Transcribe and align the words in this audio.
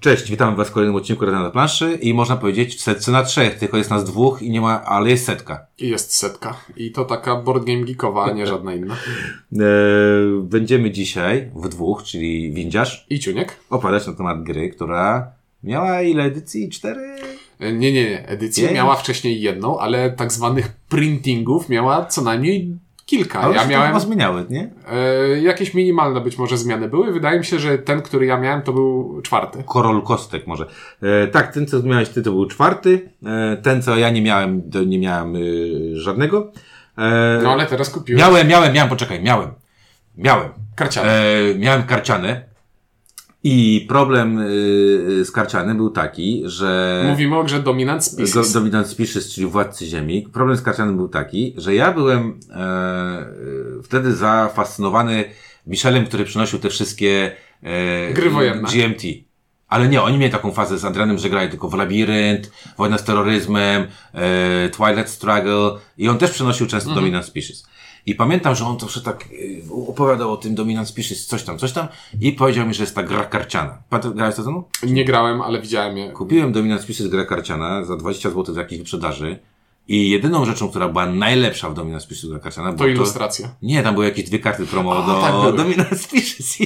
Cześć, 0.00 0.30
witam 0.30 0.56
Was 0.56 0.68
w 0.68 0.72
kolejnym 0.72 0.96
odcinku 0.96 1.24
Rada 1.26 1.42
na 1.42 1.50
planszy 1.50 1.98
i 2.02 2.14
można 2.14 2.36
powiedzieć 2.36 2.74
w 2.76 2.80
setce 2.80 3.10
na 3.12 3.22
trzech, 3.22 3.58
tylko 3.58 3.76
jest 3.76 3.90
nas 3.90 4.04
dwóch 4.04 4.42
i 4.42 4.50
nie 4.50 4.60
ma, 4.60 4.84
ale 4.84 5.10
jest 5.10 5.24
setka. 5.24 5.66
I 5.78 5.88
jest 5.88 6.16
setka. 6.16 6.56
I 6.76 6.92
to 6.92 7.04
taka 7.04 7.36
board 7.36 7.64
game 7.64 7.84
geekowa, 7.84 8.24
a 8.24 8.32
nie 8.32 8.46
żadna 8.52 8.74
inna. 8.74 8.94
Eee, 8.94 9.60
będziemy 10.42 10.90
dzisiaj 10.90 11.50
w 11.54 11.68
dwóch, 11.68 12.02
czyli 12.02 12.52
Windziarz, 12.52 13.06
I 13.10 13.18
Ciuniek? 13.20 13.56
opowiadać 13.70 14.06
na 14.06 14.12
temat 14.12 14.42
gry, 14.42 14.68
która 14.70 15.32
miała 15.64 16.02
ile 16.02 16.22
edycji? 16.24 16.68
Cztery? 16.68 17.16
E, 17.60 17.72
Nie, 17.72 17.92
nie, 17.92 18.10
nie. 18.10 18.28
Edycję 18.28 18.68
Nie? 18.68 18.74
miała 18.74 18.96
wcześniej 18.96 19.40
jedną, 19.40 19.78
ale 19.78 20.10
tak 20.10 20.32
zwanych 20.32 20.68
printingów 20.88 21.68
miała 21.68 22.04
co 22.06 22.22
najmniej 22.22 22.76
kilka. 23.08 23.40
Ale 23.40 23.54
ja 23.54 23.62
się 23.62 23.68
miałem 23.68 24.00
zmieniały, 24.00 24.44
nie? 24.50 24.70
e, 24.92 25.40
jakieś 25.40 25.74
minimalne 25.74 26.20
być 26.20 26.38
może 26.38 26.58
zmiany 26.58 26.88
były. 26.88 27.12
Wydaje 27.12 27.38
mi 27.38 27.44
się, 27.44 27.58
że 27.58 27.78
ten, 27.78 28.02
który 28.02 28.26
ja 28.26 28.38
miałem, 28.38 28.62
to 28.62 28.72
był 28.72 29.22
czwarty. 29.22 29.62
Korol 29.66 30.02
Kostek 30.02 30.46
może. 30.46 30.66
E, 31.02 31.26
tak, 31.26 31.54
ten 31.54 31.66
co 31.66 31.82
miałeś 31.82 32.08
ty 32.08 32.22
to 32.22 32.30
był 32.30 32.46
czwarty, 32.46 33.10
e, 33.26 33.56
ten 33.56 33.82
co 33.82 33.96
ja 33.96 34.10
nie 34.10 34.22
miałem, 34.22 34.70
to 34.70 34.84
nie 34.84 34.98
miałem 34.98 35.36
y, 35.36 35.96
żadnego. 35.96 36.52
E, 36.98 37.40
No 37.42 37.52
ale 37.52 37.66
teraz 37.66 37.90
kupiłem 37.90 38.20
Miałem, 38.20 38.48
miałem, 38.48 38.72
miałem, 38.72 38.88
poczekaj, 38.90 39.22
miałem. 39.22 39.50
Miałem. 40.16 40.48
karciane. 40.76 41.08
E, 41.10 41.54
miałem 41.54 41.82
karciane 41.82 42.48
i 43.44 43.86
problem 43.88 44.38
y, 44.38 45.24
z 45.24 45.30
karcianem 45.30 45.76
był 45.76 45.90
taki, 45.90 46.42
że 46.44 47.02
Mówimy 47.10 47.36
o 47.38 47.44
grze 47.44 47.62
Dominant 47.62 48.02
do, 48.04 48.26
Species. 48.26 48.52
Dominant 48.52 48.86
Species, 48.86 49.34
czyli 49.34 49.46
Władcy 49.46 49.86
Ziemi. 49.86 50.28
Problem 50.32 50.56
z 50.56 50.62
karcianem 50.62 50.96
był 50.96 51.08
taki, 51.08 51.54
że 51.56 51.74
ja 51.74 51.92
byłem 51.92 52.40
e, 52.50 52.54
e, 52.56 53.82
wtedy 53.82 54.14
zafascynowany 54.14 55.24
Michelem, 55.66 56.06
który 56.06 56.24
przynosił 56.24 56.58
te 56.58 56.68
wszystkie 56.68 57.32
e, 57.62 58.12
Gry 58.12 58.30
wojenne. 58.30 58.68
GMT. 58.72 59.02
Ale 59.68 59.88
nie, 59.88 60.02
oni 60.02 60.18
mieli 60.18 60.32
taką 60.32 60.52
fazę 60.52 60.78
z 60.78 60.84
Adrianem, 60.84 61.18
że 61.18 61.30
grali 61.30 61.50
tylko 61.50 61.68
w 61.68 61.74
Labirynt, 61.74 62.50
Wojna 62.78 62.98
z 62.98 63.04
terroryzmem, 63.04 63.86
e, 64.14 64.68
Twilight 64.68 65.08
Struggle 65.08 65.70
i 65.98 66.08
on 66.08 66.18
też 66.18 66.30
przynosił 66.30 66.66
często 66.66 66.90
Mhm. 66.90 67.04
Dominant 67.04 67.26
Species. 67.26 67.66
I 68.08 68.14
pamiętam, 68.14 68.54
że 68.54 68.64
on 68.66 68.80
zawsze 68.80 69.00
tak 69.00 69.24
e, 69.24 69.88
opowiadał 69.88 70.32
o 70.32 70.36
tym 70.36 70.54
Dominant 70.54 70.88
Species, 70.88 71.26
coś 71.26 71.42
tam, 71.42 71.58
coś 71.58 71.72
tam 71.72 71.88
i 72.20 72.32
powiedział 72.32 72.66
mi, 72.66 72.74
że 72.74 72.82
jest 72.82 72.94
ta 72.94 73.02
gra 73.02 73.24
karciana. 73.24 73.82
Pamiętasz, 73.90 74.12
grałeś 74.12 74.34
to 74.34 74.42
mną? 74.42 74.64
Nie 74.82 75.04
grałem, 75.04 75.42
ale 75.42 75.60
widziałem 75.60 75.98
je. 75.98 76.10
Kupiłem 76.10 76.52
Dominant 76.52 76.82
Species 76.82 77.06
grę 77.06 77.26
karciana 77.26 77.84
za 77.84 77.96
20 77.96 78.30
zł 78.30 78.54
w 78.54 78.58
jakiejś 78.58 78.78
wyprzedaży 78.78 79.38
i 79.88 80.10
jedyną 80.10 80.44
rzeczą, 80.44 80.68
która 80.68 80.88
była 80.88 81.06
najlepsza 81.06 81.70
w 81.70 81.74
Dominant 81.74 82.02
Species 82.02 82.30
gra 82.30 82.38
karciana 82.38 82.72
To 82.72 82.86
ilustracja. 82.86 83.48
Nie, 83.62 83.82
tam 83.82 83.94
były 83.94 84.06
jakieś 84.06 84.24
dwie 84.24 84.38
karty 84.38 84.66
promo 84.66 85.04
A, 85.04 85.06
do 85.06 85.20
tak. 85.20 85.56
Dominant 85.56 86.00
Species 86.00 86.60
i, 86.60 86.64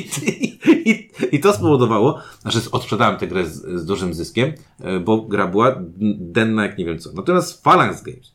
i, 0.90 1.10
i 1.32 1.40
to 1.40 1.52
spowodowało, 1.52 2.18
że 2.44 2.60
odsprzedałem 2.72 3.18
tę 3.18 3.26
grę 3.26 3.46
z, 3.46 3.80
z 3.80 3.84
dużym 3.84 4.14
zyskiem, 4.14 4.52
e, 4.80 5.00
bo 5.00 5.22
gra 5.22 5.46
była 5.46 5.76
denna 6.18 6.62
jak 6.62 6.78
nie 6.78 6.84
wiem 6.84 6.98
co. 6.98 7.12
Natomiast 7.12 7.64
Phalanx 7.64 8.02
Games 8.02 8.32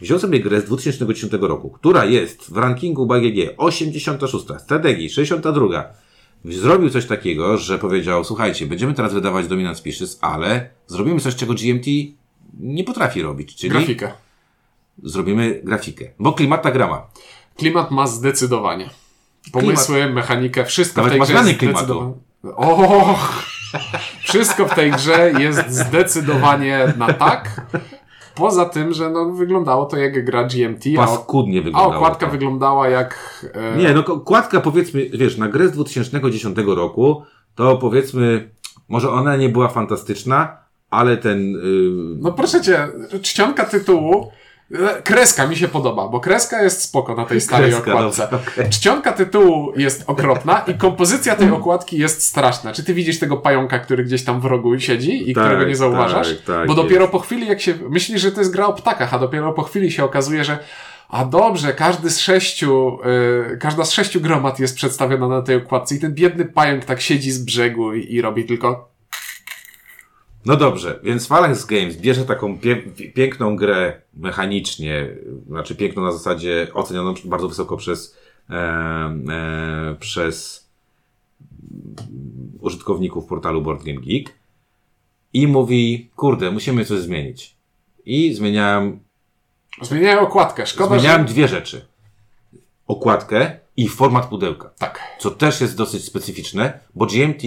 wziął 0.00 0.18
sobie 0.18 0.40
grę 0.40 0.60
z 0.60 0.64
2010 0.64 1.32
roku, 1.40 1.70
która 1.70 2.04
jest 2.04 2.50
w 2.50 2.56
rankingu 2.56 3.06
BGG 3.06 3.54
86, 3.56 4.44
strategii 4.58 5.10
62. 5.10 5.84
Zrobił 6.44 6.90
coś 6.90 7.06
takiego, 7.06 7.58
że 7.58 7.78
powiedział, 7.78 8.24
słuchajcie, 8.24 8.66
będziemy 8.66 8.94
teraz 8.94 9.14
wydawać 9.14 9.46
Dominant 9.46 9.78
Species, 9.78 10.18
ale 10.20 10.70
zrobimy 10.86 11.20
coś, 11.20 11.36
czego 11.36 11.54
GMT 11.54 11.86
nie 12.60 12.84
potrafi 12.84 13.22
robić, 13.22 13.56
czyli 13.56 13.70
Grafikę. 13.70 14.12
zrobimy 15.02 15.60
grafikę. 15.64 16.10
Bo 16.18 16.32
klimata 16.32 16.70
grama. 16.70 17.06
Klimat 17.56 17.90
ma 17.90 18.06
zdecydowanie. 18.06 18.90
Pomysły, 19.52 20.10
mechanikę, 20.12 20.64
wszystko 20.64 21.02
Nawet 21.02 21.22
w 21.22 21.26
tej 21.26 21.36
grze 21.36 21.48
jest 21.48 21.58
klimatu. 21.58 21.84
zdecydowanie... 21.84 22.14
O! 22.56 23.18
Wszystko 24.28 24.66
w 24.66 24.74
tej 24.74 24.90
grze 24.90 25.32
jest 25.38 25.70
zdecydowanie 25.70 26.92
na 26.96 27.12
tak. 27.12 27.60
Poza 28.38 28.64
tym, 28.64 28.92
że 28.92 29.10
no, 29.10 29.30
wyglądało 29.30 29.84
to 29.86 29.96
jak 29.96 30.24
gra 30.24 30.44
GMT, 30.44 30.84
a, 30.98 31.06
Paskudnie 31.06 31.60
a 31.60 31.62
wyglądało. 31.62 31.94
okładka 31.96 32.26
to. 32.26 32.32
wyglądała 32.32 32.88
jak... 32.88 33.46
E, 33.54 33.76
Nie, 33.76 33.94
no 33.94 34.04
okładka 34.04 34.60
powiedzmy, 34.60 35.10
wiesz, 35.12 35.36
na 35.38 35.48
grę 35.48 35.68
z 35.68 35.72
2010 35.72 36.58
roku, 36.66 37.22
to 37.54 37.76
powiedzmy, 37.76 38.50
może 38.88 39.10
ona 39.10 39.36
nie 39.36 39.48
była 39.48 39.68
fantastyczna, 39.68 40.56
ale 40.90 41.16
ten... 41.16 41.50
Yy, 41.52 42.16
No 42.20 42.32
proszę 42.32 42.60
cię, 42.60 42.88
czcionka 43.22 43.64
tytułu, 43.64 44.30
kreska 45.04 45.46
mi 45.46 45.56
się 45.56 45.68
podoba, 45.68 46.08
bo 46.08 46.20
kreska 46.20 46.62
jest 46.62 46.82
spoko 46.82 47.14
na 47.14 47.24
tej 47.24 47.40
starej 47.40 47.70
Kreska, 47.70 47.94
okładce. 47.94 48.22
dobra, 48.22 48.38
okej. 48.52 48.70
Czcionka 48.70 49.12
tytułu 49.12 49.72
jest 49.76 50.04
okropna 50.06 50.58
i 50.66 50.74
kompozycja 50.74 51.36
tej 51.36 51.50
okładki 51.50 51.98
jest 51.98 52.22
straszna. 52.22 52.72
Czy 52.72 52.84
ty 52.84 52.94
widzisz 52.94 53.18
tego 53.18 53.36
pająka, 53.36 53.78
który 53.78 54.04
gdzieś 54.04 54.24
tam 54.24 54.40
w 54.40 54.44
rogu 54.44 54.78
siedzi 54.80 55.30
i 55.30 55.34
Tak, 55.34 55.44
którego 55.44 55.64
nie 55.64 55.76
zauważasz? 55.76 56.28
tak, 56.28 56.56
tak, 56.56 56.66
bo 56.66 56.74
dopiero 56.74 57.00
jest. 57.00 57.12
po 57.12 57.18
chwili, 57.18 57.46
jak 57.46 57.60
się 57.60 57.74
myślisz, 57.90 58.20
że 58.22 58.32
to 58.32 58.40
jest 58.40 58.52
gra 58.52 58.66
o 58.66 58.72
ptakach, 58.72 59.14
a 59.14 59.18
dopiero 59.18 59.52
po 59.52 59.62
chwili 59.62 59.92
się 59.92 60.04
okazuje, 60.04 60.44
że 60.44 60.58
a 61.08 61.24
dobrze, 61.24 61.72
każdy 61.72 62.10
z 62.10 62.18
sześciu, 62.18 62.98
y, 63.52 63.56
każda 63.58 63.84
z 63.84 63.90
sześciu 63.92 64.20
gromad 64.20 64.60
jest 64.60 64.76
przedstawiona 64.76 65.28
na 65.28 65.42
tej 65.42 65.56
okładce 65.56 65.94
i 65.94 65.98
ten 66.00 66.14
biedny 66.14 66.44
pająk 66.44 66.84
tak 66.84 67.00
siedzi 67.00 67.30
z 67.30 67.44
brzegu 67.44 67.94
i, 67.94 68.14
i 68.14 68.20
robi 68.22 68.44
tylko 68.44 68.88
No 70.46 70.56
dobrze, 70.56 71.00
więc 71.02 71.28
Phalanx 71.28 71.64
Games 71.64 71.96
bierze 71.96 72.24
taką 72.24 72.58
pie 72.58 72.76
piękną 73.14 73.56
grę 73.56 74.02
mechanicznie, 74.14 75.08
znaczy 75.48 75.74
piękną 75.74 76.02
na 76.02 76.12
zasadzie 76.12 76.66
ocenioną 76.74 77.14
bardzo 77.24 77.48
wysoko 77.48 77.76
przez, 77.76 78.16
e, 78.50 78.54
e, 78.54 79.96
przez 80.00 80.68
użytkowników 82.60 83.26
portalu 83.26 83.62
Board 83.62 83.84
Game 83.84 84.00
Geek 84.00 84.34
i 85.32 85.46
mówi, 85.46 86.10
kurde, 86.16 86.50
musimy 86.50 86.84
coś 86.84 86.98
zmienić. 86.98 87.56
I 88.04 88.34
zmieniałem 88.34 89.00
zmieniają 89.82 90.20
okładkę. 90.20 90.66
Szkoda, 90.66 90.98
Zmieniałem 90.98 91.26
że... 91.26 91.32
dwie 91.34 91.48
rzeczy. 91.48 91.86
Okładkę 92.86 93.58
i 93.76 93.88
format 93.88 94.26
pudełka. 94.26 94.70
Tak. 94.78 95.00
Co 95.20 95.30
też 95.30 95.60
jest 95.60 95.76
dosyć 95.76 96.04
specyficzne, 96.04 96.80
bo 96.94 97.06
GMT 97.06 97.42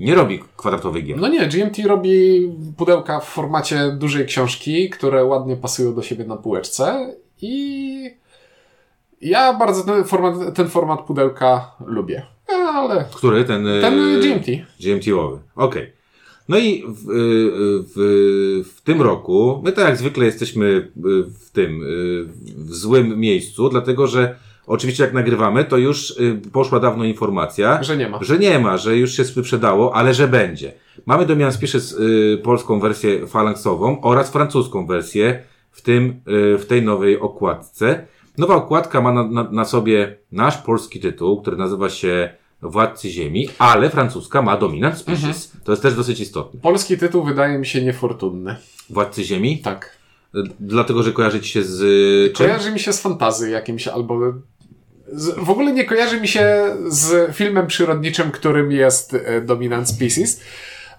nie 0.00 0.14
robi 0.14 0.40
kwadratowych 0.56 1.04
gier. 1.04 1.18
No 1.18 1.28
nie, 1.28 1.48
GMT 1.48 1.78
robi 1.86 2.48
pudełka 2.76 3.20
w 3.20 3.28
formacie 3.28 3.96
dużej 3.98 4.26
książki, 4.26 4.90
które 4.90 5.24
ładnie 5.24 5.56
pasują 5.56 5.94
do 5.94 6.02
siebie 6.02 6.24
na 6.24 6.36
półeczce 6.36 7.14
i 7.42 8.10
ja 9.20 9.54
bardzo 9.54 9.82
ten 9.82 10.04
format, 10.04 10.54
ten 10.54 10.68
format 10.68 11.00
pudełka 11.00 11.76
lubię. 11.86 12.26
Ale 12.74 13.04
Który? 13.14 13.44
Ten, 13.44 13.64
ten 13.80 13.98
e, 13.98 14.20
GMT. 14.20 14.46
GMT-owy. 14.80 15.38
Okej. 15.56 15.92
No 16.48 16.58
i 16.58 16.84
w, 16.88 17.04
w, 17.94 18.68
w 18.74 18.80
tym 18.80 19.02
roku, 19.02 19.60
my 19.64 19.72
tak 19.72 19.84
jak 19.84 19.96
zwykle 19.96 20.24
jesteśmy 20.24 20.92
w 21.40 21.50
tym, 21.52 21.84
w 22.56 22.74
złym 22.74 23.20
miejscu, 23.20 23.68
dlatego 23.68 24.06
że 24.06 24.36
oczywiście 24.70 25.04
jak 25.04 25.12
nagrywamy, 25.12 25.64
to 25.64 25.76
już 25.76 26.10
y, 26.10 26.40
poszła 26.52 26.80
dawno 26.80 27.04
informacja, 27.04 27.82
Że 27.82 27.96
nie 27.96 28.08
ma. 28.08 28.18
Że 28.20 28.38
nie 28.38 28.58
ma, 28.58 28.76
że 28.76 28.96
już 28.96 29.12
się 29.16 29.24
wyprzedało, 29.24 29.94
ale 29.94 30.14
że 30.14 30.28
będzie. 30.28 30.72
Mamy 31.06 31.26
Domian 31.26 31.52
Species 31.52 31.92
y, 31.92 32.40
polską 32.42 32.80
wersję 32.80 33.26
falanksową 33.26 34.00
oraz 34.00 34.30
francuską 34.30 34.86
wersję 34.86 35.42
w 35.70 35.82
tym, 35.82 36.20
y, 36.54 36.58
w 36.58 36.66
tej 36.66 36.82
nowej 36.82 37.20
okładce. 37.20 38.06
Nowa 38.38 38.54
okładka 38.54 39.00
ma 39.00 39.12
na, 39.12 39.24
na, 39.28 39.50
na 39.50 39.64
sobie 39.64 40.16
nasz 40.32 40.56
polski 40.58 41.00
tytuł, 41.00 41.40
który 41.42 41.56
nazywa 41.56 41.90
się 41.90 42.30
Władcy 42.62 43.10
Ziemi, 43.10 43.48
ale 43.58 43.90
francuska 43.90 44.42
ma 44.42 44.56
Dominant 44.56 44.98
Species. 44.98 45.52
To 45.64 45.72
jest 45.72 45.82
też 45.82 45.94
dosyć 45.94 46.20
istotne. 46.20 46.60
Polski 46.60 46.98
tytuł 46.98 47.24
wydaje 47.24 47.58
mi 47.58 47.66
się 47.66 47.82
niefortunny. 47.82 48.56
Władcy 48.90 49.24
Ziemi, 49.24 49.58
Tak. 49.58 49.96
dlatego, 50.60 51.02
że 51.02 51.12
kojarzy 51.12 51.40
ci 51.40 51.48
się 51.50 51.62
z? 51.62 51.82
Kojarzy 52.36 52.72
mi 52.72 52.80
się 52.80 52.92
z 52.92 53.00
fantazy 53.00 53.50
jakimś 53.50 53.88
albo... 53.88 54.32
W 55.36 55.50
ogóle 55.50 55.72
nie 55.72 55.84
kojarzy 55.84 56.20
mi 56.20 56.28
się 56.28 56.76
z 56.88 57.36
filmem 57.36 57.66
przyrodniczym, 57.66 58.30
którym 58.30 58.72
jest 58.72 59.14
e, 59.14 59.40
Dominant 59.40 59.88
Species. 59.88 60.40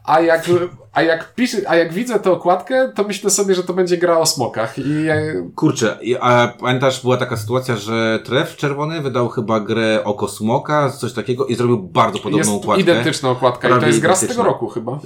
A 0.05 0.21
jak, 0.21 0.49
a, 0.93 1.01
jak 1.01 1.35
piszę, 1.35 1.57
a 1.67 1.75
jak 1.75 1.93
widzę 1.93 2.19
tę 2.19 2.31
okładkę, 2.31 2.91
to 2.95 3.03
myślę 3.03 3.29
sobie, 3.29 3.55
że 3.55 3.63
to 3.63 3.73
będzie 3.73 3.97
gra 3.97 4.17
o 4.17 4.25
smokach. 4.25 4.79
I 4.79 4.83
Kurczę, 5.55 5.97
a 6.19 6.53
pamiętasz, 6.59 7.01
była 7.01 7.17
taka 7.17 7.37
sytuacja, 7.37 7.75
że 7.75 8.19
Tref 8.23 8.55
Czerwony 8.55 9.01
wydał 9.01 9.29
chyba 9.29 9.59
grę 9.59 10.01
Oko 10.03 10.27
Smoka, 10.27 10.89
coś 10.89 11.13
takiego 11.13 11.45
i 11.45 11.55
zrobił 11.55 11.77
bardzo 11.77 12.19
podobną 12.19 12.37
jest 12.37 12.63
okładkę. 12.63 12.81
identyczna 12.81 13.29
okładka. 13.29 13.77
I 13.77 13.79
to 13.79 13.87
jest 13.87 13.99
gra 13.99 14.15
z 14.15 14.27
tego 14.27 14.43
roku 14.43 14.67
chyba. 14.67 14.99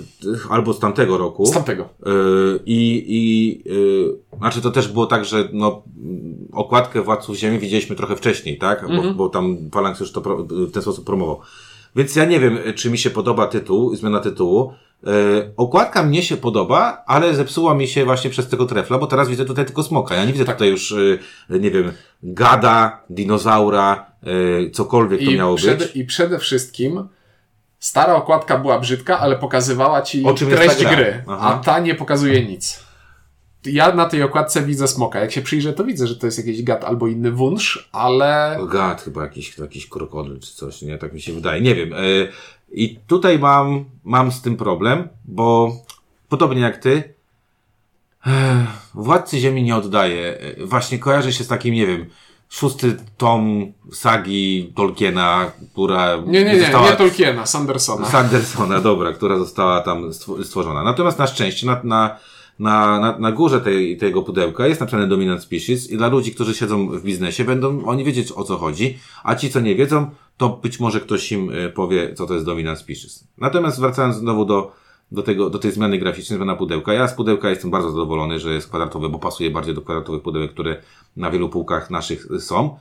Albo 0.49 0.73
z 0.73 0.79
tamtego 0.79 1.17
roku. 1.17 1.45
Z 1.45 1.51
tamtego. 1.51 1.89
Yy, 2.05 2.59
I, 2.65 3.03
i 3.07 3.69
yy, 3.69 4.17
znaczy 4.37 4.61
to 4.61 4.71
też 4.71 4.87
było 4.87 5.05
tak, 5.05 5.25
że 5.25 5.49
no, 5.53 5.83
okładkę 6.53 7.01
Władców 7.01 7.35
Ziemi 7.35 7.59
widzieliśmy 7.59 7.95
trochę 7.95 8.15
wcześniej, 8.15 8.57
tak? 8.57 8.81
Bo, 8.87 8.93
Mhm. 8.93 9.15
bo 9.15 9.29
tam 9.29 9.57
Phalanx 9.73 9.99
już 9.99 10.11
to 10.11 10.21
w 10.49 10.71
ten 10.71 10.81
sposób 10.81 11.05
promował. 11.05 11.39
Więc 11.95 12.15
ja 12.15 12.25
nie 12.25 12.39
wiem, 12.39 12.57
czy 12.75 12.89
mi 12.91 12.97
się 12.97 13.09
podoba 13.09 13.47
tytuł, 13.47 13.95
zmiana 13.95 14.19
tytułu. 14.19 14.73
Yy, 15.05 15.53
okładka 15.57 16.03
mnie 16.03 16.23
się 16.23 16.37
podoba, 16.37 17.03
ale 17.07 17.35
zepsuła 17.35 17.75
mi 17.75 17.87
się 17.87 18.05
właśnie 18.05 18.29
przez 18.29 18.49
tego 18.49 18.65
trefla, 18.65 18.97
bo 18.97 19.07
teraz 19.07 19.29
widzę 19.29 19.45
tutaj 19.45 19.65
tylko 19.65 19.83
smoka. 19.83 20.15
Ja 20.15 20.25
nie 20.25 20.33
widzę 20.33 20.45
Tak. 20.45 20.55
tutaj 20.55 20.69
już, 20.69 20.91
yy, 21.49 21.59
nie 21.59 21.71
wiem, 21.71 21.91
gada, 22.23 23.03
dinozaura, 23.09 24.11
yy, 24.23 24.71
cokolwiek 24.73 25.19
to 25.19 25.31
I, 25.31 25.37
miało 25.37 25.55
przede, 25.55 25.85
być. 25.85 25.95
I 25.95 26.05
przede 26.05 26.39
wszystkim 26.39 27.07
Stara 27.79 28.15
okładka 28.15 28.57
była 28.57 28.79
brzydka, 28.79 29.19
ale 29.19 29.35
pokazywała 29.35 30.01
ci 30.01 30.23
treść 30.49 30.85
gry, 30.85 31.23
Aha. 31.27 31.59
a 31.61 31.63
ta 31.63 31.79
nie 31.79 31.95
pokazuje 31.95 32.45
nic. 32.45 32.85
Ja 33.65 33.95
na 33.95 34.05
tej 34.05 34.23
okładce 34.23 34.61
widzę 34.61 34.87
smoka. 34.87 35.19
Jak 35.19 35.31
się 35.31 35.41
przyjrzę, 35.41 35.73
to 35.73 35.83
widzę, 35.83 36.07
że 36.07 36.15
to 36.15 36.25
jest 36.25 36.37
jakiś 36.37 36.63
gad 36.63 36.83
albo 36.83 37.07
inny 37.07 37.31
wunsz, 37.31 37.89
ale 37.91 38.59
Gad, 38.71 39.01
chyba 39.01 39.21
jakiś, 39.23 39.57
jakiś 39.57 39.89
krokodyl 39.89 40.39
czy 40.39 40.55
coś, 40.55 40.81
nie? 40.81 40.97
Tak 40.97 41.13
mi 41.13 41.21
się 41.21 41.33
wydaje. 41.33 41.61
Nie 41.61 41.75
wiem. 41.75 41.93
y, 41.93 42.27
I 42.71 42.97
tutaj 43.07 43.39
mam, 43.39 43.85
mam 44.03 44.31
z 44.31 44.41
tym 44.41 44.57
problem, 44.57 45.07
bo 45.25 45.71
podobnie 46.29 46.61
jak 46.61 46.77
ty, 46.77 47.03
eh, 48.27 48.31
Władcy 48.93 49.39
Ziemi 49.39 49.63
nie 49.63 49.75
oddaje. 49.75 50.37
Y, 50.59 50.65
Właśnie 50.65 50.99
kojarzy 50.99 51.33
się 51.33 51.43
z 51.43 51.47
takim, 51.47 51.73
nie 51.73 51.87
wiem, 51.87 52.05
szósty 52.49 52.97
tom 53.17 53.71
sagi 53.93 54.73
Tolkiena, 54.75 55.51
która 55.71 56.15
nie, 56.15 56.43
nie, 56.43 56.53
nie, 56.53 56.59
została... 56.59 56.89
nie 56.89 56.95
Tolkiena, 56.95 57.45
Sandersona. 57.45 58.05
Sandersona, 58.05 58.79
dobra, 58.81 59.13
która 59.13 59.37
została 59.37 59.81
tam 59.81 60.09
stw- 60.09 60.43
stworzona. 60.43 60.83
Natomiast 60.83 61.19
na 61.19 61.27
szczęście 61.27 61.67
na, 61.67 61.81
na, 61.83 62.17
na, 62.59 62.99
na, 62.99 63.19
na 63.19 63.31
górze 63.31 63.61
tej, 63.61 63.97
tego 63.97 64.21
pudełka 64.21 64.67
jest 64.67 64.79
napisane 64.81 65.07
Dominant 65.07 65.41
Species 65.43 65.91
i 65.91 65.97
dla 65.97 66.07
ludzi, 66.07 66.31
którzy 66.35 66.55
siedzą 66.55 66.87
w 66.89 67.03
biznesie, 67.03 67.43
będą 67.43 67.85
oni 67.85 68.03
wiedzieć 68.03 68.31
o 68.31 68.43
co 68.43 68.57
chodzi, 68.57 68.97
a 69.23 69.35
ci, 69.35 69.49
co 69.49 69.59
nie 69.59 69.75
wiedzą, 69.75 70.09
to 70.37 70.49
być 70.49 70.79
może 70.79 70.99
ktoś 71.01 71.31
im 71.31 71.51
e, 71.53 71.69
powie, 71.69 72.13
co 72.13 72.25
to 72.25 72.33
jest 72.33 72.45
Dominant 72.45 72.79
Species. 72.79 73.27
Natomiast 73.37 73.79
wracając 73.79 74.15
znowu 74.15 74.45
do, 74.45 74.71
do, 75.11 75.23
tego, 75.23 75.49
do 75.49 75.59
tej 75.59 75.71
zmiany 75.71 75.97
graficznej, 75.97 76.37
zmiana 76.37 76.55
pudełka. 76.55 76.93
Ja 76.93 77.07
z 77.07 77.13
pudełka 77.13 77.49
jestem 77.49 77.71
bardzo 77.71 77.91
zadowolony, 77.91 78.39
że 78.39 78.53
jest 78.53 78.67
kwadratowe, 78.67 79.09
bo 79.09 79.19
pasuje 79.19 79.51
bardziej 79.51 79.75
do 79.75 79.81
kwadratowych 79.81 80.21
pudełek, 80.21 80.51
które 80.51 80.81
na 81.15 81.31
wielu 81.31 81.49
półkach 81.49 81.89
naszych 81.89 82.27
są. 82.39 82.77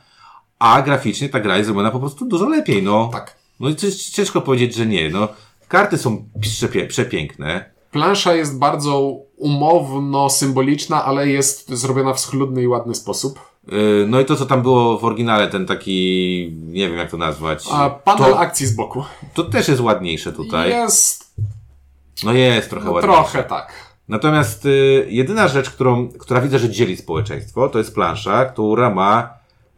A 0.58 0.82
graficznie 0.82 1.28
ta 1.28 1.40
gra 1.40 1.56
jest 1.56 1.66
zrobiona 1.66 1.90
po 1.90 2.00
prostu 2.00 2.26
dużo 2.26 2.48
lepiej, 2.48 2.82
no. 2.82 3.08
Tak. 3.12 3.36
No 3.60 3.68
i 3.68 3.74
cięż- 3.74 4.10
ciężko 4.10 4.40
powiedzieć, 4.40 4.74
że 4.74 4.86
nie. 4.86 5.10
No, 5.10 5.28
karty 5.68 5.98
są 5.98 6.24
przepie- 6.40 6.86
przepiękne. 6.86 7.70
Plansza 7.90 8.34
jest 8.34 8.58
bardzo 8.58 9.16
umowno-symboliczna, 9.44 11.04
ale 11.04 11.28
jest 11.28 11.68
zrobiona 11.70 12.12
w 12.14 12.20
schludny 12.20 12.62
i 12.62 12.66
ładny 12.68 12.94
sposób. 12.94 13.40
Yy, 13.72 14.06
No 14.08 14.20
i 14.20 14.24
to, 14.24 14.36
co 14.36 14.46
tam 14.46 14.62
było 14.62 14.98
w 14.98 15.04
oryginale, 15.04 15.48
ten 15.48 15.66
taki, 15.66 16.52
nie 16.66 16.88
wiem 16.88 16.98
jak 16.98 17.10
to 17.10 17.16
nazwać. 17.16 17.64
A 17.72 17.90
panel 17.90 18.32
to, 18.32 18.38
akcji 18.38 18.66
z 18.66 18.72
boku. 18.76 19.04
to 19.34 19.44
też 19.44 19.68
jest 19.68 19.80
ładniejsze 19.80 20.32
tutaj. 20.32 20.70
Jest 20.70 21.34
No 22.24 22.32
jest 22.32 22.70
trochę 22.70 22.86
no, 22.86 22.92
ładniejsze. 22.92 23.16
trochę 23.22 23.42
tak. 23.48 23.72
Natomiast 24.08 24.66
y, 24.66 25.06
jedyna 25.08 25.48
rzecz, 25.48 25.70
którą, 25.70 26.08
która 26.08 26.40
widzę, 26.40 26.58
że 26.58 26.70
dzieli 26.70 26.96
społeczeństwo, 26.96 27.68
to 27.68 27.78
jest 27.78 27.94
plansza, 27.94 28.44
która 28.44 28.90
ma 28.90 29.28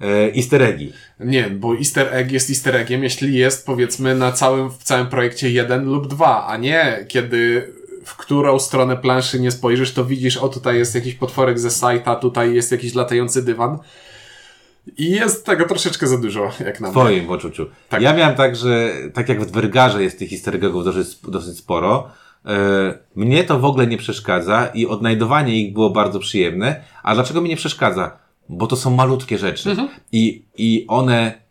y, 0.02 0.32
easter 0.36 0.62
eggi. 0.62 0.92
Nie, 1.20 1.50
bo 1.50 1.76
easter 1.76 2.08
egg 2.14 2.32
jest 2.32 2.50
easter 2.50 2.76
eggiem, 2.76 3.02
jeśli 3.02 3.34
jest 3.38 3.66
powiedzmy 3.66 4.14
na 4.14 4.32
całym, 4.32 4.70
w 4.70 4.82
całym 4.82 5.06
projekcie 5.06 5.50
jeden 5.50 5.84
lub 5.84 6.06
dwa, 6.06 6.46
a 6.46 6.56
nie 6.56 7.04
kiedy 7.08 7.72
w 8.06 8.16
którą 8.16 8.58
stronę 8.58 8.96
planszy 8.96 9.40
nie 9.40 9.50
spojrzysz, 9.50 9.92
to 9.92 10.04
widzisz, 10.04 10.36
o 10.36 10.48
tutaj 10.48 10.78
jest 10.78 10.94
jakiś 10.94 11.14
potworek 11.14 11.58
ze 11.58 11.70
sajta, 11.70 12.16
tutaj 12.16 12.54
jest 12.54 12.72
jakiś 12.72 12.94
latający 12.94 13.42
dywan. 13.44 13.78
I 14.98 15.10
jest 15.10 15.46
tego 15.46 15.64
troszeczkę 15.68 16.06
za 16.06 16.18
dużo, 16.18 16.50
jak 16.66 16.80
na 16.80 16.88
W 16.90 16.94
mnie. 16.94 17.02
twoim 17.04 17.26
poczuciu. 17.26 17.66
Tak. 17.88 18.02
Ja 18.02 18.14
miałem 18.14 18.36
tak, 18.36 18.56
że 18.56 18.92
tak 19.14 19.28
jak 19.28 19.40
w 19.42 19.46
Dwergarze 19.50 20.02
jest 20.02 20.18
tych 20.18 20.32
easter 20.32 20.54
eggów 20.54 20.84
dosyć, 20.84 21.18
dosyć 21.28 21.58
sporo, 21.58 22.08
e, 22.44 22.98
mnie 23.16 23.44
to 23.44 23.58
w 23.58 23.64
ogóle 23.64 23.86
nie 23.86 23.96
przeszkadza 23.96 24.66
i 24.66 24.86
odnajdowanie 24.86 25.60
ich 25.60 25.72
było 25.72 25.90
bardzo 25.90 26.18
przyjemne. 26.18 26.80
A 27.02 27.14
dlaczego 27.14 27.40
mi 27.40 27.48
nie 27.48 27.56
przeszkadza? 27.56 28.16
Bo 28.48 28.66
to 28.66 28.76
są 28.76 28.90
malutkie 28.96 29.38
rzeczy. 29.38 29.70
Mhm. 29.70 29.88
I, 30.12 30.42
I 30.56 30.84
one, 30.88 31.45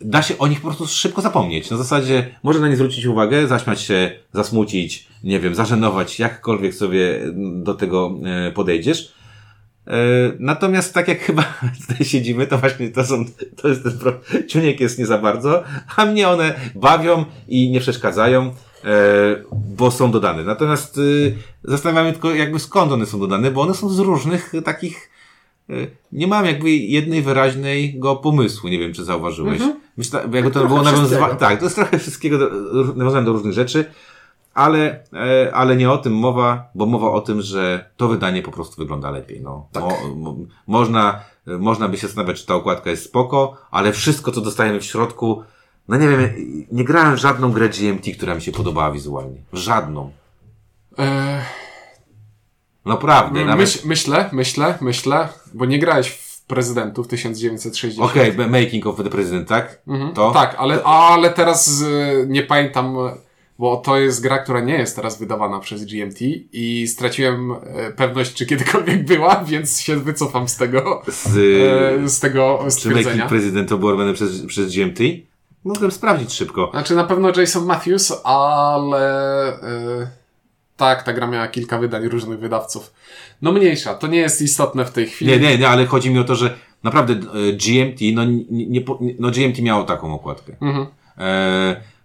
da 0.00 0.22
się 0.22 0.38
o 0.38 0.46
nich 0.46 0.60
po 0.60 0.68
prostu 0.68 0.86
szybko 0.86 1.22
zapomnieć. 1.22 1.70
Na 1.70 1.76
zasadzie 1.76 2.34
można 2.42 2.62
na 2.62 2.68
nie 2.68 2.76
zwrócić 2.76 3.06
uwagę, 3.06 3.46
zaśmiać 3.46 3.80
się, 3.80 4.10
zasmucić, 4.32 5.08
nie 5.24 5.40
wiem, 5.40 5.54
zażenować, 5.54 6.18
jakkolwiek 6.18 6.74
sobie 6.74 7.20
do 7.62 7.74
tego 7.74 8.14
e, 8.24 8.52
podejdziesz. 8.52 9.14
E, 9.86 9.92
Natomiast 10.38 10.94
tak 10.94 11.08
jak 11.08 11.20
chyba 11.26 11.44
tutaj 11.88 12.06
siedzimy, 12.06 12.46
to 12.46 12.58
właśnie 12.58 12.88
to 12.88 13.04
są, 13.04 13.24
to 13.56 13.68
jest 13.68 13.82
ten 13.82 14.46
ciuniek 14.48 14.80
jest 14.80 14.98
nie 14.98 15.06
za 15.06 15.18
bardzo, 15.18 15.62
a 15.96 16.04
mnie 16.04 16.28
one 16.28 16.54
bawią 16.74 17.24
i 17.48 17.70
nie 17.70 17.80
przeszkadzają, 17.80 18.42
e, 18.44 18.52
bo 19.52 19.90
są 19.90 20.10
dodane. 20.10 20.44
Natomiast 20.44 20.98
y, 20.98 21.36
zastanawiam 21.64 22.06
się 22.06 22.12
tylko 22.12 22.34
jakby 22.34 22.58
skąd 22.58 22.92
one 22.92 23.06
są 23.06 23.20
dodane, 23.20 23.50
bo 23.50 23.60
one 23.60 23.74
są 23.74 23.88
z 23.88 23.98
różnych 23.98 24.52
takich, 24.64 24.96
y, 24.96 25.23
nie 26.12 26.26
mam 26.26 26.46
jakby 26.46 26.70
jednej 26.70 27.22
wyraźnego 27.22 28.16
pomysłu, 28.16 28.68
nie 28.68 28.78
wiem 28.78 28.92
czy 28.92 29.04
zauważyłeś. 29.04 29.60
Myślę, 29.96 30.20
jakby 30.32 30.50
to 30.50 30.66
było 30.66 30.82
nawiązywane, 30.82 31.26
wszystkiego. 31.26 31.36
tak, 31.36 31.58
to 31.58 31.64
jest 31.64 31.76
trochę 31.76 31.98
wszystkiego 31.98 32.38
do, 32.38 32.50
nawiązane 32.94 33.26
do 33.26 33.32
różnych 33.32 33.52
rzeczy, 33.52 33.84
ale, 34.54 35.04
e, 35.12 35.54
ale 35.54 35.76
nie 35.76 35.90
o 35.90 35.98
tym 35.98 36.12
mowa, 36.12 36.70
bo 36.74 36.86
mowa 36.86 37.10
o 37.10 37.20
tym, 37.20 37.42
że 37.42 37.90
to 37.96 38.08
wydanie 38.08 38.42
po 38.42 38.50
prostu 38.50 38.76
wygląda 38.76 39.10
lepiej. 39.10 39.40
No. 39.40 39.66
Tak. 39.72 39.82
Mo, 39.82 40.14
mo, 40.16 40.36
można, 40.66 41.20
e, 41.46 41.58
można 41.58 41.88
by 41.88 41.96
się 41.96 42.06
zastanawiać, 42.06 42.40
czy 42.40 42.46
ta 42.46 42.54
okładka 42.54 42.90
jest 42.90 43.04
spoko, 43.04 43.56
ale 43.70 43.92
wszystko, 43.92 44.32
co 44.32 44.40
dostajemy 44.40 44.80
w 44.80 44.84
środku, 44.84 45.42
no 45.88 45.96
nie 45.96 46.08
wiem, 46.08 46.20
nie 46.72 46.84
grałem 46.84 47.16
w 47.16 47.20
żadną 47.20 47.52
grę 47.52 47.68
GMT, 47.68 48.16
która 48.16 48.34
mi 48.34 48.42
się 48.42 48.52
podobała 48.52 48.90
wizualnie. 48.90 49.38
Żadną. 49.52 50.10
Eee, 50.98 51.40
Naprawdę. 52.84 53.44
Nawet... 53.44 53.56
myśl, 53.56 53.78
myślę, 53.84 54.28
myślę, 54.32 54.78
myślę, 54.80 55.28
bo 55.54 55.64
nie 55.64 55.78
grałeś 55.78 56.08
w 56.08 56.44
prezydentów 56.46 57.08
1960. 57.08 58.10
Okej, 58.10 58.32
okay, 58.32 58.48
Making 58.48 58.86
of 58.86 58.96
the 58.96 59.10
President, 59.10 59.48
tak? 59.48 59.82
Mhm. 59.88 60.12
To? 60.12 60.30
Tak, 60.30 60.54
ale, 60.58 60.82
ale 60.82 61.30
teraz 61.30 61.80
y, 61.80 62.26
nie 62.28 62.42
pamiętam, 62.42 62.96
bo 63.58 63.76
to 63.76 63.98
jest 63.98 64.22
gra, 64.22 64.38
która 64.38 64.60
nie 64.60 64.78
jest 64.78 64.96
teraz 64.96 65.18
wydawana 65.18 65.60
przez 65.60 65.84
GMT 65.84 66.20
i 66.52 66.86
straciłem 66.88 67.50
y, 67.50 67.56
pewność, 67.96 68.34
czy 68.34 68.46
kiedykolwiek 68.46 69.04
była, 69.14 69.44
więc 69.44 69.80
się 69.80 69.96
wycofam 69.96 70.48
z 70.48 70.56
tego, 70.56 71.02
Z, 71.08 71.36
y, 71.36 72.08
z 72.08 72.20
tego 72.20 72.58
czy 72.58 72.64
Making 72.64 72.72
stwierdzenia. 72.72 73.28
President 73.28 73.68
to 73.68 73.78
było 73.78 73.90
robione 73.90 74.14
przez, 74.14 74.46
przez 74.46 74.76
GMT? 74.76 74.98
Mogłem 75.64 75.90
sprawdzić 75.90 76.32
szybko. 76.32 76.70
Znaczy 76.70 76.94
na 76.94 77.04
pewno 77.04 77.32
Jason 77.36 77.64
Matthews, 77.64 78.12
ale 78.24 79.52
y, 80.02 80.23
tak, 80.76 81.02
ta 81.02 81.12
gra 81.12 81.26
miała 81.26 81.48
kilka 81.48 81.78
wydań 81.78 82.08
różnych 82.08 82.38
wydawców. 82.38 82.92
No 83.42 83.52
mniejsza, 83.52 83.94
to 83.94 84.06
nie 84.06 84.18
jest 84.18 84.42
istotne 84.42 84.84
w 84.84 84.90
tej 84.90 85.06
chwili. 85.06 85.30
Nie, 85.30 85.38
nie, 85.38 85.58
nie, 85.58 85.68
ale 85.68 85.86
chodzi 85.86 86.10
mi 86.10 86.18
o 86.18 86.24
to, 86.24 86.34
że 86.34 86.54
naprawdę 86.82 87.12
e, 87.12 87.52
GMT, 87.52 88.00
no, 88.14 88.24
nie, 88.50 88.84
no 89.18 89.30
GMT 89.30 89.58
miało 89.62 89.84
taką 89.84 90.14
okładkę. 90.14 90.56
Mhm. 90.60 90.86
E, 91.18 91.22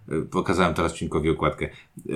e, 0.08 0.22
pokazałem 0.30 0.74
teraz 0.74 0.94
Cinkowi 0.94 1.30
okładkę. 1.30 1.66
E, 1.66 2.12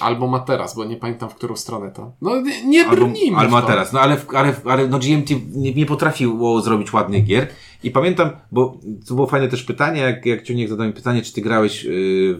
Albo 0.00 0.26
ma 0.26 0.40
teraz, 0.40 0.76
bo 0.76 0.84
nie 0.84 0.96
pamiętam 0.96 1.30
w 1.30 1.34
którą 1.34 1.56
stronę 1.56 1.90
to. 1.90 2.12
No 2.22 2.40
nie, 2.40 2.66
nie 2.66 2.84
albo, 2.84 2.96
brnijmy 2.96 3.38
albo 3.38 3.60
to. 3.60 3.66
teraz. 3.66 3.92
No 3.92 4.00
ale, 4.00 4.16
ale, 4.34 4.54
ale 4.64 4.88
no 4.88 4.98
GMT 4.98 5.30
nie, 5.54 5.74
nie 5.74 5.86
potrafiło 5.86 6.60
zrobić 6.62 6.92
ładnych 6.92 7.24
gier. 7.24 7.48
I 7.82 7.90
pamiętam, 7.90 8.30
bo 8.52 8.78
to 9.08 9.14
było 9.14 9.26
fajne 9.26 9.48
też 9.48 9.62
pytanie, 9.62 10.00
jak, 10.00 10.26
jak 10.26 10.42
Ciuniek 10.42 10.68
zadał 10.68 10.86
mi 10.86 10.92
pytanie, 10.92 11.22
czy 11.22 11.32
ty 11.32 11.40
grałeś 11.40 11.84
y, 11.84 11.88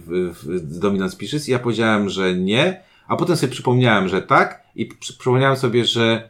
w, 0.06 0.34
w 0.36 0.78
Dominant 0.78 1.12
Species? 1.12 1.48
I 1.48 1.52
ja 1.52 1.58
powiedziałem, 1.58 2.08
że 2.08 2.34
nie, 2.34 2.80
a 3.08 3.16
potem 3.16 3.36
sobie 3.36 3.52
przypomniałem, 3.52 4.08
że 4.08 4.22
tak 4.22 4.62
i 4.74 4.86
przy, 4.86 5.18
przypomniałem 5.18 5.56
sobie, 5.56 5.84
że 5.84 6.28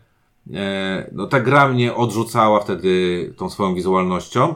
e, 0.54 1.10
no 1.12 1.26
ta 1.26 1.40
gra 1.40 1.68
mnie 1.68 1.94
odrzucała 1.94 2.60
wtedy 2.60 3.34
tą 3.36 3.50
swoją 3.50 3.74
wizualnością. 3.74 4.54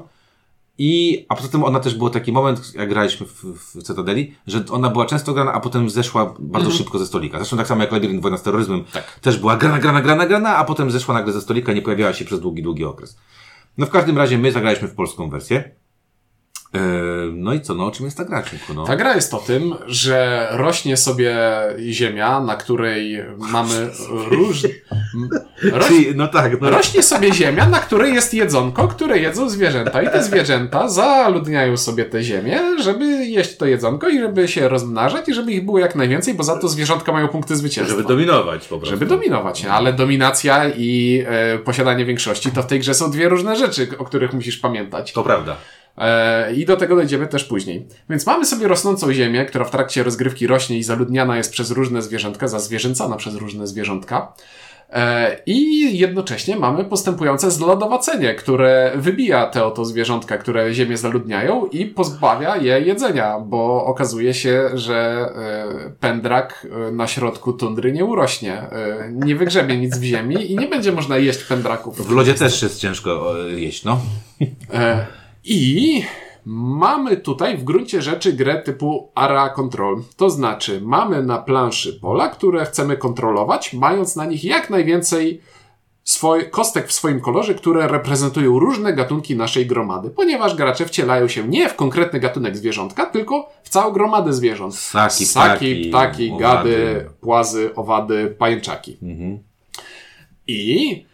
I, 0.80 1.26
a 1.28 1.34
poza 1.34 1.48
tym 1.48 1.64
ona 1.64 1.80
też 1.80 1.94
był 1.94 2.10
taki 2.10 2.32
moment, 2.32 2.74
jak 2.74 2.88
graliśmy 2.88 3.26
w, 3.26 3.44
w 3.44 3.82
Cytadeli, 3.82 4.34
że 4.46 4.64
ona 4.70 4.90
była 4.90 5.06
często 5.06 5.34
grana, 5.34 5.52
a 5.52 5.60
potem 5.60 5.90
zeszła 5.90 6.34
bardzo 6.38 6.70
szybko 6.70 6.98
ze 6.98 7.06
stolika. 7.06 7.38
Zresztą 7.38 7.56
tak 7.56 7.66
samo 7.66 7.82
jak 7.82 7.92
Labirynt 7.92 8.22
Wojna 8.22 8.38
z 8.38 8.42
terroryzmem. 8.42 8.84
Tak. 8.92 9.20
Też 9.20 9.38
była 9.38 9.56
grana, 9.56 9.78
grana, 9.78 10.02
grana, 10.02 10.26
grana, 10.26 10.56
a 10.56 10.64
potem 10.64 10.90
zeszła 10.90 11.14
nagle 11.14 11.32
ze 11.32 11.40
stolika 11.40 11.72
i 11.72 11.74
nie 11.74 11.82
pojawiała 11.82 12.12
się 12.12 12.24
przez 12.24 12.40
długi, 12.40 12.62
długi 12.62 12.84
okres. 12.84 13.18
No 13.78 13.86
w 13.86 13.90
każdym 13.90 14.18
razie 14.18 14.38
my 14.38 14.52
zagraliśmy 14.52 14.88
w 14.88 14.94
polską 14.94 15.30
wersję. 15.30 15.70
Eee, 16.74 16.80
no 17.32 17.54
i 17.54 17.60
co, 17.60 17.74
no 17.74 17.86
o 17.86 17.90
czym 17.90 18.04
jest 18.04 18.16
ta 18.16 18.24
gra, 18.24 18.42
Cinku, 18.42 18.74
no? 18.74 18.84
Ta 18.84 18.96
gra 18.96 19.14
jest 19.14 19.34
o 19.34 19.38
tym, 19.38 19.74
że 19.86 20.48
rośnie 20.50 20.96
sobie 20.96 21.36
ziemia, 21.88 22.40
na 22.40 22.56
której 22.56 23.24
mamy 23.38 23.90
różne. 24.08 24.68
Roś... 25.72 25.90
No 26.14 26.28
tak, 26.28 26.60
no. 26.60 26.70
Rośnie 26.70 27.02
sobie 27.02 27.34
ziemia, 27.34 27.68
na 27.68 27.78
której 27.78 28.14
jest 28.14 28.34
jedzonko, 28.34 28.88
które 28.88 29.18
jedzą 29.18 29.50
zwierzęta. 29.50 30.02
I 30.02 30.06
te 30.06 30.22
zwierzęta 30.22 30.88
zaludniają 30.88 31.76
sobie 31.76 32.04
tę 32.04 32.22
ziemię, 32.22 32.60
żeby 32.82 33.04
jeść 33.26 33.56
to 33.56 33.66
jedzonko 33.66 34.08
i 34.08 34.20
żeby 34.20 34.48
się 34.48 34.68
rozmnażać 34.68 35.28
i 35.28 35.34
żeby 35.34 35.52
ich 35.52 35.64
było 35.64 35.78
jak 35.78 35.96
najwięcej, 35.96 36.34
bo 36.34 36.44
za 36.44 36.58
to 36.58 36.68
zwierzątka 36.68 37.12
mają 37.12 37.28
punkty 37.28 37.56
zwycięstwa. 37.56 37.96
Żeby 37.96 38.08
dominować 38.08 38.68
po 38.68 38.78
prostu. 38.78 38.90
Żeby 38.90 39.06
dominować, 39.06 39.64
ale 39.64 39.92
dominacja 39.92 40.68
i 40.68 41.22
e, 41.26 41.58
posiadanie 41.58 42.04
większości 42.04 42.50
to 42.50 42.62
w 42.62 42.66
tej 42.66 42.80
grze 42.80 42.94
są 42.94 43.10
dwie 43.10 43.28
różne 43.28 43.56
rzeczy, 43.56 43.88
o 43.98 44.04
których 44.04 44.32
musisz 44.32 44.58
pamiętać. 44.58 45.12
To 45.12 45.22
prawda. 45.22 45.56
E, 45.98 46.54
I 46.54 46.66
do 46.66 46.76
tego 46.76 46.96
dojdziemy 46.96 47.26
też 47.26 47.44
później. 47.44 47.86
Więc 48.10 48.26
mamy 48.26 48.44
sobie 48.44 48.68
rosnącą 48.68 49.12
ziemię, 49.12 49.44
która 49.44 49.64
w 49.64 49.70
trakcie 49.70 50.02
rozgrywki 50.02 50.46
rośnie 50.46 50.78
i 50.78 50.82
zaludniana 50.82 51.36
jest 51.36 51.52
przez 51.52 51.70
różne 51.70 52.02
zwierzątka, 52.02 52.48
zazwierzęcana 52.48 53.16
przez 53.16 53.34
różne 53.34 53.66
zwierzątka. 53.66 54.32
E, 54.90 55.36
I 55.46 55.98
jednocześnie 55.98 56.56
mamy 56.56 56.84
postępujące 56.84 57.50
zlodowacenie, 57.50 58.34
które 58.34 58.92
wybija 58.96 59.46
te 59.46 59.64
oto 59.64 59.84
zwierzątka, 59.84 60.38
które 60.38 60.74
ziemię 60.74 60.96
zaludniają 60.96 61.66
i 61.66 61.86
pozbawia 61.86 62.56
je 62.56 62.80
jedzenia, 62.80 63.40
bo 63.40 63.84
okazuje 63.84 64.34
się, 64.34 64.70
że 64.74 65.28
e, 65.86 65.90
pędrak 66.00 66.66
na 66.92 67.06
środku 67.06 67.52
tundry 67.52 67.92
nie 67.92 68.04
urośnie, 68.04 68.62
nie 69.12 69.36
wygrzebie 69.36 69.76
nic 69.78 69.98
w 69.98 70.02
ziemi 70.02 70.52
i 70.52 70.56
nie 70.56 70.68
będzie 70.68 70.92
można 70.92 71.18
jeść 71.18 71.44
pędraków. 71.44 72.08
W 72.08 72.10
lodzie 72.10 72.34
też 72.34 72.62
jest 72.62 72.80
ciężko 72.80 73.36
jeść, 73.46 73.84
no. 73.84 74.00
I 75.48 76.02
Mamy 76.50 77.16
tutaj 77.16 77.56
w 77.56 77.64
gruncie 77.64 78.02
rzeczy 78.02 78.32
grę 78.32 78.62
typu 78.62 79.10
area 79.14 79.48
control. 79.48 80.02
To 80.16 80.30
znaczy, 80.30 80.80
mamy 80.84 81.22
na 81.22 81.38
planszy 81.38 81.92
pola, 81.92 82.28
które 82.28 82.64
chcemy 82.64 82.96
kontrolować, 82.96 83.72
mając 83.72 84.16
na 84.16 84.24
nich 84.24 84.44
jak 84.44 84.70
najwięcej 84.70 85.40
swoj, 86.04 86.50
kostek 86.50 86.88
w 86.88 86.92
swoim 86.92 87.20
kolorze, 87.20 87.54
które 87.54 87.88
reprezentują 87.88 88.58
różne 88.58 88.92
gatunki 88.92 89.36
naszej 89.36 89.66
gromady, 89.66 90.10
ponieważ 90.10 90.54
gracze 90.54 90.86
wcielają 90.86 91.28
się 91.28 91.48
nie 91.48 91.68
w 91.68 91.76
konkretny 91.76 92.20
gatunek 92.20 92.56
zwierzątka, 92.56 93.06
tylko 93.06 93.50
w 93.62 93.68
całą 93.68 93.92
gromadę 93.92 94.32
zwierząt. 94.32 94.74
Ssaki, 94.76 95.26
Ssaki 95.26 95.74
ptaki, 95.74 95.88
ptaki 95.88 96.36
gady, 96.36 97.06
płazy, 97.20 97.70
owady, 97.74 98.34
pajęczaki. 98.38 98.96
Mhm. 99.02 99.38
I 100.46 101.04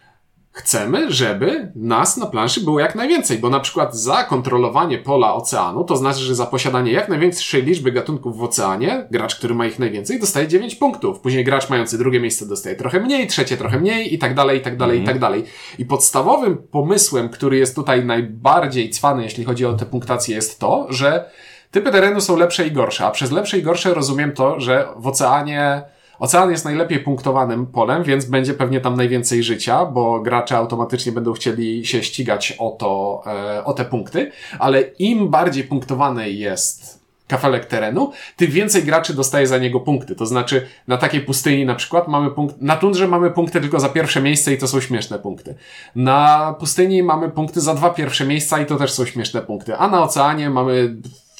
Chcemy, 0.55 1.11
żeby 1.11 1.71
nas 1.75 2.17
na 2.17 2.25
planszy 2.25 2.61
było 2.61 2.79
jak 2.79 2.95
najwięcej, 2.95 3.37
bo 3.37 3.49
na 3.49 3.59
przykład 3.59 3.95
za 3.95 4.23
kontrolowanie 4.23 4.97
pola 4.97 5.33
oceanu, 5.33 5.83
to 5.83 5.97
znaczy, 5.97 6.19
że 6.19 6.35
za 6.35 6.45
posiadanie 6.45 6.91
jak 6.91 7.09
największej 7.09 7.63
liczby 7.63 7.91
gatunków 7.91 8.37
w 8.37 8.43
oceanie, 8.43 9.07
gracz, 9.11 9.35
który 9.35 9.55
ma 9.55 9.65
ich 9.65 9.79
najwięcej, 9.79 10.19
dostaje 10.19 10.47
9 10.47 10.75
punktów. 10.75 11.19
Później 11.19 11.43
gracz 11.43 11.69
mający 11.69 11.97
drugie 11.97 12.19
miejsce 12.19 12.45
dostaje 12.45 12.75
trochę 12.75 12.99
mniej, 12.99 13.27
trzecie 13.27 13.57
trochę 13.57 13.79
mniej 13.79 14.13
i 14.13 14.17
tak 14.17 14.35
dalej, 14.35 14.59
i 14.59 14.61
tak 14.61 14.77
dalej, 14.77 15.01
i 15.01 15.05
tak 15.05 15.19
dalej. 15.19 15.43
I 15.79 15.85
podstawowym 15.85 16.57
pomysłem, 16.57 17.29
który 17.29 17.57
jest 17.57 17.75
tutaj 17.75 18.05
najbardziej 18.05 18.89
cwany, 18.89 19.23
jeśli 19.23 19.43
chodzi 19.43 19.65
o 19.65 19.73
tę 19.73 19.85
punktację, 19.85 20.35
jest 20.35 20.59
to, 20.59 20.87
że 20.89 21.29
typy 21.71 21.91
terenu 21.91 22.21
są 22.21 22.37
lepsze 22.37 22.67
i 22.67 22.71
gorsze, 22.71 23.05
a 23.05 23.11
przez 23.11 23.31
lepsze 23.31 23.59
i 23.59 23.63
gorsze 23.63 23.93
rozumiem 23.93 24.31
to, 24.31 24.59
że 24.59 24.87
w 24.97 25.07
oceanie 25.07 25.94
Ocean 26.19 26.51
jest 26.51 26.65
najlepiej 26.65 26.99
punktowanym 26.99 27.65
polem, 27.65 28.03
więc 28.03 28.25
będzie 28.25 28.53
pewnie 28.53 28.81
tam 28.81 28.97
najwięcej 28.97 29.43
życia, 29.43 29.85
bo 29.85 30.19
gracze 30.19 30.57
automatycznie 30.57 31.11
będą 31.11 31.33
chcieli 31.33 31.85
się 31.85 32.03
ścigać 32.03 32.55
o 32.59 32.69
to, 32.69 33.23
e, 33.27 33.63
o 33.65 33.73
te 33.73 33.85
punkty, 33.85 34.31
ale 34.59 34.81
im 34.81 35.29
bardziej 35.29 35.63
punktowany 35.63 36.29
jest 36.29 37.05
kafelek 37.27 37.65
terenu, 37.65 38.11
tym 38.35 38.51
więcej 38.51 38.83
graczy 38.83 39.13
dostaje 39.13 39.47
za 39.47 39.57
niego 39.57 39.79
punkty. 39.79 40.15
To 40.15 40.25
znaczy, 40.25 40.67
na 40.87 40.97
takiej 40.97 41.21
pustyni 41.21 41.65
na 41.65 41.75
przykład 41.75 42.07
mamy 42.07 42.31
punkt, 42.31 42.61
na 42.61 42.75
tundrze 42.75 43.07
mamy 43.07 43.31
punkty 43.31 43.61
tylko 43.61 43.79
za 43.79 43.89
pierwsze 43.89 44.21
miejsce 44.21 44.53
i 44.53 44.57
to 44.57 44.67
są 44.67 44.81
śmieszne 44.81 45.19
punkty. 45.19 45.55
Na 45.95 46.55
pustyni 46.59 47.03
mamy 47.03 47.29
punkty 47.29 47.61
za 47.61 47.73
dwa 47.73 47.89
pierwsze 47.89 48.25
miejsca 48.25 48.61
i 48.61 48.65
to 48.65 48.75
też 48.75 48.91
są 48.91 49.05
śmieszne 49.05 49.41
punkty. 49.41 49.77
A 49.77 49.87
na 49.87 50.03
oceanie 50.03 50.49
mamy 50.49 50.95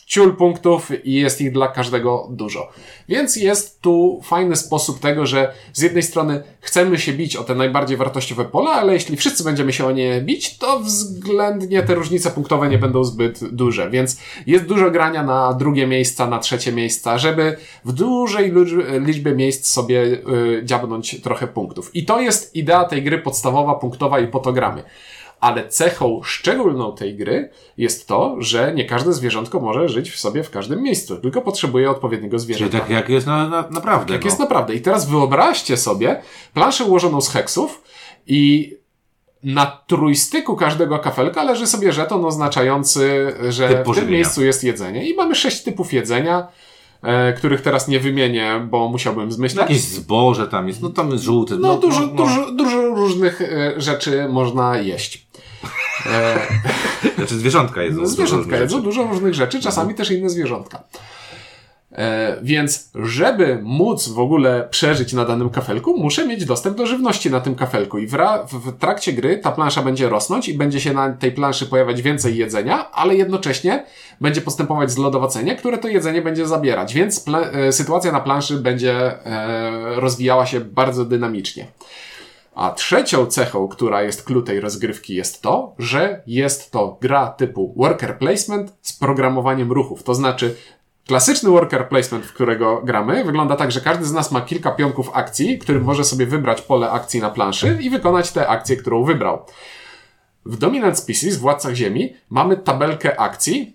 ciul 0.06 0.36
punktów 0.36 1.06
i 1.06 1.14
jest 1.14 1.42
ich 1.42 1.52
dla 1.52 1.68
każdego 1.68 2.28
dużo. 2.32 2.70
Więc 3.10 3.36
jest 3.36 3.82
tu 3.82 4.22
fajny 4.24 4.56
sposób 4.56 5.00
tego, 5.00 5.26
że 5.26 5.54
z 5.74 5.82
jednej 5.82 6.04
strony 6.04 6.44
chcemy 6.60 7.00
się 7.00 7.14
bić 7.14 7.36
o 7.36 7.44
te 7.44 7.56
najbardziej 7.56 7.98
wartościowe 7.98 8.46
pola, 8.46 8.72
ale 8.72 8.94
jeśli 8.94 9.18
wszyscy 9.18 9.44
będziemy 9.44 9.74
się 9.74 9.86
o 9.86 9.92
nie 9.92 10.22
bić, 10.22 10.58
to 10.58 10.80
względnie 10.80 11.84
te 11.84 11.96
różnice 11.96 12.32
punktowe 12.32 12.70
nie 12.70 12.78
będą 12.78 13.04
zbyt 13.04 13.56
duże. 13.56 13.90
Więc 13.90 14.18
jest 14.48 14.66
dużo 14.66 14.92
grania 14.92 15.24
na 15.24 15.54
drugie 15.54 15.88
miejsca, 15.88 16.28
na 16.28 16.40
trzecie 16.40 16.72
miejsca, 16.72 17.18
żeby 17.18 17.58
w 17.86 17.92
dużej 17.92 18.54
liczbie 19.00 19.36
miejsc 19.36 19.68
sobie 19.68 19.96
yy, 19.96 20.62
dziabnąć 20.64 21.22
trochę 21.22 21.48
punktów. 21.48 21.96
I 21.96 22.06
to 22.06 22.20
jest 22.20 22.56
idea 22.56 22.86
tej 22.86 23.04
gry 23.04 23.20
podstawowa, 23.20 23.76
punktowa 23.76 24.20
i 24.20 24.28
potogramy 24.28 24.84
ale 25.40 25.68
cechą 25.68 26.22
szczególną 26.24 26.96
tej 26.96 27.16
gry 27.16 27.50
jest 27.78 28.08
to, 28.08 28.36
że 28.40 28.74
nie 28.74 28.86
każde 28.86 29.14
zwierzątko 29.14 29.60
może 29.60 29.90
żyć 29.90 30.12
w 30.12 30.20
sobie 30.20 30.44
w 30.44 30.50
każdym 30.50 30.82
miejscu, 30.82 31.18
tylko 31.18 31.42
potrzebuje 31.42 31.92
odpowiedniego 31.92 32.40
zwierzęcia. 32.40 32.72
Czyli 32.72 32.82
tak 32.82 32.90
jak 32.90 33.10
jest 33.10 33.28
na, 33.28 33.50
na, 33.50 33.70
naprawdę. 33.70 34.14
Jak 34.14 34.22
no. 34.22 34.28
jest 34.28 34.40
naprawdę. 34.40 34.76
I 34.76 34.82
teraz 34.82 35.10
wyobraźcie 35.10 35.78
sobie 35.78 36.22
planszę 36.54 36.84
ułożoną 36.84 37.22
z 37.22 37.30
heksów 37.30 37.84
i 38.28 38.74
na 39.44 39.66
trójstyku 39.88 40.56
każdego 40.56 41.00
kafelka 41.00 41.44
leży 41.44 41.68
sobie 41.68 41.94
żeton 41.94 42.26
oznaczający, 42.26 43.34
że 43.50 43.84
w 43.84 43.96
tym 43.96 44.10
miejscu 44.10 44.44
jest 44.44 44.64
jedzenie. 44.64 45.10
I 45.10 45.16
mamy 45.16 45.36
sześć 45.36 45.64
typów 45.64 45.94
jedzenia 45.94 46.48
e, 47.04 47.34
których 47.34 47.62
teraz 47.62 47.88
nie 47.88 48.00
wymienię, 48.00 48.68
bo 48.70 48.90
musiałbym 48.90 49.32
zmyślać. 49.32 49.70
Jakieś 49.70 49.84
zboże 49.84 50.48
tam 50.48 50.68
jest, 50.68 50.82
no 50.82 50.90
tam 50.90 51.12
jest 51.12 51.24
żółte. 51.24 51.56
No, 51.56 51.68
no 51.68 51.78
dużo, 51.78 52.00
no, 52.00 52.08
no. 52.08 52.14
Dużo, 52.14 52.52
dużo 52.52 52.82
różnych 52.82 53.42
e, 53.42 53.74
rzeczy 53.78 54.28
można 54.30 54.78
jeść. 54.78 55.25
E... 56.06 56.40
Znaczy 57.18 57.38
zwierzątka 57.38 57.84
jedzą. 57.84 58.02
No, 58.02 58.08
zwierzątka 58.08 58.58
jedzą 58.58 58.82
dużo 58.82 59.04
różnych 59.04 59.34
rzeczy, 59.34 59.62
czasami 59.62 59.90
mhm. 59.90 59.98
też 59.98 60.12
inne 60.12 60.30
zwierzątka. 60.30 60.84
E, 61.98 62.38
więc, 62.44 62.90
żeby 62.96 63.60
móc 63.64 64.08
w 64.08 64.20
ogóle 64.20 64.68
przeżyć 64.70 65.14
na 65.14 65.26
danym 65.26 65.50
kafelku, 65.50 65.98
muszę 65.98 66.28
mieć 66.28 66.46
dostęp 66.46 66.78
do 66.78 66.88
żywności 66.88 67.32
na 67.32 67.40
tym 67.40 67.56
kafelku. 67.56 67.98
I 67.98 68.08
w, 68.08 68.18
w, 68.52 68.78
trakcie 68.80 69.14
gry 69.14 69.38
ta 69.38 69.52
plansza 69.52 69.82
będzie 69.82 70.10
rosnąć 70.10 70.50
i 70.50 70.54
będzie 70.54 70.80
się 70.80 70.94
na 70.94 71.14
tej 71.14 71.32
planszy 71.32 71.66
pojawiać 71.66 72.02
więcej 72.02 72.38
jedzenia, 72.38 72.92
ale 72.92 73.16
jednocześnie 73.16 73.86
będzie 74.22 74.42
postępować 74.42 74.92
zlodowacenie, 74.92 75.56
które 75.56 75.78
to 75.78 75.88
jedzenie 75.88 76.22
będzie 76.22 76.48
zabierać. 76.48 76.94
Więc 76.94 77.26
e, 77.54 77.72
sytuacja 77.72 78.12
na 78.12 78.20
planszy 78.20 78.56
będzie 78.56 79.26
e, 79.26 80.00
rozwijała 80.00 80.46
się 80.46 80.60
bardzo 80.60 81.06
dynamicznie. 81.06 81.68
A 82.56 82.72
trzecią 82.72 83.26
cechą, 83.26 83.68
która 83.68 84.04
jest 84.04 84.24
klucz 84.24 84.46
tej 84.46 84.60
rozgrywki 84.60 85.16
jest 85.16 85.42
to, 85.42 85.76
że 85.80 86.24
jest 86.28 86.72
to 86.72 86.98
gra 87.02 87.28
typu 87.28 87.74
worker 87.78 88.18
placement 88.18 88.74
z 88.82 88.94
programowaniem 88.94 89.72
ruchów. 89.72 90.04
To 90.04 90.16
znaczy, 90.16 90.56
klasyczny 91.08 91.50
worker 91.50 91.90
placement, 91.90 92.26
w 92.26 92.34
którego 92.34 92.82
gramy, 92.84 93.24
wygląda 93.24 93.56
tak, 93.56 93.72
że 93.72 93.82
każdy 93.82 94.06
z 94.06 94.14
nas 94.14 94.32
ma 94.32 94.42
kilka 94.42 94.72
pionków 94.72 95.10
akcji, 95.14 95.60
którym 95.60 95.84
może 95.84 96.04
sobie 96.04 96.26
wybrać 96.26 96.62
pole 96.62 96.92
akcji 96.92 97.22
na 97.22 97.30
planszy 97.30 97.78
i 97.82 97.90
wykonać 97.90 98.32
tę 98.32 98.48
akcję, 98.48 98.78
którą 98.78 99.04
wybrał. 99.04 99.46
W 100.46 100.58
Dominant 100.58 100.98
Species, 100.98 101.38
w 101.38 101.40
Władcach 101.40 101.74
Ziemi, 101.74 102.14
mamy 102.30 102.58
tabelkę 102.58 103.20
akcji, 103.20 103.75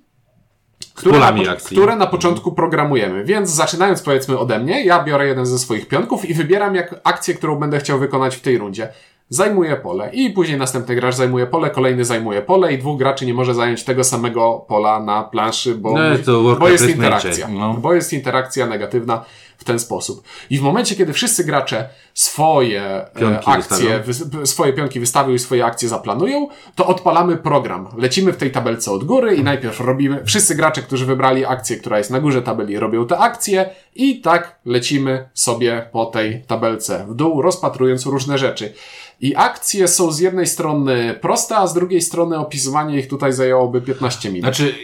które 0.95 1.19
na, 1.19 1.57
które 1.57 1.97
na 1.97 2.07
początku 2.07 2.53
programujemy. 2.53 3.25
Więc 3.25 3.51
zaczynając 3.51 4.03
powiedzmy 4.03 4.39
ode 4.39 4.59
mnie, 4.59 4.85
ja 4.85 5.05
biorę 5.05 5.27
jeden 5.27 5.47
ze 5.47 5.59
swoich 5.59 5.89
pionków 5.89 6.31
i 6.31 6.35
wybieram 6.35 6.75
jak 6.75 7.01
akcję, 7.05 7.35
którą 7.35 7.57
będę 7.57 7.79
chciał 7.79 7.99
wykonać 7.99 8.37
w 8.37 8.41
tej 8.41 8.59
rundzie. 8.59 8.89
Zajmuję 9.29 9.77
pole 9.77 10.11
i 10.13 10.31
później 10.31 10.59
następny 10.59 10.95
gracz 10.95 11.15
zajmuje 11.15 11.47
pole, 11.47 11.71
kolejny 11.71 12.05
zajmuje 12.05 12.43
pole 12.43 12.73
i 12.73 12.79
dwóch 12.79 12.99
graczy 12.99 13.27
nie 13.27 13.35
może 13.35 13.55
zająć 13.55 13.85
tego 13.85 14.05
samego 14.05 14.65
pola 14.69 15.01
na 15.01 15.23
planszy, 15.23 15.75
bo, 15.75 15.95
no, 15.95 16.57
bo 16.57 16.69
jest 16.69 16.89
interakcja. 16.89 17.49
No. 17.49 17.75
Bo 17.75 17.95
jest 17.95 18.13
interakcja 18.13 18.67
negatywna 18.67 19.25
w 19.61 19.65
ten 19.65 19.79
sposób. 19.79 20.23
I 20.51 20.59
w 20.59 20.63
momencie, 20.63 20.97
kiedy 20.97 21.13
wszyscy 21.13 21.45
gracze 21.45 21.89
swoje 22.15 22.83
e, 22.83 23.11
pionki 23.19 23.51
akcje, 23.51 24.01
wy, 24.01 24.47
swoje 24.47 24.73
pionki 24.73 25.01
wystawią 25.01 25.35
i 25.35 25.39
swoje 25.39 25.65
akcje 25.65 25.89
zaplanują, 25.89 26.49
to 26.75 26.87
odpalamy 26.87 27.37
program. 27.37 27.89
Lecimy 27.97 28.33
w 28.33 28.37
tej 28.37 28.51
tabelce 28.51 28.93
od 28.93 29.05
góry 29.05 29.37
i 29.37 29.45
najpierw 29.45 29.81
robimy, 29.81 30.25
wszyscy 30.25 30.55
gracze, 30.55 30.83
którzy 30.83 31.07
wybrali 31.07 31.45
akcję, 31.45 31.77
która 31.77 31.99
jest 31.99 32.11
na 32.11 32.21
górze 32.21 32.43
tabeli, 32.43 32.79
robią 32.79 33.07
te 33.07 33.19
akcje 33.19 33.71
i 33.95 34.21
tak 34.21 34.59
lecimy 34.65 35.29
sobie 35.35 35.89
po 35.93 36.07
tej 36.07 36.43
tabelce 36.43 37.07
w 37.09 37.15
dół, 37.15 37.43
rozpatrując 37.43 38.07
różne 38.07 38.39
rzeczy. 38.39 38.73
I 39.21 39.37
akcje 39.37 39.89
są 39.89 40.13
z 40.13 40.19
jednej 40.19 40.47
strony 40.47 41.19
proste, 41.21 41.57
a 41.57 41.67
z 41.67 41.75
drugiej 41.75 42.01
strony 42.01 42.39
opisywanie 42.39 42.99
ich 42.99 43.09
tutaj 43.09 43.33
zajęłoby 43.33 43.81
15 43.81 44.29
minut. 44.29 44.45
Znaczy, 44.45 44.75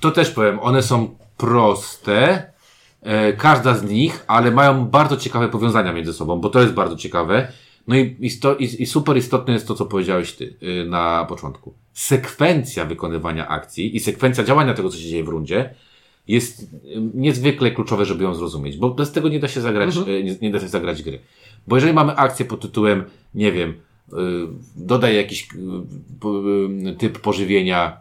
to 0.00 0.10
też 0.10 0.30
powiem, 0.30 0.60
one 0.60 0.82
są 0.82 1.08
proste, 1.36 2.53
każda 3.36 3.74
z 3.74 3.84
nich, 3.84 4.24
ale 4.26 4.50
mają 4.50 4.84
bardzo 4.86 5.16
ciekawe 5.16 5.48
powiązania 5.48 5.92
między 5.92 6.12
sobą, 6.12 6.40
bo 6.40 6.48
to 6.48 6.60
jest 6.60 6.72
bardzo 6.72 6.96
ciekawe. 6.96 7.52
No 7.86 7.96
i, 7.96 8.16
isto, 8.20 8.56
i, 8.56 8.82
i 8.82 8.86
super 8.86 9.16
istotne 9.16 9.52
jest 9.54 9.68
to, 9.68 9.74
co 9.74 9.86
powiedziałeś 9.86 10.32
ty 10.32 10.54
yy, 10.60 10.86
na 10.86 11.26
początku. 11.28 11.74
Sekwencja 11.92 12.84
wykonywania 12.84 13.48
akcji 13.48 13.96
i 13.96 14.00
sekwencja 14.00 14.44
działania 14.44 14.74
tego, 14.74 14.88
co 14.88 14.96
się 14.96 15.08
dzieje 15.08 15.24
w 15.24 15.28
rundzie, 15.28 15.74
jest 16.28 16.62
y, 16.62 16.66
niezwykle 17.14 17.70
kluczowe, 17.70 18.04
żeby 18.04 18.24
ją 18.24 18.34
zrozumieć, 18.34 18.76
bo 18.76 18.90
bez 18.90 19.12
tego 19.12 19.28
nie 19.28 19.40
da 19.40 19.48
się 19.48 19.60
zagrać, 19.60 19.96
mhm. 19.96 20.16
Y, 20.16 20.24
nie, 20.24 20.36
nie, 20.42 20.50
da 20.50 20.60
się 20.60 20.68
zagrać 20.68 21.02
gry. 21.02 21.18
Bo 21.66 21.76
jeżeli 21.76 21.92
mamy 21.92 22.16
akcję 22.16 22.46
pod 22.46 22.60
tytułem, 22.60 23.04
nie 23.34 23.52
wiem, 23.52 23.74
dodaj 24.76 25.16
jakiś 25.16 25.48
typ 26.98 27.18
pożywienia 27.20 28.00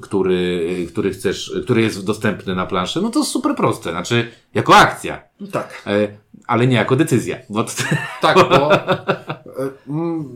który, 0.00 0.86
który 0.88 1.10
chcesz, 1.10 1.52
który 1.64 1.82
jest 1.82 2.06
dostępny 2.06 2.54
na 2.54 2.66
planszy, 2.66 3.00
no 3.00 3.10
to 3.10 3.24
super 3.24 3.54
proste. 3.56 3.90
Znaczy, 3.90 4.30
jako 4.54 4.76
akcja. 4.76 5.22
Tak. 5.52 5.82
E, 5.86 6.08
ale 6.46 6.66
nie 6.66 6.76
jako 6.76 6.96
decyzja. 6.96 7.36
Bo... 7.50 7.64
Tak, 8.20 8.36
bo 8.36 8.74
e, 8.74 8.78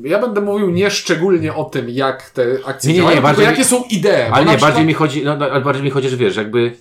ja 0.02 0.18
będę 0.18 0.40
mówił 0.40 0.70
nie 0.70 0.90
szczególnie 0.90 1.54
o 1.54 1.64
tym, 1.64 1.90
jak 1.90 2.30
te 2.30 2.46
akcje 2.66 2.88
nie, 2.88 2.94
nie, 2.94 3.00
działają, 3.00 3.16
nie, 3.16 3.22
bardziej 3.22 3.44
jakie 3.44 3.64
są 3.64 3.82
idee. 3.90 4.30
Ale 4.32 4.44
nie, 4.44 4.50
przykład... 4.50 4.60
bardziej 4.60 4.86
mi 4.86 4.94
chodzi, 4.94 5.24
no, 5.24 5.36
no, 5.36 5.46
ale 5.46 5.60
bardziej 5.60 5.84
mi 5.84 5.90
chodzi, 5.90 6.08
że 6.08 6.16
wiesz, 6.16 6.36
jakby 6.36 6.76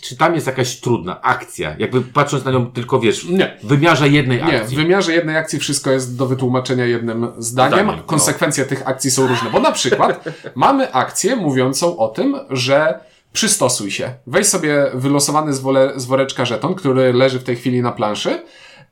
czy 0.00 0.16
tam 0.16 0.34
jest 0.34 0.46
jakaś 0.46 0.80
trudna 0.80 1.22
akcja? 1.22 1.76
Jakby 1.78 2.00
patrząc 2.00 2.44
na 2.44 2.50
nią 2.50 2.66
tylko, 2.66 3.00
wiesz, 3.00 3.24
Nie. 3.24 3.56
w 3.62 3.66
wymiarze 3.66 4.08
jednej 4.08 4.44
Nie, 4.44 4.58
w 4.58 4.62
akcji. 4.62 4.76
wymiarze 4.76 5.12
jednej 5.12 5.36
akcji 5.36 5.58
wszystko 5.58 5.90
jest 5.90 6.16
do 6.16 6.26
wytłumaczenia 6.26 6.84
jednym 6.84 7.28
zdaniem. 7.38 7.78
Zdaniem, 7.78 7.86
no. 7.86 8.02
Konsekwencje 8.02 8.64
tych 8.64 8.88
akcji 8.88 9.10
są 9.10 9.26
różne, 9.26 9.50
bo 9.50 9.60
na 9.60 9.72
przykład 9.72 10.24
mamy 10.54 10.92
akcję 10.92 11.36
mówiącą 11.36 11.96
o 11.96 12.08
tym, 12.08 12.36
że 12.50 13.00
przystosuj 13.32 13.90
się. 13.90 14.10
Weź 14.26 14.46
sobie 14.46 14.90
wylosowany 14.94 15.52
z, 15.52 15.60
wole, 15.60 15.92
z 15.96 16.04
woreczka 16.04 16.44
żeton, 16.44 16.74
który 16.74 17.12
leży 17.12 17.38
w 17.38 17.44
tej 17.44 17.56
chwili 17.56 17.82
na 17.82 17.92
planszy 17.92 18.42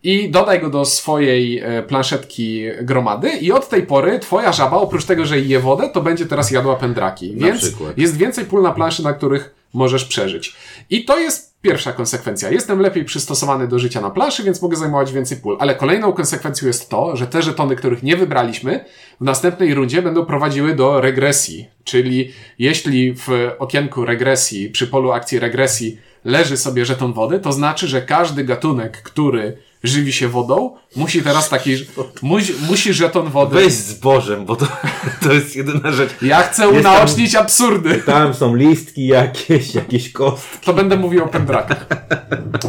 i 0.02 0.30
dodaj 0.30 0.60
go 0.60 0.70
do 0.70 0.84
swojej 0.84 1.58
e, 1.58 1.82
planszetki 1.82 2.64
gromady 2.82 3.28
i 3.30 3.52
od 3.52 3.68
tej 3.68 3.82
pory 3.82 4.18
twoja 4.18 4.52
żaba, 4.52 4.76
oprócz 4.76 5.04
tego, 5.04 5.26
że 5.26 5.40
je 5.40 5.60
wodę, 5.60 5.90
to 5.94 6.00
będzie 6.02 6.26
teraz 6.26 6.50
jadła 6.50 6.76
pędraki. 6.76 7.34
Więc 7.36 7.72
jest 7.96 8.16
więcej 8.16 8.44
pól 8.44 8.62
na 8.62 8.72
planszy, 8.72 9.02
na 9.02 9.12
których 9.12 9.55
możesz 9.72 10.04
przeżyć. 10.04 10.56
I 10.90 11.04
to 11.04 11.18
jest 11.18 11.56
pierwsza 11.62 11.92
konsekwencja. 11.92 12.50
Jestem 12.50 12.80
lepiej 12.80 13.04
przystosowany 13.04 13.68
do 13.68 13.78
życia 13.78 14.00
na 14.00 14.10
planszy, 14.10 14.42
więc 14.42 14.62
mogę 14.62 14.76
zajmować 14.76 15.12
więcej 15.12 15.38
pól. 15.38 15.56
Ale 15.60 15.74
kolejną 15.74 16.12
konsekwencją 16.12 16.68
jest 16.68 16.88
to, 16.88 17.16
że 17.16 17.26
te 17.26 17.42
żetony, 17.42 17.76
których 17.76 18.02
nie 18.02 18.16
wybraliśmy, 18.16 18.84
w 19.20 19.24
następnej 19.24 19.74
rundzie 19.74 20.02
będą 20.02 20.26
prowadziły 20.26 20.74
do 20.74 21.00
regresji. 21.00 21.68
Czyli 21.84 22.32
jeśli 22.58 23.14
w 23.14 23.28
okienku 23.58 24.04
regresji, 24.04 24.70
przy 24.70 24.86
polu 24.86 25.12
akcji 25.12 25.38
regresji 25.38 25.98
leży 26.24 26.56
sobie 26.56 26.84
żeton 26.84 27.12
wody, 27.12 27.38
to 27.38 27.52
znaczy, 27.52 27.88
że 27.88 28.02
każdy 28.02 28.44
gatunek, 28.44 29.02
który 29.02 29.58
żywi 29.86 30.12
się 30.12 30.28
wodą, 30.28 30.76
musi 30.96 31.22
teraz 31.22 31.48
taki, 31.48 31.76
musi, 32.22 32.52
musi 32.68 32.94
żeton 32.94 33.30
wody. 33.30 33.54
Weź 33.54 33.72
z 33.72 33.94
Bożem, 33.94 34.44
bo 34.44 34.56
to, 34.56 34.66
to 35.22 35.32
jest 35.32 35.56
jedyna 35.56 35.92
rzecz. 35.92 36.10
Ja 36.22 36.42
chcę 36.42 36.62
Jest 36.62 36.82
tam- 36.82 36.92
unaocznić 36.94 37.34
absurdy. 37.34 38.02
Tam 38.06 38.34
są 38.34 38.54
listki 38.54 39.06
jakieś, 39.06 39.74
jakieś 39.74 40.12
kostki. 40.12 40.66
to 40.66 40.72
będę 40.72 40.96
mówił 40.96 41.24
o 41.24 41.28
pendrakach. 41.28 41.86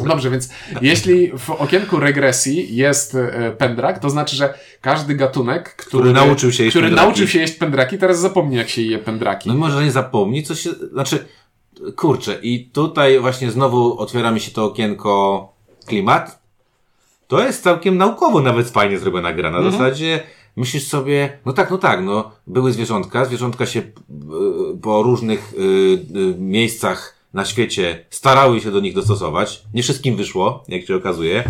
Dobrze, 0.07 0.29
więc 0.29 0.49
jeśli 0.81 1.31
w 1.37 1.49
okienku 1.49 1.99
regresji 1.99 2.75
jest 2.75 3.15
e, 3.15 3.51
pendrak, 3.57 3.99
to 3.99 4.09
znaczy, 4.09 4.35
że 4.35 4.53
każdy 4.81 5.15
gatunek, 5.15 5.75
który, 5.75 5.87
Który 6.03 6.13
nauczył 6.13 6.51
się 6.51 6.63
jeść 6.63 6.73
który 6.73 6.87
pędraki. 6.87 7.07
nauczył 7.07 7.27
się 7.27 7.39
jeść 7.39 7.53
pendraki, 7.53 7.97
teraz 7.97 8.19
zapomni, 8.19 8.55
jak 8.55 8.69
się 8.69 8.81
je 8.81 8.97
pendraki. 8.99 9.49
No 9.49 9.55
może 9.55 9.83
nie 9.83 9.91
zapomni, 9.91 10.43
co 10.43 10.55
się, 10.55 10.69
znaczy, 10.93 11.25
kurczę, 11.95 12.39
i 12.41 12.69
tutaj 12.69 13.19
właśnie 13.19 13.51
znowu 13.51 13.99
otwiera 13.99 14.31
mi 14.31 14.39
się 14.39 14.51
to 14.51 14.65
okienko 14.65 15.53
klimat. 15.85 16.39
To 17.27 17.45
jest 17.45 17.63
całkiem 17.63 17.97
naukowo 17.97 18.41
nawet 18.41 18.69
fajnie 18.69 18.99
zrobiona 18.99 19.33
gra. 19.33 19.51
Na 19.51 19.71
zasadzie 19.71 20.23
myślisz 20.55 20.87
sobie, 20.87 21.39
no 21.45 21.53
tak, 21.53 21.71
no 21.71 21.77
tak, 21.77 22.03
no 22.03 22.31
były 22.47 22.71
zwierzątka, 22.71 23.25
zwierzątka 23.25 23.65
się 23.65 23.79
y, 23.79 23.83
po 24.81 25.03
różnych 25.03 25.53
y, 25.53 25.57
y, 25.57 26.35
miejscach 26.37 27.15
na 27.33 27.45
świecie 27.45 28.05
starały 28.09 28.61
się 28.61 28.71
do 28.71 28.79
nich 28.79 28.93
dostosować. 28.93 29.63
Nie 29.73 29.83
wszystkim 29.83 30.15
wyszło, 30.15 30.63
jak 30.67 30.85
się 30.85 30.95
okazuje. 30.95 31.43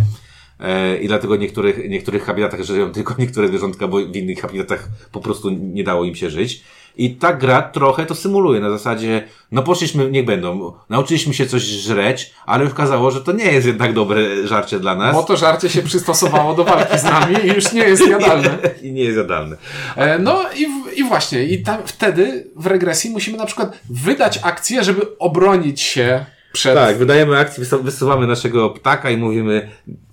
E, 0.60 0.98
I 0.98 1.08
dlatego 1.08 1.36
niektórych, 1.36 1.90
niektórych 1.90 2.24
habitatach 2.24 2.64
żyją 2.64 2.92
tylko 2.98 3.16
niektóre 3.18 3.48
zwierzątka, 3.48 3.88
bo 3.88 3.98
w 3.98 4.16
innych 4.16 4.42
habitatach 4.42 4.90
po 5.12 5.20
prostu 5.20 5.50
nie 5.50 5.84
dało 5.84 6.06
im 6.06 6.16
się 6.16 6.30
żyć. 6.30 6.64
I 6.98 7.16
ta 7.16 7.34
gra 7.34 7.62
trochę 7.62 8.06
to 8.06 8.16
symuluje 8.16 8.60
na 8.60 8.70
zasadzie, 8.70 9.28
no 9.52 9.64
poszliśmy, 9.64 10.12
niech 10.12 10.26
będą, 10.26 10.74
nauczyliśmy 10.90 11.34
się 11.34 11.46
coś 11.46 11.62
żreć, 11.62 12.34
ale 12.46 12.64
już 12.64 12.74
okazało, 12.74 13.12
że 13.12 13.22
to 13.22 13.32
nie 13.32 13.52
jest 13.52 13.68
jednak 13.68 13.94
dobre 13.94 14.48
żarcie 14.48 14.80
dla 14.80 14.96
nas. 14.96 15.16
Bo 15.16 15.24
to 15.24 15.38
żarcie 15.38 15.70
się 15.70 15.82
przystosowało 15.82 16.54
do 16.54 16.64
walki 16.64 17.00
z 17.00 17.04
nami 17.04 17.36
i 17.44 17.48
już 17.48 17.74
nie 17.74 17.84
jest 17.84 18.08
jadalne. 18.18 18.58
I 18.82 18.92
nie 18.92 19.04
jest 19.04 19.18
jadalne. 19.18 19.58
E, 19.96 20.20
No 20.20 20.44
i, 20.56 20.68
i 21.00 21.04
właśnie, 21.04 21.44
i 21.44 21.64
tam 21.64 21.78
wtedy 21.86 22.48
w 22.56 22.66
regresji 22.66 23.10
musimy 23.10 23.38
na 23.38 23.46
przykład 23.46 23.80
wydać 23.90 24.40
akcję, 24.44 24.84
żeby 24.84 25.18
obronić 25.18 25.82
się 25.82 26.26
przed 26.52 26.76
Tak, 26.76 26.98
wydajemy 26.98 27.38
akcję, 27.40 27.64
wysu- 27.64 27.82
wysuwamy 27.84 28.28
naszego 28.28 28.70
ptaka 28.70 29.10
i 29.10 29.18
mówimy, 29.18 29.70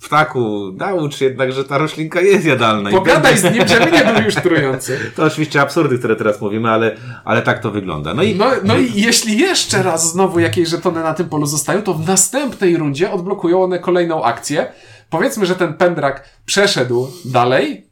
ptaku, 0.07 0.73
naucz 0.77 1.21
jednak, 1.21 1.53
że 1.53 1.65
ta 1.65 1.79
roślinka 1.79 2.21
jest 2.21 2.47
jadalna. 2.47 2.91
Pogadaj 2.91 3.39
z 3.39 3.45
nim, 3.45 3.69
żeby 3.69 3.91
nie 3.91 4.05
był 4.05 4.23
już 4.25 4.35
trujący. 4.45 4.99
To 5.17 5.25
oczywiście 5.25 5.61
absurdy, 5.61 5.99
które 5.99 6.17
teraz 6.17 6.41
mówimy, 6.41 6.71
ale, 6.71 6.97
ale 7.25 7.43
tak 7.43 7.59
to 7.59 7.71
wygląda. 7.71 8.15
No 8.15 8.23
i 8.23 8.35
No, 8.35 8.47
no 8.65 8.77
i 8.79 8.93
jeśli 8.95 9.39
jeszcze 9.39 9.83
raz 9.83 10.13
znowu 10.13 10.39
jakieś 10.39 10.69
żetony 10.69 11.03
na 11.03 11.15
tym 11.15 11.29
polu 11.29 11.47
zostają, 11.47 11.83
to 11.83 11.95
w 11.95 12.09
następnej 12.09 12.77
rundzie 12.77 13.11
odblokują 13.11 13.63
one 13.63 13.79
kolejną 13.79 14.25
akcję. 14.25 14.67
Powiedzmy, 15.11 15.47
że 15.47 15.55
ten 15.57 15.75
pendrak 15.75 16.29
przeszedł 16.47 17.09
dalej. 17.25 17.87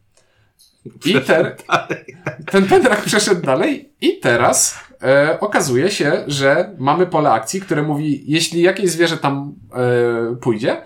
I 1.04 1.20
ter... 1.20 1.56
ten 2.50 2.66
pendrak 2.66 3.02
przeszedł 3.04 3.40
dalej 3.42 3.92
i 4.00 4.18
teraz 4.18 4.78
e, 5.02 5.40
okazuje 5.40 5.90
się, 5.90 6.24
że 6.26 6.74
mamy 6.78 7.06
pole 7.06 7.30
akcji, 7.30 7.60
które 7.60 7.82
mówi, 7.82 8.24
jeśli 8.26 8.62
jakieś 8.62 8.90
zwierzę 8.90 9.16
tam 9.16 9.54
e, 10.32 10.36
pójdzie, 10.36 10.82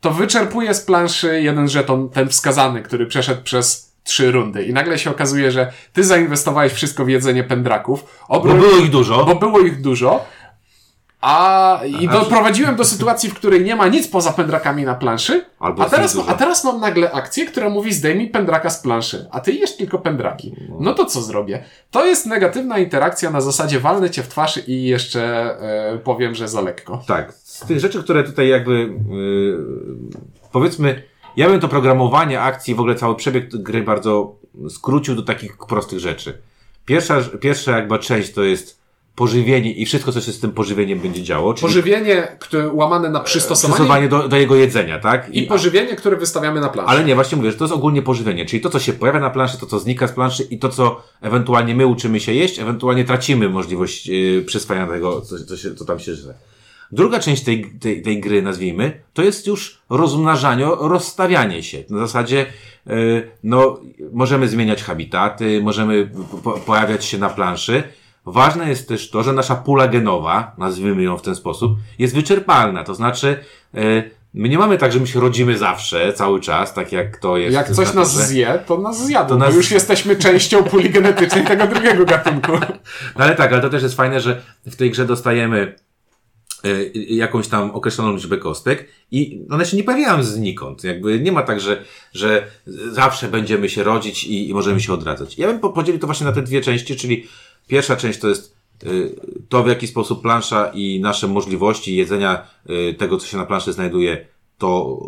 to 0.00 0.10
wyczerpuje 0.10 0.74
z 0.74 0.80
planszy 0.80 1.42
jeden 1.42 1.68
żeton, 1.68 2.08
ten 2.08 2.28
wskazany, 2.28 2.82
który 2.82 3.06
przeszedł 3.06 3.42
przez 3.42 3.88
trzy 4.08 4.30
rundy. 4.32 4.64
I 4.64 4.72
nagle 4.72 4.98
się 4.98 5.10
okazuje, 5.10 5.50
że 5.50 5.72
ty 5.92 6.04
zainwestowałeś 6.04 6.72
wszystko 6.72 7.04
w 7.04 7.08
jedzenie 7.08 7.44
pendraków. 7.44 8.04
bo 8.28 8.34
Obroń... 8.34 8.60
było 8.60 8.76
ich 8.76 8.90
dużo. 8.90 9.24
Bo 9.24 9.34
było 9.34 9.60
ich 9.60 9.80
dużo. 9.80 10.24
A 11.20 11.80
i 12.00 12.08
doprowadziłem 12.08 12.76
do 12.76 12.84
sytuacji, 12.84 13.30
w 13.30 13.34
której 13.34 13.64
nie 13.64 13.76
ma 13.76 13.88
nic 13.88 14.08
poza 14.08 14.32
pędrakami 14.32 14.84
na 14.84 14.94
planszy. 14.94 15.44
Albo 15.58 15.82
a, 15.82 15.90
teraz, 15.90 16.18
a 16.28 16.34
teraz 16.34 16.64
mam 16.64 16.80
nagle 16.80 17.12
akcję, 17.12 17.46
która 17.46 17.68
mówi 17.68 17.92
zdejmij 17.92 18.30
pędraka 18.30 18.70
z 18.70 18.82
planszy, 18.82 19.26
a 19.30 19.40
ty 19.40 19.52
jesz 19.52 19.76
tylko 19.76 19.98
pędraki. 19.98 20.54
No 20.80 20.94
to 20.94 21.04
co 21.04 21.22
zrobię? 21.22 21.64
To 21.90 22.06
jest 22.06 22.26
negatywna 22.26 22.78
interakcja 22.78 23.30
na 23.30 23.40
zasadzie 23.40 23.80
walnę 23.80 24.10
cię 24.10 24.22
w 24.22 24.28
twarz 24.28 24.68
i 24.68 24.82
jeszcze 24.82 25.22
e, 25.92 25.98
powiem, 25.98 26.34
że 26.34 26.48
za 26.48 26.60
lekko. 26.60 27.02
Tak, 27.06 27.32
z 27.32 27.60
tych 27.60 27.80
rzeczy, 27.80 28.02
które 28.02 28.24
tutaj 28.24 28.48
jakby 28.48 28.72
yy, 29.10 29.58
powiedzmy, 30.52 31.02
ja 31.36 31.48
bym 31.48 31.60
to 31.60 31.68
programowanie 31.68 32.40
akcji, 32.40 32.74
w 32.74 32.80
ogóle 32.80 32.94
cały 32.94 33.16
przebieg 33.16 33.56
gry 33.56 33.82
bardzo 33.82 34.36
skrócił 34.70 35.14
do 35.14 35.22
takich 35.22 35.56
prostych 35.68 35.98
rzeczy. 35.98 36.38
Pierwsza, 36.84 37.20
pierwsza 37.40 37.76
jakby 37.76 37.98
część 37.98 38.32
to 38.32 38.42
jest 38.42 38.77
pożywienie 39.18 39.72
i 39.72 39.86
wszystko, 39.86 40.12
co 40.12 40.20
się 40.20 40.32
z 40.32 40.40
tym 40.40 40.52
pożywieniem 40.52 40.98
będzie 40.98 41.22
działo, 41.22 41.54
czyli 41.54 41.62
Pożywienie, 41.62 42.28
które 42.38 42.68
łamane 42.68 43.10
na 43.10 43.20
przystosowanie 43.20 43.74
przystosowanie 43.74 44.08
do, 44.08 44.28
do 44.28 44.36
jego 44.36 44.56
jedzenia, 44.56 44.98
tak? 44.98 45.34
i 45.34 45.42
pożywienie, 45.42 45.96
które 45.96 46.16
wystawiamy 46.16 46.60
na 46.60 46.68
planszę. 46.68 46.90
Ale 46.90 47.04
nie, 47.04 47.14
właśnie 47.14 47.36
mówię, 47.36 47.50
że 47.50 47.56
to 47.56 47.64
jest 47.64 47.74
ogólnie 47.74 48.02
pożywienie, 48.02 48.46
czyli 48.46 48.60
to, 48.60 48.70
co 48.70 48.78
się 48.78 48.92
pojawia 48.92 49.20
na 49.20 49.30
planszy, 49.30 49.58
to, 49.58 49.66
co 49.66 49.78
znika 49.78 50.06
z 50.06 50.12
planszy 50.12 50.42
i 50.42 50.58
to, 50.58 50.68
co 50.68 51.02
ewentualnie 51.20 51.74
my 51.74 51.86
uczymy 51.86 52.20
się 52.20 52.32
jeść, 52.32 52.58
ewentualnie 52.58 53.04
tracimy 53.04 53.48
możliwość 53.48 54.06
yy, 54.06 54.42
przyswajania 54.46 54.92
tego, 54.92 55.20
co, 55.20 55.44
co, 55.44 55.56
się, 55.56 55.74
co 55.74 55.84
tam 55.84 55.98
się 55.98 56.14
żre. 56.14 56.34
Druga 56.92 57.20
część 57.20 57.42
tej, 57.42 57.70
tej, 57.80 58.02
tej 58.02 58.20
gry, 58.20 58.42
nazwijmy, 58.42 59.00
to 59.14 59.22
jest 59.22 59.46
już 59.46 59.78
rozmnażanie, 59.90 60.64
rozstawianie 60.78 61.62
się. 61.62 61.84
Na 61.90 61.98
zasadzie, 61.98 62.46
yy, 62.86 63.30
no, 63.44 63.80
możemy 64.12 64.48
zmieniać 64.48 64.82
habitaty, 64.82 65.60
możemy 65.62 66.10
po, 66.44 66.52
pojawiać 66.52 67.04
się 67.04 67.18
na 67.18 67.28
planszy. 67.28 67.82
Ważne 68.32 68.68
jest 68.68 68.88
też 68.88 69.10
to, 69.10 69.22
że 69.22 69.32
nasza 69.32 69.54
pula 69.54 69.88
genowa, 69.88 70.54
nazwijmy 70.58 71.02
ją 71.02 71.16
w 71.18 71.22
ten 71.22 71.34
sposób, 71.34 71.72
jest 71.98 72.14
wyczerpalna. 72.14 72.84
To 72.84 72.94
znaczy, 72.94 73.36
yy, 73.74 74.10
my 74.34 74.48
nie 74.48 74.58
mamy 74.58 74.78
tak, 74.78 74.92
że 74.92 75.00
my 75.00 75.06
się 75.06 75.20
rodzimy 75.20 75.58
zawsze, 75.58 76.12
cały 76.12 76.40
czas, 76.40 76.74
tak 76.74 76.92
jak 76.92 77.16
to 77.16 77.36
jest. 77.36 77.54
Jak 77.54 77.70
coś 77.72 77.94
nas 77.94 78.26
zje, 78.28 78.62
to 78.66 78.78
nas 78.78 79.06
zjadło, 79.06 79.36
To 79.36 79.44
nas- 79.44 79.54
już 79.54 79.70
jesteśmy 79.70 80.16
częścią 80.16 80.64
puli 80.64 80.90
genetycznej 80.90 81.44
tego 81.44 81.66
drugiego 81.66 82.04
gatunku. 82.04 82.52
No 83.18 83.24
ale 83.24 83.34
tak, 83.34 83.52
ale 83.52 83.62
to 83.62 83.70
też 83.70 83.82
jest 83.82 83.94
fajne, 83.96 84.20
że 84.20 84.42
w 84.66 84.76
tej 84.76 84.90
grze 84.90 85.04
dostajemy 85.06 85.74
y, 86.66 86.92
jakąś 86.94 87.48
tam 87.48 87.70
określoną 87.70 88.12
liczbę 88.14 88.36
kostek 88.36 88.88
i 89.10 89.46
one 89.50 89.66
się 89.66 89.76
nie 89.76 89.84
pojawiają 89.84 90.22
znikąd. 90.22 90.84
Jakby 90.84 91.20
nie 91.20 91.32
ma 91.32 91.42
tak, 91.42 91.60
że, 91.60 91.84
że 92.12 92.46
zawsze 92.90 93.28
będziemy 93.28 93.68
się 93.68 93.82
rodzić 93.82 94.24
i, 94.24 94.48
i 94.50 94.54
możemy 94.54 94.80
się 94.80 94.92
odradzać. 94.92 95.38
Ja 95.38 95.46
bym 95.46 95.60
po- 95.60 95.70
podzielił 95.70 96.00
to 96.00 96.06
właśnie 96.06 96.26
na 96.26 96.32
te 96.32 96.42
dwie 96.42 96.60
części, 96.60 96.96
czyli 96.96 97.26
pierwsza 97.68 97.96
część 97.96 98.18
to 98.18 98.28
jest 98.28 98.56
y, 98.86 99.20
to, 99.48 99.62
w 99.62 99.68
jaki 99.68 99.86
sposób 99.86 100.22
plansza 100.22 100.70
i 100.74 101.00
nasze 101.00 101.28
możliwości 101.28 101.96
jedzenia 101.96 102.46
y, 102.90 102.94
tego, 102.94 103.16
co 103.16 103.26
się 103.26 103.36
na 103.36 103.46
planszy 103.46 103.72
znajduje, 103.72 104.26
to 104.58 105.00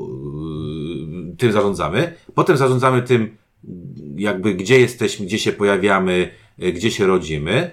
y, 1.33 1.37
tym 1.37 1.53
zarządzamy. 1.53 2.15
Potem 2.35 2.57
zarządzamy 2.57 3.03
tym, 3.03 3.37
jakby 4.17 4.55
gdzie 4.55 4.81
jesteśmy, 4.81 5.27
gdzie 5.27 5.39
się 5.39 5.53
pojawiamy, 5.53 6.31
gdzie 6.59 6.91
się 6.91 7.07
rodzimy. 7.07 7.71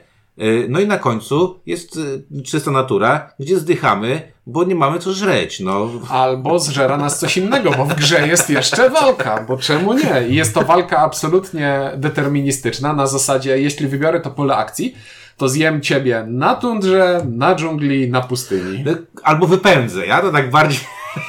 No 0.70 0.80
i 0.80 0.88
na 0.88 0.98
końcu 0.98 1.60
jest 1.66 2.00
czysta 2.46 2.72
natura, 2.72 3.34
gdzie 3.40 3.60
zdychamy, 3.60 4.32
bo 4.50 4.64
nie 4.64 4.76
mamy 4.76 5.00
co 5.00 5.14
żreć. 5.14 5.60
No, 5.60 5.90
Albo 6.10 6.60
zżera 6.60 6.98
nas 6.98 7.20
coś 7.20 7.38
innego, 7.38 7.72
bo 7.72 7.86
w 7.86 7.94
grze 7.94 8.28
jest 8.28 8.50
jeszcze 8.50 8.90
walka, 8.90 9.46
bo 9.48 9.58
czemu 9.58 9.94
nie? 9.94 10.28
I 10.30 10.36
jest 10.36 10.54
to 10.54 10.62
walka 10.62 10.98
absolutnie 10.98 11.92
deterministyczna 11.98 12.94
na 12.94 13.08
zasadzie, 13.08 13.60
jeśli 13.60 13.88
wybiorę 13.88 14.20
to 14.20 14.32
pole 14.32 14.56
akcji, 14.56 14.96
to 15.38 15.50
zjem 15.50 15.82
ciebie 15.82 16.26
na 16.28 16.56
tundrze, 16.56 17.26
na 17.32 17.56
dżungli, 17.56 18.12
na 18.12 18.22
pustyni. 18.22 18.84
albo 19.24 19.48
wypędzę. 19.48 20.06
Ja 20.08 20.22
to 20.22 20.32
tak 20.32 20.50
bardziej 20.50 20.80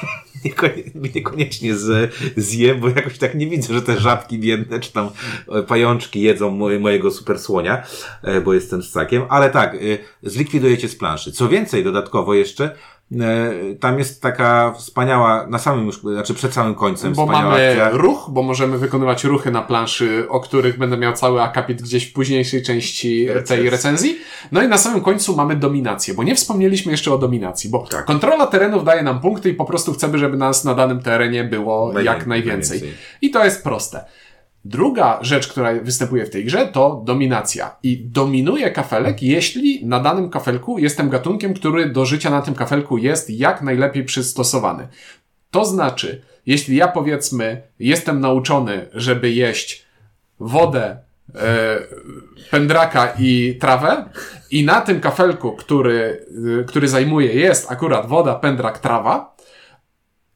niekonie- 0.45 0.83
niekoniecznie 1.15 1.75
z, 1.77 2.15
zjem, 2.37 2.81
bo 2.81 2.89
jakoś 2.89 3.19
tak 3.19 3.35
nie 3.35 3.47
widzę, 3.47 3.75
że 3.75 3.83
te 3.83 4.01
żabki 4.01 4.39
biedne, 4.39 4.81
czy 4.81 4.93
tam 4.93 5.11
e, 5.53 5.63
pajączki 5.63 6.21
jedzą 6.23 6.51
moje, 6.51 6.81
mojego 6.81 7.11
super 7.11 7.39
słonia, 7.39 7.83
e, 8.23 8.41
bo 8.41 8.55
jestem 8.55 8.83
ssakiem, 8.83 9.23
ale 9.29 9.51
tak, 9.51 9.75
e, 9.75 9.79
zlikwidujecie 10.23 10.89
z 10.89 10.97
planszy. 10.97 11.33
Co 11.33 11.49
więcej, 11.49 11.85
dodatkowo 11.85 12.35
jeszcze, 12.35 12.71
tam 13.81 13.99
jest 13.99 14.23
taka 14.23 14.73
wspaniała, 14.79 15.47
na 15.47 15.59
samym 15.59 15.87
już, 15.87 16.01
znaczy 16.01 16.35
przed 16.35 16.53
samym 16.53 16.75
końcem 16.75 17.13
Bo 17.15 17.23
wspaniała 17.27 17.51
mamy 17.51 17.69
akcja. 17.71 17.89
ruch, 17.91 18.27
bo 18.31 18.43
możemy 18.43 18.79
wykonywać 18.79 19.25
ruchy 19.25 19.51
na 19.51 19.63
planszy, 19.63 20.27
o 20.29 20.41
których 20.41 20.79
będę 20.79 20.97
miał 20.97 21.13
cały 21.13 21.43
akapit 21.43 21.83
gdzieś 21.83 22.05
w 22.11 22.13
późniejszej 22.13 22.63
części 22.63 23.27
tej 23.27 23.35
Recenzji. 23.35 23.71
recenzji. 23.71 24.19
No 24.53 24.63
i 24.63 24.69
na 24.69 24.79
samym 24.79 25.01
końcu 25.01 25.37
mamy 25.37 25.57
dominację, 25.57 26.15
bo 26.15 26.23
nie 26.23 26.35
wspomnieliśmy 26.35 26.93
jeszcze 26.93 27.15
o 27.15 27.19
dominacji, 27.19 27.71
bo 27.71 27.87
Tak. 27.91 28.05
kontrola 28.05 28.47
terenów 28.47 28.85
daje 28.85 29.03
nam 29.03 29.21
punkty 29.21 29.51
i 29.51 29.55
po 29.55 29.65
prostu 29.65 29.93
chcemy, 29.93 30.19
żeby 30.19 30.37
nas 30.37 30.65
na 30.65 30.75
danym 30.75 31.03
terenie 31.03 31.45
było 31.45 31.93
Najwię- 31.93 32.05
jak 32.07 32.27
najwięcej. 32.27 32.81
najwięcej. 32.81 33.03
I 33.23 33.31
to 33.31 33.45
jest 33.45 33.63
proste. 33.63 34.05
Druga 34.65 35.19
rzecz, 35.23 35.49
która 35.49 35.75
występuje 35.75 36.27
w 36.27 36.31
tej 36.31 36.45
grze, 36.45 36.69
to 36.73 37.03
dominacja. 37.07 37.77
I 37.83 37.99
dominuje 37.99 38.71
kafelek, 38.71 39.23
jeśli 39.23 39.87
na 39.87 40.01
danym 40.01 40.31
kafelku 40.31 40.79
jestem 40.79 41.11
gatunkiem, 41.11 41.55
który 41.55 41.91
do 41.91 42.07
życia 42.07 42.31
na 42.31 42.43
tym 42.43 42.55
kafelku 42.55 42.99
jest 42.99 43.31
jak 43.31 43.63
najlepiej 43.63 44.05
przystosowany. 44.05 44.89
To 45.51 45.65
znaczy, 45.65 46.23
jeśli 46.47 46.77
ja 46.77 46.89
powiedzmy 46.89 47.63
jestem 47.79 48.21
nauczony, 48.21 48.89
żeby 48.95 49.31
jeść 49.31 49.87
wodę, 50.41 50.97
e, 51.35 51.79
pędraka 52.51 53.15
i 53.19 53.57
trawę 53.61 54.05
i 54.51 54.65
na 54.65 54.81
tym 54.81 55.01
kafelku, 55.01 55.53
który, 55.53 56.27
y, 56.61 56.65
który 56.65 56.89
zajmuję 56.89 57.35
jest 57.35 57.73
akurat 57.73 58.07
woda, 58.07 58.35
pędrak, 58.35 58.79
trawa 58.79 59.37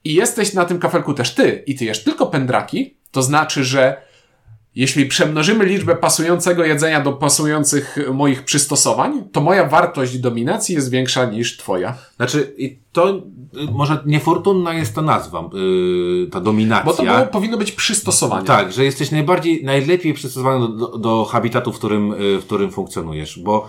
i 0.04 0.14
jesteś 0.14 0.54
na 0.54 0.64
tym 0.64 0.78
kafelku 0.78 1.14
też 1.14 1.34
ty 1.34 1.62
i 1.66 1.74
ty 1.74 1.84
jesz 1.84 2.04
tylko 2.04 2.26
pędraki, 2.26 2.96
to 3.10 3.22
znaczy, 3.22 3.64
że 3.64 4.02
jeśli 4.74 5.06
przemnożymy 5.06 5.64
liczbę 5.64 5.96
pasującego 5.96 6.64
jedzenia 6.64 7.00
do 7.00 7.12
pasujących 7.12 7.98
moich 8.12 8.44
przystosowań, 8.44 9.24
to 9.32 9.40
moja 9.40 9.66
wartość 9.66 10.18
dominacji 10.18 10.74
jest 10.74 10.90
większa 10.90 11.24
niż 11.24 11.56
twoja. 11.56 11.94
Znaczy, 12.16 12.54
i 12.58 12.78
to 12.92 13.10
y, 13.10 13.20
może 13.72 14.02
niefortunna 14.06 14.74
jest 14.74 14.94
ta 14.94 15.02
nazwa, 15.02 15.50
yy, 15.52 16.26
ta 16.26 16.40
dominacja. 16.40 16.84
Bo 16.84 16.92
to 16.92 17.02
było, 17.02 17.26
powinno 17.26 17.58
być 17.58 17.72
przystosowanie. 17.72 18.46
Tak, 18.46 18.72
że 18.72 18.84
jesteś 18.84 19.10
najbardziej, 19.10 19.64
najlepiej 19.64 20.14
przystosowany 20.14 20.60
do, 20.60 20.68
do, 20.68 20.98
do 20.98 21.24
habitatu, 21.24 21.72
w 21.72 21.78
którym, 21.78 22.12
y, 22.12 22.40
w 22.40 22.44
którym 22.44 22.70
funkcjonujesz, 22.70 23.38
bo, 23.38 23.68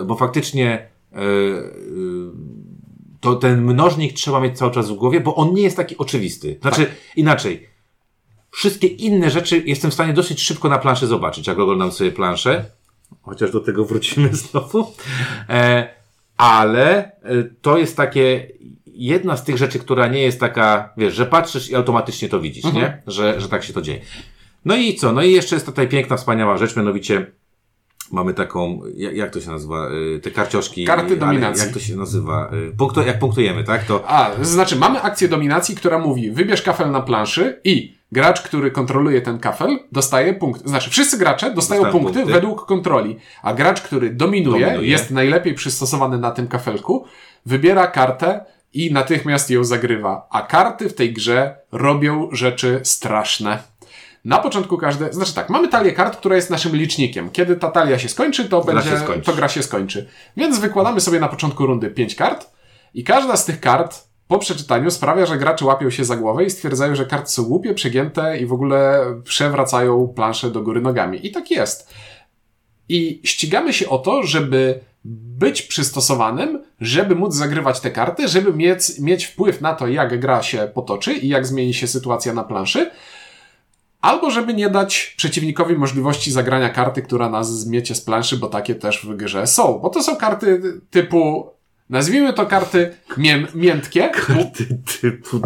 y, 0.00 0.04
bo 0.04 0.14
faktycznie 0.14 0.88
y, 1.12 1.18
y, 1.18 2.58
to 3.20 3.36
ten 3.36 3.62
mnożnik 3.62 4.12
trzeba 4.12 4.40
mieć 4.40 4.58
cały 4.58 4.72
czas 4.72 4.90
w 4.90 4.94
głowie, 4.94 5.20
bo 5.20 5.34
on 5.34 5.54
nie 5.54 5.62
jest 5.62 5.76
taki 5.76 5.98
oczywisty. 5.98 6.58
Znaczy, 6.60 6.86
inaczej. 7.16 7.77
Wszystkie 8.50 8.86
inne 8.86 9.30
rzeczy 9.30 9.62
jestem 9.66 9.90
w 9.90 9.94
stanie 9.94 10.12
dosyć 10.12 10.42
szybko 10.42 10.68
na 10.68 10.78
planszy 10.78 11.06
zobaczyć, 11.06 11.46
jak 11.46 11.58
oglądam 11.58 11.92
sobie 11.92 12.12
planszę. 12.12 12.64
Chociaż 13.22 13.50
do 13.50 13.60
tego 13.60 13.84
wrócimy 13.84 14.28
znowu. 14.50 14.92
E, 15.48 15.88
ale 16.36 17.04
e, 17.04 17.44
to 17.62 17.78
jest 17.78 17.96
takie 17.96 18.48
jedna 18.86 19.36
z 19.36 19.44
tych 19.44 19.58
rzeczy, 19.58 19.78
która 19.78 20.06
nie 20.06 20.22
jest 20.22 20.40
taka, 20.40 20.92
wiesz, 20.96 21.14
że 21.14 21.26
patrzysz 21.26 21.70
i 21.70 21.74
automatycznie 21.74 22.28
to 22.28 22.40
widzisz, 22.40 22.72
nie? 22.72 23.02
Że, 23.06 23.40
że 23.40 23.48
tak 23.48 23.64
się 23.64 23.72
to 23.72 23.82
dzieje. 23.82 24.00
No 24.64 24.76
i 24.76 24.94
co? 24.94 25.12
No 25.12 25.22
i 25.22 25.32
jeszcze 25.32 25.56
jest 25.56 25.66
tutaj 25.66 25.88
piękna, 25.88 26.16
wspaniała 26.16 26.56
rzecz, 26.56 26.76
mianowicie 26.76 27.32
mamy 28.12 28.34
taką, 28.34 28.82
jak, 28.96 29.30
to 29.30 29.40
się 29.40 29.50
nazywa, 29.50 29.90
y, 30.16 30.20
te 30.20 30.30
karcioszki. 30.30 30.84
Karty 30.84 31.16
dominacji. 31.16 31.64
Jak 31.64 31.74
to 31.74 31.80
się 31.80 31.96
nazywa? 31.96 32.50
Y, 32.52 32.76
Punktu, 32.76 33.02
jak 33.02 33.18
punktujemy, 33.18 33.64
tak? 33.64 33.84
To 33.84 34.04
A, 34.10 34.44
znaczy 34.44 34.76
mamy 34.76 35.02
akcję 35.02 35.28
dominacji, 35.28 35.76
która 35.76 35.98
mówi 35.98 36.30
wybierz 36.30 36.62
kafel 36.62 36.90
na 36.90 37.00
planszy 37.00 37.60
i 37.64 37.97
gracz, 38.12 38.42
który 38.42 38.70
kontroluje 38.70 39.20
ten 39.22 39.38
kafel, 39.38 39.78
dostaje 39.92 40.34
punkt. 40.34 40.66
Znaczy 40.68 40.90
wszyscy 40.90 41.18
gracze 41.18 41.50
dostają 41.54 41.82
punkty, 41.84 42.12
punkty. 42.14 42.32
według 42.32 42.66
kontroli, 42.66 43.16
a 43.42 43.54
gracz, 43.54 43.80
który 43.80 44.10
dominuje, 44.10 44.66
Dominuje. 44.66 44.88
jest 44.90 45.10
najlepiej 45.10 45.54
przystosowany 45.54 46.18
na 46.18 46.30
tym 46.30 46.48
kafelku, 46.48 47.04
wybiera 47.46 47.86
kartę 47.86 48.44
i 48.74 48.92
natychmiast 48.92 49.50
ją 49.50 49.64
zagrywa. 49.64 50.26
A 50.30 50.42
karty 50.42 50.88
w 50.88 50.94
tej 50.94 51.12
grze 51.12 51.56
robią 51.72 52.28
rzeczy 52.32 52.80
straszne. 52.84 53.58
Na 54.24 54.38
początku 54.38 54.78
każde, 54.78 55.12
znaczy 55.12 55.34
tak, 55.34 55.50
mamy 55.50 55.68
talię 55.68 55.92
kart, 55.92 56.16
która 56.16 56.36
jest 56.36 56.50
naszym 56.50 56.76
licznikiem. 56.76 57.30
Kiedy 57.30 57.56
ta 57.56 57.70
talia 57.70 57.98
się 57.98 58.08
skończy, 58.08 58.44
to 58.48 58.60
Gra 58.60 58.74
będzie, 58.74 58.90
się 58.90 58.98
skończy. 58.98 59.22
to 59.22 59.32
gra 59.32 59.48
się 59.48 59.62
skończy. 59.62 60.08
Więc 60.36 60.58
wykładamy 60.58 61.00
sobie 61.00 61.20
na 61.20 61.28
początku 61.28 61.66
rundy 61.66 61.90
5 61.90 62.14
kart 62.14 62.50
i 62.94 63.04
każda 63.04 63.36
z 63.36 63.44
tych 63.44 63.60
kart 63.60 64.07
po 64.28 64.38
przeczytaniu 64.38 64.90
sprawia, 64.90 65.26
że 65.26 65.38
gracze 65.38 65.64
łapią 65.64 65.90
się 65.90 66.04
za 66.04 66.16
głowę 66.16 66.44
i 66.44 66.50
stwierdzają, 66.50 66.94
że 66.94 67.06
karty 67.06 67.30
są 67.30 67.44
głupie, 67.44 67.74
przegięte 67.74 68.38
i 68.38 68.46
w 68.46 68.52
ogóle 68.52 69.04
przewracają 69.24 70.08
planszę 70.08 70.50
do 70.50 70.62
góry 70.62 70.80
nogami. 70.80 71.26
I 71.26 71.30
tak 71.30 71.50
jest. 71.50 71.94
I 72.88 73.20
ścigamy 73.24 73.72
się 73.72 73.88
o 73.88 73.98
to, 73.98 74.22
żeby 74.22 74.80
być 75.04 75.62
przystosowanym, 75.62 76.64
żeby 76.80 77.14
móc 77.14 77.34
zagrywać 77.34 77.80
te 77.80 77.90
karty, 77.90 78.28
żeby 78.28 78.52
mieć, 78.52 78.98
mieć 78.98 79.24
wpływ 79.24 79.60
na 79.60 79.74
to, 79.74 79.88
jak 79.88 80.20
gra 80.20 80.42
się 80.42 80.70
potoczy 80.74 81.12
i 81.12 81.28
jak 81.28 81.46
zmieni 81.46 81.74
się 81.74 81.86
sytuacja 81.86 82.34
na 82.34 82.44
planszy, 82.44 82.90
albo 84.00 84.30
żeby 84.30 84.54
nie 84.54 84.70
dać 84.70 85.14
przeciwnikowi 85.16 85.74
możliwości 85.74 86.32
zagrania 86.32 86.68
karty, 86.68 87.02
która 87.02 87.30
nas 87.30 87.58
zmiecie 87.58 87.94
z 87.94 88.00
planszy, 88.00 88.36
bo 88.36 88.46
takie 88.46 88.74
też 88.74 89.06
w 89.06 89.16
grze 89.16 89.46
są. 89.46 89.78
Bo 89.78 89.90
to 89.90 90.02
są 90.02 90.16
karty 90.16 90.62
typu, 90.90 91.50
nazwijmy 91.90 92.32
to 92.32 92.46
karty 92.46 92.94
mię, 93.16 93.46
miętkie. 93.54 94.10
ty, 94.56 94.66
typu. 95.00 95.40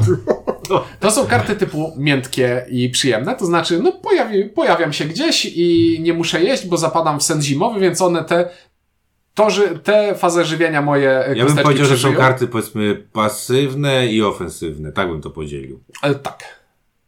To 1.01 1.11
są 1.11 1.27
karty 1.27 1.57
typu 1.57 1.93
miętkie 1.97 2.67
i 2.71 2.89
przyjemne, 2.89 3.37
to 3.37 3.47
znaczy, 3.47 3.81
no 3.83 3.93
pojawi, 3.93 4.45
pojawiam 4.45 4.93
się 4.93 5.05
gdzieś 5.05 5.45
i 5.45 5.99
nie 6.01 6.15
muszę 6.15 6.43
jeść, 6.43 6.67
bo 6.67 6.77
zapadam 6.77 7.21
w 7.21 7.23
sen 7.23 7.43
zimowy, 7.43 7.81
więc 7.81 8.03
one 8.03 8.25
te, 8.25 8.49
to, 9.35 9.51
że 9.51 9.63
te 9.69 10.15
fazy 10.15 10.45
żywienia 10.45 10.83
moje 10.83 11.25
Ja 11.37 11.45
bym 11.45 11.57
powiedział, 11.57 11.87
że 11.87 11.95
są 11.95 11.99
przeżyją. 11.99 12.21
karty 12.21 12.47
powiedzmy 12.47 12.95
pasywne 13.13 14.07
i 14.07 14.23
ofensywne. 14.23 14.93
Tak 14.93 15.09
bym 15.09 15.21
to 15.21 15.31
podzielił. 15.31 15.81
E, 16.03 16.15
tak. 16.15 16.63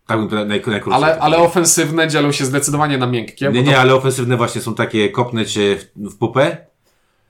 Tak 0.06 0.18
bym 0.18 0.28
to 0.28 0.36
naj, 0.36 0.46
najkrócej 0.46 0.92
Ale, 0.92 1.18
ale 1.20 1.36
ofensywne 1.36 2.08
dzielą 2.08 2.32
się 2.32 2.44
zdecydowanie 2.44 2.98
na 2.98 3.06
miękkie. 3.06 3.48
Nie, 3.48 3.62
nie, 3.62 3.72
to, 3.72 3.78
ale 3.78 3.94
ofensywne 3.94 4.36
właśnie 4.36 4.60
są 4.60 4.74
takie, 4.74 5.08
kopnę 5.08 5.46
cię 5.46 5.76
w, 5.76 6.10
w 6.10 6.18
pupę 6.18 6.56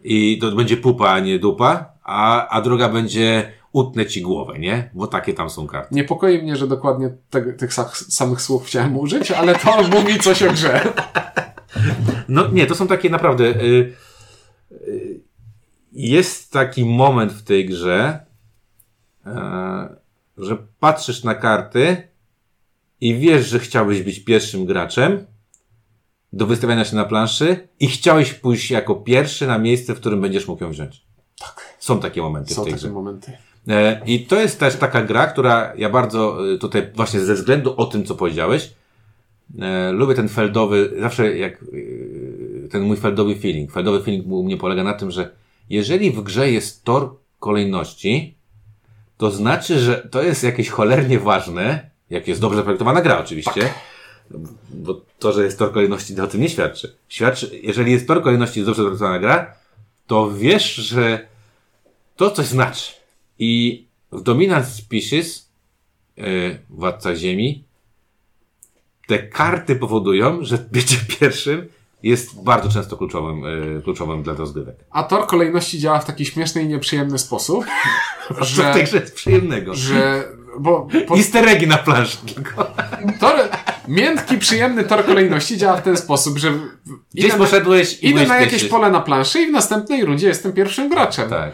i 0.05 0.39
to 0.39 0.53
będzie 0.53 0.77
pupa, 0.77 1.09
a 1.09 1.21
nie 1.21 1.39
dupa, 1.39 1.94
a, 2.05 2.49
a 2.49 2.61
druga 2.61 2.89
będzie 2.89 3.53
utnę 3.73 4.07
ci 4.07 4.23
głowę, 4.23 4.59
nie? 4.59 4.91
Bo 4.95 5.07
takie 5.07 5.35
tam 5.35 5.51
są 5.51 5.67
karty. 5.67 5.95
Niepokoi 5.95 6.43
mnie, 6.43 6.57
że 6.57 6.67
dokładnie 6.67 7.11
te, 7.31 7.53
tych 7.53 7.71
sa- 7.71 8.11
samych 8.11 8.43
słów 8.43 8.67
chciałem 8.67 8.99
użyć, 8.99 9.31
ale 9.31 9.55
to 9.55 9.83
mówi 9.97 10.19
coś 10.21 10.43
o 10.43 10.53
grze. 10.53 10.93
No 12.29 12.49
nie, 12.49 12.67
to 12.67 12.75
są 12.75 12.87
takie 12.87 13.11
naprawdę... 13.11 13.45
Y, 13.45 13.95
y, 14.73 15.21
jest 15.93 16.53
taki 16.53 16.85
moment 16.85 17.33
w 17.33 17.43
tej 17.43 17.67
grze, 17.67 18.27
e, 19.27 19.97
że 20.39 20.57
patrzysz 20.81 21.25
na 21.25 21.35
karty 21.35 22.09
i 23.01 23.15
wiesz, 23.15 23.47
że 23.47 23.59
chciałeś 23.59 24.03
być 24.03 24.25
pierwszym 24.25 24.67
graczem 24.67 25.27
do 26.33 26.47
wystawiania 26.47 26.85
się 26.85 26.97
na 26.97 27.05
planszy 27.05 27.69
i 27.81 27.89
chciałeś 27.89 28.35
pójść 28.35 28.71
jako 28.71 28.95
pierwszy 28.95 29.47
na 29.47 29.59
miejsce, 29.59 29.95
w 29.95 30.01
którym 30.01 30.21
będziesz 30.21 30.49
mógł 30.49 30.65
ją 30.65 30.71
wziąć. 30.71 31.04
Tak. 31.85 31.97
Są 31.97 32.01
takie 32.01 32.23
momenty 32.23 32.55
Są 32.55 32.63
w 32.63 32.65
tej 32.65 32.73
takie 32.73 32.83
grze. 32.85 32.93
momenty. 32.93 33.33
E, 33.69 34.01
I 34.07 34.27
to 34.27 34.41
jest 34.41 34.61
też 34.61 34.77
taka 34.77 35.03
gra, 35.03 35.27
która 35.27 35.73
ja 35.77 35.91
bardzo 35.91 36.53
e, 36.55 36.59
tutaj 36.59 36.91
właśnie 36.95 37.21
ze 37.21 37.35
względu 37.35 37.75
o 37.77 37.87
tym, 37.87 38.05
co 38.05 38.15
powiedziałeś, 38.15 38.75
e, 39.61 39.93
lubię 39.93 40.15
ten 40.15 40.29
feldowy, 40.29 40.91
zawsze 41.01 41.37
jak 41.37 41.65
ten 42.71 42.83
mój 42.83 42.97
feldowy 42.97 43.37
feeling. 43.37 43.73
Feldowy 43.73 44.03
feeling 44.03 44.27
u 44.27 44.43
mnie 44.43 44.57
polega 44.57 44.85
na 44.85 44.95
tym, 44.95 45.11
że 45.11 45.31
jeżeli 45.71 46.11
w 46.11 46.23
grze 46.23 46.51
jest 46.51 46.85
tor 46.85 47.17
kolejności, 47.41 48.35
to 49.17 49.31
znaczy, 49.31 49.79
że 49.79 49.97
to 50.11 50.23
jest 50.23 50.43
jakieś 50.43 50.69
cholernie 50.69 51.19
ważne, 51.19 51.91
jak 52.11 52.29
jest 52.29 52.41
dobrze 52.41 52.57
zaprojektowana 52.57 53.03
gra 53.03 53.19
oczywiście, 53.19 53.61
bo 54.71 55.01
to, 55.19 55.33
że 55.33 55.45
jest 55.45 55.59
tor 55.59 55.73
kolejności, 55.73 56.17
to 56.17 56.25
o 56.25 56.27
tym 56.27 56.41
nie 56.41 56.49
świadczy. 56.49 56.95
Świadczy, 57.09 57.51
jeżeli 57.63 57.93
jest 57.93 58.07
tor 58.07 58.23
kolejności 58.23 58.61
jest 58.61 58.69
dobrze 58.69 58.83
zaprojektowana 58.83 59.19
gra, 59.19 59.55
to 60.07 60.31
wiesz, 60.31 60.75
że 60.75 61.34
to 62.17 62.31
coś 62.31 62.47
znaczy. 62.47 62.93
I 63.39 63.85
w 64.13 64.23
Dominant 64.23 64.67
Species, 64.67 65.51
yy, 66.17 66.59
Władca 66.71 67.17
Ziemi, 67.17 67.65
te 69.07 69.19
karty 69.19 69.77
powodują, 69.77 70.45
że 70.45 70.59
bycie 70.59 70.97
pierwszym 71.21 71.69
jest 72.03 72.43
bardzo 72.43 72.69
często 72.69 72.97
kluczowym, 72.97 73.41
yy, 73.41 73.83
kluczowym 73.85 74.23
dla 74.23 74.35
rozgrywek. 74.35 74.77
A 74.91 75.03
tor 75.03 75.27
kolejności 75.27 75.79
działa 75.79 75.99
w 75.99 76.05
taki 76.05 76.27
śmieszny 76.27 76.63
i 76.63 76.69
nieprzyjemny 76.69 77.19
sposób, 77.19 77.65
Co 78.29 78.35
w 78.35 78.39
tej 78.39 78.47
że, 78.47 78.83
grze 78.83 78.97
jest 78.97 79.15
przyjemnego. 79.15 79.75
że 79.75 80.29
bo 80.59 80.89
po, 81.09 81.17
Easter 81.17 81.49
eggi 81.49 81.67
na 81.67 81.79
planszy 81.79 82.17
tylko. 82.35 82.67
tor, 83.21 83.35
miętki, 83.89 84.39
przyjemny 84.39 84.85
tor 84.85 85.05
kolejności 85.05 85.57
działa 85.57 85.77
w 85.77 85.83
ten 85.83 85.97
sposób, 85.97 86.39
że 86.39 86.51
Gdzieś 86.51 87.25
idę, 87.25 87.29
na, 87.29 87.45
poszedłeś 87.45 88.03
i 88.03 88.09
idę 88.09 88.27
na 88.27 88.37
jakieś 88.37 88.53
pierwszy. 88.53 88.69
pole 88.69 88.91
na 88.91 89.01
planszy 89.01 89.43
i 89.43 89.47
w 89.47 89.53
następnej 89.53 90.05
rundzie 90.05 90.27
jestem 90.27 90.53
pierwszym 90.53 90.89
graczem. 90.89 91.31
Tak. 91.31 91.53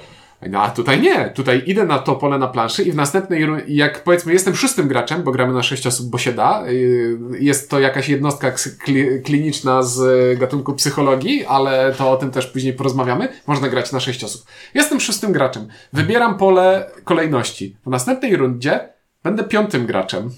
No 0.48 0.62
a 0.62 0.70
tutaj 0.70 1.00
nie. 1.00 1.30
Tutaj 1.34 1.62
idę 1.66 1.84
na 1.84 1.98
to 1.98 2.16
pole 2.16 2.38
na 2.38 2.46
planszy 2.48 2.82
i 2.82 2.92
w 2.92 2.96
następnej 2.96 3.46
rundzie, 3.46 3.64
jak 3.68 4.04
powiedzmy 4.04 4.32
jestem 4.32 4.56
szóstym 4.56 4.88
graczem, 4.88 5.22
bo 5.22 5.32
gramy 5.32 5.52
na 5.52 5.62
sześć 5.62 5.86
osób, 5.86 6.10
bo 6.10 6.18
się 6.18 6.32
da, 6.32 6.64
yy, 6.70 7.18
jest 7.40 7.70
to 7.70 7.80
jakaś 7.80 8.08
jednostka 8.08 8.50
kli- 8.50 9.22
kliniczna 9.22 9.82
z 9.82 10.38
gatunku 10.38 10.74
psychologii, 10.74 11.44
ale 11.44 11.94
to 11.98 12.10
o 12.10 12.16
tym 12.16 12.30
też 12.30 12.46
później 12.46 12.72
porozmawiamy. 12.72 13.28
Można 13.46 13.68
grać 13.68 13.92
na 13.92 14.00
sześć 14.00 14.24
osób. 14.24 14.44
Jestem 14.74 15.00
szóstym 15.00 15.32
graczem. 15.32 15.68
Wybieram 15.92 16.38
pole 16.38 16.90
kolejności. 17.04 17.76
W 17.86 17.90
następnej 17.90 18.36
rundzie 18.36 18.88
będę 19.22 19.44
piątym 19.44 19.86
graczem. 19.86 20.30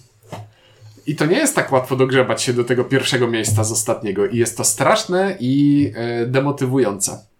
I 1.06 1.16
to 1.16 1.26
nie 1.26 1.36
jest 1.36 1.54
tak 1.56 1.72
łatwo 1.72 1.96
dogrzebać 1.96 2.42
się 2.42 2.52
do 2.52 2.64
tego 2.64 2.84
pierwszego 2.84 3.28
miejsca 3.28 3.64
z 3.64 3.72
ostatniego. 3.72 4.26
I 4.26 4.36
jest 4.36 4.56
to 4.56 4.64
straszne 4.64 5.36
i 5.40 5.82
yy, 6.20 6.26
demotywujące. 6.26 7.31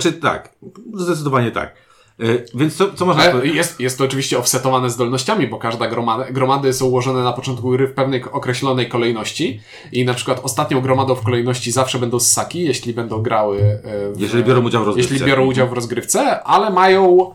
Znaczy 0.00 0.12
tak, 0.12 0.52
zdecydowanie 0.94 1.50
tak. 1.50 1.74
Yy, 2.18 2.44
więc 2.54 2.76
co, 2.76 2.92
co 2.92 3.06
można 3.06 3.22
Ale 3.22 3.46
jest, 3.46 3.80
jest 3.80 3.98
to 3.98 4.04
oczywiście 4.04 4.38
offsetowane 4.38 4.90
zdolnościami, 4.90 5.46
bo 5.46 5.58
każda 5.58 5.88
gromada, 5.88 6.30
gromady 6.30 6.72
są 6.72 6.86
ułożone 6.86 7.22
na 7.22 7.32
początku 7.32 7.70
gry 7.70 7.86
w 7.86 7.94
pewnej 7.94 8.24
określonej 8.24 8.88
kolejności 8.88 9.60
i 9.92 10.04
na 10.04 10.14
przykład 10.14 10.40
ostatnią 10.42 10.80
gromadą 10.80 11.14
w 11.14 11.22
kolejności 11.22 11.72
zawsze 11.72 11.98
będą 11.98 12.20
ssaki, 12.20 12.64
jeśli 12.64 12.94
będą 12.94 13.22
grały 13.22 13.58
e, 13.58 14.12
w, 14.12 14.20
Jeżeli 14.20 14.44
biorą 14.44 14.62
udział 14.64 14.82
w 14.82 14.86
rozgrywce. 14.86 15.14
Jeśli 15.14 15.26
biorą 15.26 15.46
udział 15.46 15.68
w 15.68 15.72
rozgrywce, 15.72 16.42
ale 16.42 16.70
mają 16.70 17.30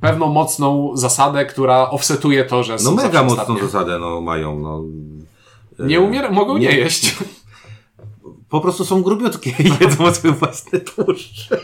pewną 0.00 0.26
mocną 0.28 0.90
zasadę, 0.94 1.46
która 1.46 1.90
offsetuje 1.90 2.44
to, 2.44 2.62
że 2.62 2.78
są 2.78 2.90
No 2.90 3.02
mega 3.02 3.22
mocną 3.22 3.42
ostatnie. 3.42 3.62
zasadę 3.62 3.98
no 3.98 4.20
mają, 4.20 4.58
no. 4.58 4.82
Nie 5.86 6.00
umiera, 6.00 6.30
mogą 6.30 6.58
nie, 6.58 6.68
nie 6.68 6.76
jeść. 6.76 7.16
Po 8.48 8.60
prostu 8.60 8.84
są 8.84 9.02
grubiutkie 9.02 9.50
i 9.50 9.70
jedzą 9.80 10.14
swoje 10.14 10.34
własne 10.34 10.80
tłuszcze. 10.80 11.58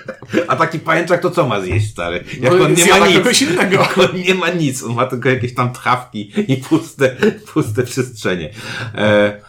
A 0.48 0.56
taki 0.56 0.78
pajęczak 0.78 1.22
to 1.22 1.30
co 1.30 1.46
ma 1.48 1.60
zjeść, 1.60 1.90
stary? 1.90 2.24
Jak 2.40 2.52
No, 2.52 2.64
on 2.64 2.74
nie 2.74 2.86
ma 2.86 3.06
nic. 3.08 3.42
innego. 3.42 3.76
Jak 3.82 3.98
on 3.98 4.08
nie 4.26 4.34
ma 4.34 4.48
nic, 4.48 4.82
on 4.82 4.94
ma 4.94 5.06
tylko 5.06 5.28
jakieś 5.28 5.54
tam 5.54 5.72
tchawki 5.72 6.32
i 6.48 6.56
puste, 6.56 7.16
puste 7.52 7.82
przestrzenie. 7.82 8.50
E, 8.94 9.40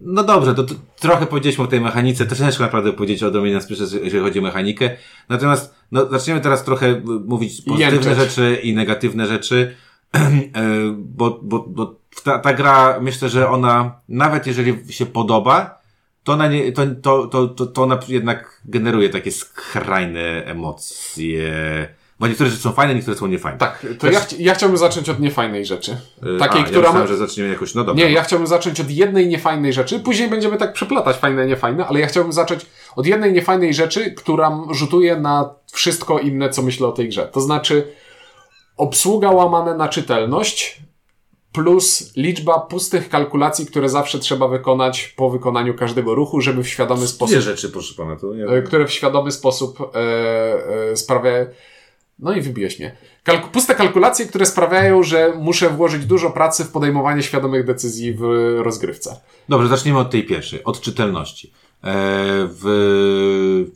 no 0.00 0.24
dobrze, 0.24 0.54
to, 0.54 0.64
to 0.64 0.74
trochę 1.00 1.26
powiedzieliśmy 1.26 1.64
o 1.64 1.66
tej 1.66 1.80
mechanice, 1.80 2.26
też 2.26 2.38
ciężko 2.38 2.62
naprawdę 2.62 2.92
powiedzieć 2.92 3.22
o 3.22 3.30
Dominance 3.30 3.66
Princess, 3.66 3.92
jeżeli 3.92 4.22
chodzi 4.24 4.38
o 4.38 4.42
mechanikę. 4.42 4.90
Natomiast, 5.28 5.74
no, 5.92 6.08
zaczniemy 6.10 6.40
teraz 6.40 6.64
trochę 6.64 7.00
mówić 7.26 7.62
pozytywne 7.62 8.10
Jęczeć. 8.10 8.16
rzeczy 8.16 8.60
i 8.62 8.74
negatywne 8.74 9.26
rzeczy, 9.26 9.74
e, 10.14 10.20
bo, 10.96 11.40
bo, 11.42 11.64
bo 11.68 11.96
ta, 12.24 12.38
ta 12.38 12.54
gra, 12.54 12.98
myślę, 13.00 13.28
że 13.28 13.48
ona, 13.48 14.00
nawet 14.08 14.46
jeżeli 14.46 14.92
się 14.92 15.06
podoba, 15.06 15.83
to 16.24 16.32
ona, 16.32 16.48
nie, 16.48 16.72
to, 16.72 16.82
to, 17.02 17.26
to, 17.26 17.48
to, 17.48 17.66
to 17.66 17.82
ona 17.82 17.98
jednak 18.08 18.60
generuje 18.64 19.08
takie 19.08 19.32
skrajne 19.32 20.44
emocje. 20.44 21.88
Bo 22.20 22.26
niektóre 22.26 22.50
rzeczy 22.50 22.62
są 22.62 22.72
fajne, 22.72 22.94
niektóre 22.94 23.16
są 23.16 23.26
niefajne. 23.26 23.58
Tak, 23.58 23.86
to 23.98 24.10
ja, 24.10 24.20
chci- 24.20 24.36
ja 24.38 24.54
chciałbym 24.54 24.78
zacząć 24.78 25.08
od 25.08 25.20
niefajnej 25.20 25.66
rzeczy. 25.66 25.96
Y, 26.36 26.38
Takiej, 26.38 26.60
A, 26.60 26.64
która 26.64 26.82
ja 26.82 26.88
myślałem, 26.88 27.08
że 27.08 27.16
zaczniemy 27.16 27.50
jakoś, 27.50 27.74
no 27.74 27.84
dobra. 27.84 28.04
Nie, 28.04 28.12
ja 28.12 28.22
chciałbym 28.22 28.46
zacząć 28.46 28.80
od 28.80 28.90
jednej 28.90 29.28
niefajnej 29.28 29.72
rzeczy, 29.72 30.00
później 30.00 30.28
będziemy 30.28 30.56
tak 30.56 30.72
przeplatać 30.72 31.16
fajne, 31.16 31.46
niefajne, 31.46 31.86
ale 31.86 32.00
ja 32.00 32.06
chciałbym 32.06 32.32
zacząć 32.32 32.66
od 32.96 33.06
jednej 33.06 33.32
niefajnej 33.32 33.74
rzeczy, 33.74 34.10
która 34.10 34.58
rzutuje 34.70 35.16
na 35.16 35.54
wszystko 35.72 36.18
inne, 36.18 36.50
co 36.50 36.62
myślę 36.62 36.86
o 36.86 36.92
tej 36.92 37.08
grze. 37.08 37.28
To 37.32 37.40
znaczy 37.40 37.92
obsługa 38.76 39.30
łamane 39.30 39.74
na 39.74 39.88
czytelność 39.88 40.80
plus 41.54 42.12
liczba 42.16 42.60
pustych 42.60 43.08
kalkulacji, 43.08 43.66
które 43.66 43.88
zawsze 43.88 44.18
trzeba 44.18 44.48
wykonać 44.48 45.08
po 45.16 45.30
wykonaniu 45.30 45.74
każdego 45.74 46.14
ruchu, 46.14 46.40
żeby 46.40 46.62
w 46.62 46.68
świadomy 46.68 47.06
sposób 47.06 47.34
Dwie 47.34 47.42
rzeczy, 47.42 47.70
proszę 47.70 47.94
pana, 47.94 48.16
to 48.16 48.34
ja... 48.34 48.46
e, 48.46 48.62
które 48.62 48.86
w 48.86 48.92
świadomy 48.92 49.32
sposób 49.32 49.80
e, 49.80 50.90
e, 50.90 50.96
sprawiają. 50.96 51.46
No 52.18 52.32
i 52.32 52.40
wybiłeś 52.40 52.78
mnie. 52.78 52.96
Kalku 53.22 53.50
puste 53.50 53.74
kalkulacje, 53.74 54.26
które 54.26 54.46
sprawiają, 54.46 55.02
że 55.02 55.32
muszę 55.36 55.70
włożyć 55.70 56.06
dużo 56.06 56.30
pracy 56.30 56.64
w 56.64 56.70
podejmowanie 56.70 57.22
świadomych 57.22 57.64
decyzji 57.64 58.14
w 58.14 58.22
rozgrywce. 58.58 59.20
Dobrze, 59.48 59.68
zacznijmy 59.68 60.00
od 60.00 60.10
tej 60.10 60.24
pierwszej, 60.24 60.64
od 60.64 60.80
czytelności. 60.80 61.52
E, 61.84 62.48
w, 62.48 62.64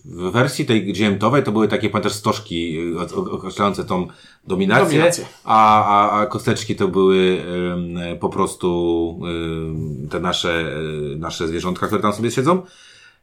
w 0.04 0.30
wersji 0.32 0.66
tej 0.66 0.92
GM-towej 0.92 1.42
to 1.42 1.52
były 1.52 1.68
takie, 1.68 1.90
pamiętasz, 1.90 2.12
stożki 2.12 2.78
e, 3.12 3.16
określające 3.16 3.84
tą 3.84 4.06
dominację, 4.46 4.84
Dominację. 4.84 5.24
A, 5.44 5.84
a, 5.84 6.20
a 6.20 6.26
kosteczki 6.26 6.76
to 6.76 6.88
były 6.88 7.42
po 8.20 8.28
prostu 8.28 9.20
te 10.10 10.20
nasze, 10.20 10.72
e, 11.12 11.16
nasze 11.16 11.48
zwierzątka, 11.48 11.86
które 11.86 12.02
tam 12.02 12.12
sobie 12.12 12.30
siedzą. 12.30 12.62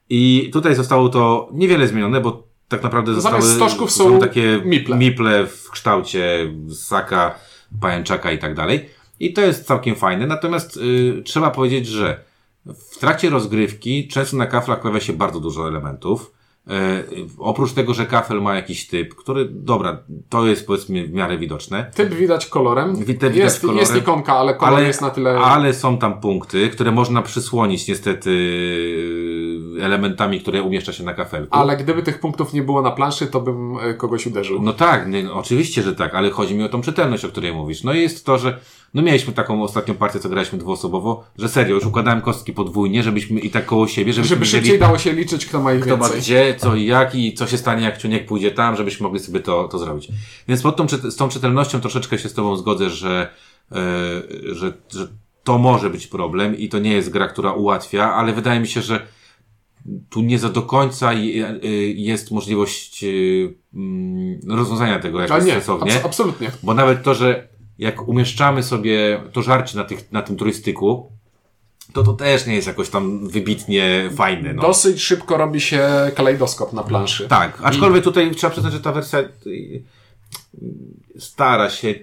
I 0.10 0.50
tutaj 0.54 0.76
zostało 0.76 1.10
to 1.10 1.50
niewiele 1.54 1.88
zmienione, 1.88 2.22
bo 2.22 2.44
tak 2.68 2.84
naprawdę 2.84 3.14
zostały 3.14 3.42
stożków 3.42 3.92
są 3.92 4.20
takie 4.20 4.62
miple. 4.66 4.98
miple 4.98 5.48
w 5.48 5.70
kształcie 5.72 6.54
ssaka, 6.70 7.36
pajęczaka 7.82 8.32
i 8.32 8.38
tak 8.38 8.56
dalej. 8.56 8.90
I 9.20 9.34
to 9.34 9.42
jest 9.42 9.68
całkiem 9.68 9.96
fajne. 9.96 10.28
Natomiast 10.28 10.78
y, 10.78 11.22
trzeba 11.26 11.52
powiedzieć, 11.52 11.88
że 11.88 12.20
w 12.66 12.98
trakcie 12.98 13.30
rozgrywki 13.30 14.08
często 14.08 14.38
na 14.38 14.46
kaflach 14.48 14.82
pojawia 14.82 15.00
się 15.00 15.14
bardzo 15.14 15.40
dużo 15.40 15.68
elementów. 15.68 16.32
E, 16.70 17.04
oprócz 17.38 17.72
tego, 17.74 17.94
że 17.94 18.06
kafel 18.06 18.42
ma 18.42 18.56
jakiś 18.56 18.88
typ, 18.88 19.16
który, 19.16 19.46
dobra, 19.52 20.04
to 20.30 20.48
jest 20.48 20.68
powiedzmy 20.68 21.08
w 21.08 21.14
miarę 21.14 21.38
widoczne. 21.38 21.92
Typ 21.96 22.14
widać 22.14 22.46
kolorem. 22.46 22.96
Wi- 22.96 23.06
widać 23.06 23.36
jest, 23.36 23.62
kolorem. 23.62 23.80
jest 23.80 23.96
ikonka, 23.96 24.34
ale 24.34 24.54
kolor 24.54 24.82
jest 24.82 25.02
na 25.02 25.10
tyle. 25.10 25.40
ale 25.40 25.74
są 25.74 25.98
tam 25.98 26.22
punkty, 26.22 26.70
które 26.70 26.92
można 26.92 27.22
przysłonić 27.22 27.88
niestety 27.88 28.32
elementami, 29.82 30.42
które 30.42 30.62
umieszcza 30.62 30.94
się 30.94 31.04
na 31.04 31.14
kafelku. 31.14 31.58
Ale 31.58 31.78
gdyby 31.78 32.04
tych 32.04 32.20
punktów 32.20 32.54
nie 32.54 32.64
było 32.64 32.82
na 32.82 32.92
planszy, 32.92 33.28
to 33.28 33.42
bym 33.42 33.78
e, 33.78 33.94
kogoś 33.94 34.28
uderzył. 34.28 34.62
No 34.62 34.74
tak, 34.74 35.08
nie, 35.08 35.24
no, 35.24 35.34
oczywiście, 35.34 35.84
że 35.84 35.96
tak, 35.96 36.16
ale 36.16 36.30
chodzi 36.30 36.56
mi 36.56 36.64
o 36.64 36.70
tą 36.70 36.82
czytelność, 36.82 37.26
o 37.26 37.30
której 37.30 37.54
mówisz. 37.54 37.84
No 37.84 37.94
i 37.94 38.02
jest 38.02 38.26
to, 38.26 38.38
że 38.38 38.60
no 38.94 39.02
mieliśmy 39.02 39.34
taką 39.34 39.64
ostatnią 39.64 39.96
partię, 39.96 40.20
co 40.20 40.30
graliśmy 40.30 40.58
dwuosobowo, 40.58 41.24
że 41.38 41.50
serio, 41.50 41.76
już 41.76 41.86
układałem 41.86 42.22
kostki 42.22 42.54
podwójnie, 42.54 43.04
żebyśmy 43.04 43.40
i 43.40 43.50
tak 43.50 43.66
koło 43.66 43.88
siebie, 43.88 44.14
żebyśmy 44.14 44.36
Żeby 44.36 44.46
szybciej 44.46 44.80
dało 44.80 44.98
się 44.98 45.14
liczyć, 45.14 45.46
kto 45.46 45.62
ma 45.62 45.74
ich 45.74 45.82
kto 45.82 45.98
ma 45.98 46.10
gdzie, 46.10 46.56
co 46.58 46.76
i 46.76 46.86
jak 46.86 47.16
i 47.16 47.34
co 47.34 47.48
się 47.48 47.58
stanie, 47.58 47.84
jak 47.84 47.98
ciuniek 47.98 48.26
pójdzie 48.26 48.52
tam, 48.52 48.76
żebyśmy 48.76 49.04
mogli 49.04 49.20
sobie 49.20 49.40
to, 49.40 49.68
to 49.68 49.80
zrobić. 49.80 50.08
Więc 50.48 50.62
pod 50.62 50.76
tą, 50.76 50.88
z 50.90 51.16
tą 51.16 51.30
czytelnością 51.30 51.82
troszeczkę 51.82 52.18
się 52.18 52.30
z 52.30 52.34
Tobą 52.34 52.58
zgodzę, 52.58 52.90
że, 52.90 53.30
e, 53.72 53.76
że, 54.56 54.74
że 54.90 55.08
to 55.44 55.58
może 55.58 55.90
być 55.90 56.08
problem 56.08 56.58
i 56.58 56.70
to 56.70 56.80
nie 56.80 56.94
jest 56.94 57.10
gra, 57.10 57.28
która 57.28 57.52
ułatwia, 57.52 58.14
ale 58.14 58.34
wydaje 58.34 58.60
mi 58.60 58.68
się, 58.68 58.82
że 58.82 59.08
tu 60.10 60.22
nie 60.22 60.40
za 60.40 60.50
do 60.50 60.62
końca 60.62 61.14
je- 61.14 61.48
e, 61.64 61.68
jest 61.96 62.32
możliwość 62.32 63.04
e, 63.04 63.08
mm, 63.74 64.40
rozwiązania 64.50 65.00
tego 65.00 65.22
jakoś 65.22 65.46
nie, 65.46 65.52
sensownie. 65.52 65.92
abs- 65.92 66.06
absolutnie. 66.06 66.52
Bo 66.64 66.74
nawet 66.74 67.04
to, 67.04 67.16
że 67.16 67.48
jak 67.80 68.08
umieszczamy 68.08 68.64
sobie 68.64 69.22
to 69.34 69.42
żarcie 69.42 69.78
na, 69.78 69.84
tych, 69.84 70.12
na 70.12 70.22
tym 70.22 70.36
trójstyku, 70.38 71.12
to 71.94 72.04
to 72.04 72.14
też 72.14 72.46
nie 72.48 72.56
jest 72.56 72.68
jakoś 72.68 72.90
tam 72.90 73.28
wybitnie 73.28 74.10
fajne. 74.16 74.54
No. 74.54 74.62
Dosyć 74.62 75.02
szybko 75.04 75.38
robi 75.38 75.62
się 75.62 75.88
kalejdoskop 76.16 76.74
na 76.74 76.84
planszy. 76.84 77.28
Tak, 77.28 77.60
aczkolwiek 77.64 78.04
tutaj 78.04 78.32
trzeba 78.36 78.52
przyznać, 78.52 78.74
że 78.74 78.80
ta 78.80 78.92
wersja 78.92 79.20
y, 79.48 79.84
stara 81.20 81.70
się, 81.70 81.96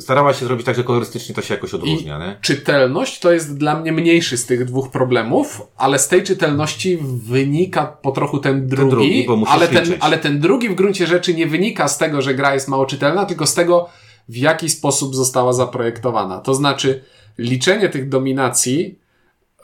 starała 0.00 0.34
się 0.34 0.46
zrobić 0.46 0.66
tak, 0.66 0.76
że 0.76 0.84
kolorystycznie 0.84 1.34
to 1.34 1.42
się 1.42 1.54
jakoś 1.54 1.74
odróżnia, 1.74 2.18
nie? 2.18 2.36
Czytelność 2.40 3.18
to 3.18 3.32
jest 3.32 3.58
dla 3.58 3.80
mnie 3.80 3.92
mniejszy 3.92 4.36
z 4.36 4.46
tych 4.46 4.64
dwóch 4.64 4.90
problemów, 4.90 5.62
ale 5.76 5.98
z 5.98 6.08
tej 6.08 6.22
czytelności 6.22 6.98
wynika 7.02 7.86
po 7.86 8.12
trochu 8.12 8.38
ten 8.38 8.68
drugi, 8.68 8.90
drugi, 8.90 9.24
bo 9.26 9.42
ale, 9.48 9.68
ten, 9.68 9.84
liczyć. 9.84 9.98
ale 10.00 10.18
ten 10.18 10.40
drugi 10.40 10.68
w 10.68 10.74
gruncie 10.74 11.06
rzeczy 11.06 11.34
nie 11.34 11.46
wynika 11.46 11.88
z 11.88 11.98
tego, 11.98 12.22
że 12.22 12.34
gra 12.34 12.54
jest 12.54 12.68
mało 12.68 12.86
czytelna, 12.86 13.26
tylko 13.26 13.46
z 13.46 13.54
tego, 13.54 13.88
w 14.28 14.36
jaki 14.36 14.70
sposób 14.70 15.14
została 15.14 15.52
zaprojektowana. 15.52 16.38
To 16.38 16.54
znaczy, 16.54 17.04
liczenie 17.38 17.88
tych 17.88 18.08
dominacji 18.08 18.98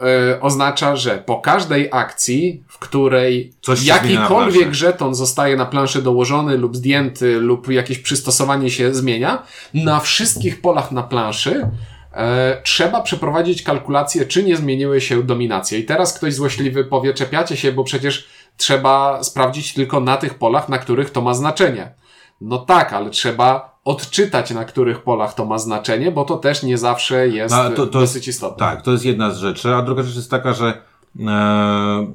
e, 0.01 0.41
oznacza, 0.41 0.97
że 0.97 1.19
po 1.19 1.41
każdej 1.41 1.89
akcji, 1.93 2.65
w 2.69 2.79
której 2.79 3.53
Coś 3.61 3.85
jakikolwiek 3.85 4.63
planszy. 4.63 4.79
żeton 4.79 5.15
zostaje 5.15 5.57
na 5.57 5.67
planszę 5.67 6.03
dołożony 6.03 6.57
lub 6.57 6.77
zdjęty 6.77 7.41
lub 7.41 7.71
jakieś 7.71 7.99
przystosowanie 7.99 8.71
się 8.71 8.95
zmienia, 8.95 9.43
na 9.75 10.01
wszystkich 10.01 10.61
polach 10.61 10.93
na 10.93 11.03
planszy 11.03 11.71
e, 12.13 12.63
trzeba 12.63 13.01
przeprowadzić 13.01 13.63
kalkulację, 13.63 14.27
czy 14.27 14.43
nie 14.43 14.57
zmieniły 14.57 15.01
się 15.01 15.23
dominacje. 15.23 15.79
I 15.79 15.85
teraz 15.85 16.15
ktoś 16.15 16.35
złośliwy 16.35 16.85
powie, 16.85 17.15
czepiacie 17.15 17.57
się, 17.57 17.73
bo 17.73 17.85
przecież 17.85 18.29
trzeba 18.57 19.23
sprawdzić 19.23 19.75
tylko 19.75 20.01
na 20.01 20.17
tych 20.17 20.35
polach, 20.35 20.69
na 20.69 20.79
których 20.79 21.11
to 21.11 21.21
ma 21.21 21.35
znaczenie. 21.35 21.95
No 22.41 22.59
tak, 22.59 22.93
ale 22.93 23.11
trzeba 23.11 23.80
odczytać, 23.91 24.51
na 24.51 24.65
których 24.65 25.03
polach 25.03 25.35
to 25.35 25.45
ma 25.47 25.59
znaczenie, 25.59 26.11
bo 26.13 26.25
to 26.25 26.37
też 26.37 26.63
nie 26.63 26.79
zawsze 26.79 27.29
jest 27.29 27.55
No, 27.55 27.71
to- 27.71 27.87
to 27.87 28.01
dosyć 28.01 28.29
istotne. 28.29 28.59
Tak, 28.59 28.83
to 28.83 28.93
jest 28.93 29.05
jedna 29.05 29.31
z 29.31 29.39
rzeczy, 29.39 29.75
a 29.75 29.83
druga 29.83 30.03
rzecz 30.03 30.17
jest 30.17 30.31
taka, 30.31 30.53
że 30.53 30.67
e, 30.67 32.07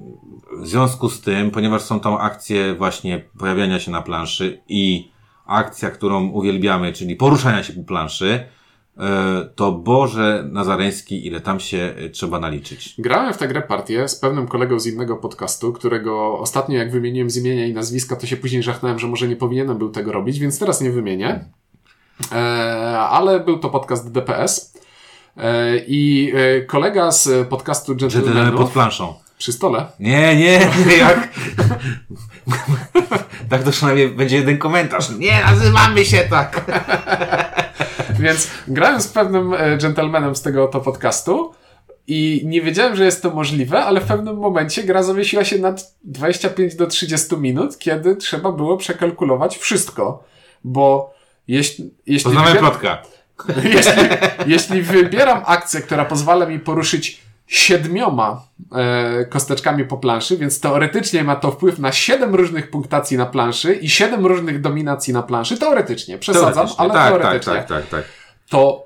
w 0.62 0.68
związku 0.68 1.10
z 1.10 1.22
tym, 1.22 1.52
ponieważ 1.52 1.82
są 1.82 2.00
tam 2.00 2.14
akcje 2.14 2.76
właśnie 2.76 3.24
pojawiania 3.40 3.80
się 3.80 3.92
na 3.92 4.02
planszy 4.02 4.62
i 4.68 5.12
akcja, 5.46 5.92
którą 5.92 6.28
uwielbiamy, 6.28 6.94
czyli 6.94 7.16
poruszania 7.16 7.64
się 7.64 7.74
po 7.74 7.84
planszy, 7.84 8.40
e, 8.98 9.50
to 9.56 9.72
Boże 9.72 10.48
Nazareński, 10.52 11.28
ile 11.28 11.42
tam 11.42 11.60
się 11.60 11.94
e, 11.98 12.10
trzeba 12.10 12.40
naliczyć. 12.40 12.96
Grałem 12.98 13.34
w 13.34 13.38
tę 13.38 13.48
grę 13.48 13.62
partię 13.62 14.08
z 14.08 14.16
pewnym 14.16 14.48
kolegą 14.48 14.80
z 14.80 14.88
innego 14.88 15.16
podcastu, 15.16 15.74
którego 15.74 16.40
ostatnio 16.40 16.78
jak 16.78 16.92
wymieniłem 16.92 17.30
z 17.30 17.38
imienia 17.38 17.66
i 17.66 17.74
nazwiska, 17.74 18.16
to 18.16 18.28
się 18.28 18.38
później 18.38 18.64
żachnąłem, 18.64 19.00
że 19.00 19.08
może 19.08 19.28
nie 19.28 19.36
powinienem 19.36 19.78
był 19.78 19.90
tego 19.90 20.12
robić, 20.12 20.40
więc 20.40 20.60
teraz 20.60 20.82
nie 20.82 20.92
wymienię. 20.92 21.46
E, 22.32 23.00
ale 23.00 23.40
był 23.40 23.60
to 23.60 23.70
podcast 23.70 24.12
DPS. 24.12 24.74
E, 25.38 25.78
I 25.88 26.32
e, 26.36 26.62
kolega 26.62 27.12
z 27.12 27.48
podcastu 27.48 27.96
Gentlemanów 27.96 28.62
pod 28.62 28.70
planszą. 28.72 29.14
przy 29.38 29.54
stole 29.54 29.86
Nie, 30.00 30.36
nie, 30.36 30.60
nie, 30.88 30.98
jak... 30.98 31.30
tak 33.50 33.64
to 33.64 33.72
przynajmniej 33.72 34.10
będzie 34.10 34.38
jeden 34.38 34.58
komentarz. 34.58 35.10
Nie 35.10 35.44
nazywamy 35.44 36.06
się 36.06 36.18
tak. 36.18 36.66
Więc 38.20 38.52
grałem 38.68 39.02
z 39.02 39.08
pewnym 39.08 39.54
gentlemanem 39.82 40.36
z 40.36 40.42
tego 40.42 40.64
oto 40.64 40.80
podcastu 40.80 41.54
i 42.08 42.42
nie 42.46 42.62
wiedziałem, 42.62 42.96
że 42.96 43.06
jest 43.06 43.22
to 43.22 43.30
możliwe, 43.30 43.84
ale 43.84 44.02
w 44.02 44.06
pewnym 44.06 44.38
momencie 44.38 44.84
gra 44.84 45.04
zawiesiła 45.04 45.44
się 45.44 45.58
na 45.58 45.76
25 46.04 46.76
do 46.76 46.88
30 46.88 47.38
minut, 47.38 47.78
kiedy 47.78 48.16
trzeba 48.16 48.52
było 48.52 48.78
przekalkulować 48.78 49.58
wszystko. 49.58 50.24
Bo 50.64 51.15
jeśli, 51.48 51.94
jeśli, 52.06 52.32
Poznamy 52.34 52.60
plotka. 52.60 53.02
jeśli, 53.64 54.04
jeśli 54.48 54.82
wybieram 54.82 55.42
akcję, 55.46 55.82
która 55.82 56.06
pozwala 56.06 56.46
mi 56.46 56.60
poruszyć 56.60 57.22
siedmioma 57.48 58.42
e, 58.76 59.26
kosteczkami 59.26 59.86
po 59.86 59.98
planszy, 59.98 60.38
więc 60.38 60.60
teoretycznie 60.60 61.24
ma 61.24 61.36
to 61.36 61.52
wpływ 61.52 61.80
na 61.80 61.92
siedem 61.92 62.36
różnych 62.36 62.70
punktacji 62.70 63.18
na 63.18 63.26
planszy 63.26 63.74
i 63.74 63.90
siedem 63.90 64.26
różnych 64.26 64.62
dominacji 64.62 65.14
na 65.14 65.24
planszy. 65.24 65.58
Teoretycznie, 65.58 66.18
przesadzam, 66.18 66.54
Teoretycznie. 66.54 66.80
ale 66.80 66.94
tak, 66.94 67.10
teoretycznie 67.10 67.54
Tak, 67.54 67.68
tak, 67.68 67.82
tak, 67.82 67.90
tak. 67.90 68.04
to 68.50 68.86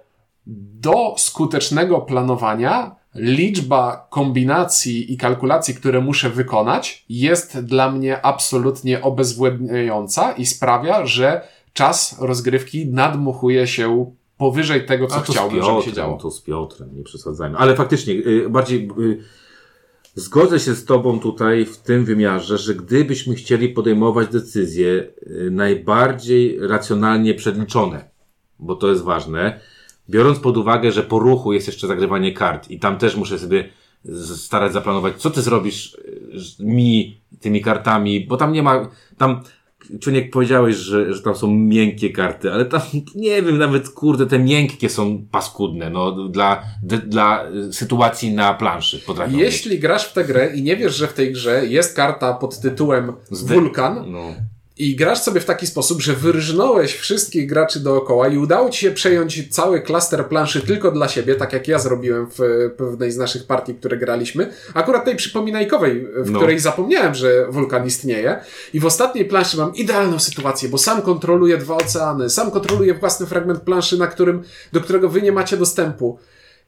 do 0.81 1.15
skutecznego 1.17 2.01
planowania 2.01 2.95
liczba 3.15 4.07
kombinacji 4.09 5.13
i 5.13 5.17
kalkulacji, 5.17 5.75
które 5.75 6.01
muszę 6.01 6.29
wykonać, 6.29 7.05
jest 7.09 7.59
dla 7.59 7.91
mnie 7.91 8.25
absolutnie 8.25 9.01
obezwładniająca 9.01 10.31
i 10.31 10.45
sprawia, 10.45 11.05
że 11.05 11.41
czas 11.79 12.15
rozgrywki 12.21 12.87
nadmuchuje 12.87 13.67
się 13.67 14.11
powyżej 14.37 14.85
tego, 14.85 15.07
co 15.07 15.19
chciałbym, 15.19 15.61
z 15.61 15.65
żeby 15.65 15.75
Piotrem, 15.75 15.89
się 15.89 15.95
działo. 15.95 16.17
To 16.17 16.31
z 16.31 16.41
Piotrem, 16.41 16.89
nie 16.95 17.03
przesadzajmy. 17.03 17.57
Ale 17.57 17.75
faktycznie, 17.75 18.13
y, 18.13 18.49
bardziej 18.49 18.89
y, 18.99 19.23
zgodzę 20.15 20.59
się 20.59 20.75
z 20.75 20.85
Tobą 20.85 21.19
tutaj 21.19 21.65
w 21.65 21.77
tym 21.77 22.05
wymiarze, 22.05 22.57
że 22.57 22.75
gdybyśmy 22.75 23.35
chcieli 23.35 23.69
podejmować 23.69 24.27
decyzje 24.27 24.87
y, 24.87 25.49
najbardziej 25.51 26.67
racjonalnie 26.67 27.33
przeliczone, 27.33 28.09
bo 28.59 28.75
to 28.75 28.89
jest 28.89 29.03
ważne, 29.03 29.59
biorąc 30.09 30.39
pod 30.39 30.57
uwagę, 30.57 30.91
że 30.91 31.03
po 31.03 31.19
ruchu 31.19 31.53
jest 31.53 31.67
jeszcze 31.67 31.87
zagrywanie 31.87 32.33
kart 32.33 32.71
i 32.71 32.79
tam 32.79 32.97
też 32.97 33.15
muszę 33.15 33.39
sobie 33.39 33.69
starać 34.35 34.73
zaplanować, 34.73 35.15
co 35.17 35.29
ty 35.29 35.41
zrobisz 35.41 35.97
mi 36.59 37.21
tymi 37.41 37.61
kartami, 37.61 38.25
bo 38.25 38.37
tam 38.37 38.53
nie 38.53 38.63
ma, 38.63 38.89
tam 39.17 39.43
Czuniek 40.01 40.31
powiedziałeś, 40.31 40.75
że, 40.75 41.13
że 41.13 41.21
tam 41.21 41.35
są 41.35 41.47
miękkie 41.47 42.09
karty, 42.09 42.51
ale 42.53 42.65
tam 42.65 42.81
nie 43.15 43.41
wiem, 43.41 43.57
nawet 43.57 43.89
kurde, 43.89 44.25
te 44.25 44.39
miękkie 44.39 44.89
są 44.89 45.25
paskudne, 45.31 45.89
no 45.89 46.11
dla, 46.29 46.63
d- 46.83 46.97
dla 46.97 47.43
sytuacji 47.71 48.33
na 48.33 48.53
planszy 48.53 48.99
potrafią. 48.99 49.37
Jeśli 49.37 49.79
grasz 49.79 50.05
w 50.09 50.13
tę 50.13 50.23
grę 50.23 50.51
i 50.55 50.63
nie 50.63 50.77
wiesz, 50.77 50.95
że 50.95 51.07
w 51.07 51.13
tej 51.13 51.31
grze 51.33 51.65
jest 51.65 51.95
karta 51.95 52.33
pod 52.33 52.59
tytułem 52.59 53.13
Zde- 53.31 53.53
Wulkan, 53.53 54.11
No. 54.11 54.33
I 54.79 54.95
grasz 54.95 55.21
sobie 55.21 55.41
w 55.41 55.45
taki 55.45 55.67
sposób, 55.67 56.01
że 56.01 56.13
wyrżnąłeś 56.13 56.93
wszystkich 56.95 57.47
graczy 57.47 57.79
dookoła 57.79 58.27
i 58.27 58.37
udało 58.37 58.69
ci 58.69 58.79
się 58.79 58.91
przejąć 58.91 59.49
cały 59.55 59.81
klaster 59.81 60.25
planszy 60.27 60.61
tylko 60.61 60.91
dla 60.91 61.07
siebie, 61.07 61.35
tak 61.35 61.53
jak 61.53 61.67
ja 61.67 61.79
zrobiłem 61.79 62.27
w 62.31 62.41
e, 62.41 62.69
pewnej 62.69 63.11
z 63.11 63.17
naszych 63.17 63.47
partii, 63.47 63.75
które 63.75 63.97
graliśmy. 63.97 64.53
Akurat 64.73 65.05
tej 65.05 65.15
przypominajkowej, 65.15 66.07
w 66.17 66.31
No. 66.31 66.39
której 66.39 66.59
zapomniałem, 66.59 67.15
że 67.15 67.47
wulkan 67.49 67.85
istnieje. 67.85 68.39
I 68.73 68.79
w 68.79 68.85
ostatniej 68.85 69.25
planszy 69.25 69.57
mam 69.57 69.75
idealną 69.75 70.19
sytuację, 70.19 70.69
bo 70.69 70.77
sam 70.77 71.01
kontroluję 71.01 71.57
dwa 71.57 71.75
oceany, 71.75 72.29
sam 72.29 72.51
kontroluję 72.51 72.93
własny 72.93 73.25
fragment 73.25 73.59
planszy, 73.61 73.97
na 73.97 74.07
którym, 74.07 74.43
do 74.73 74.81
którego 74.81 75.09
wy 75.09 75.21
nie 75.21 75.31
macie 75.31 75.57
dostępu. 75.57 76.19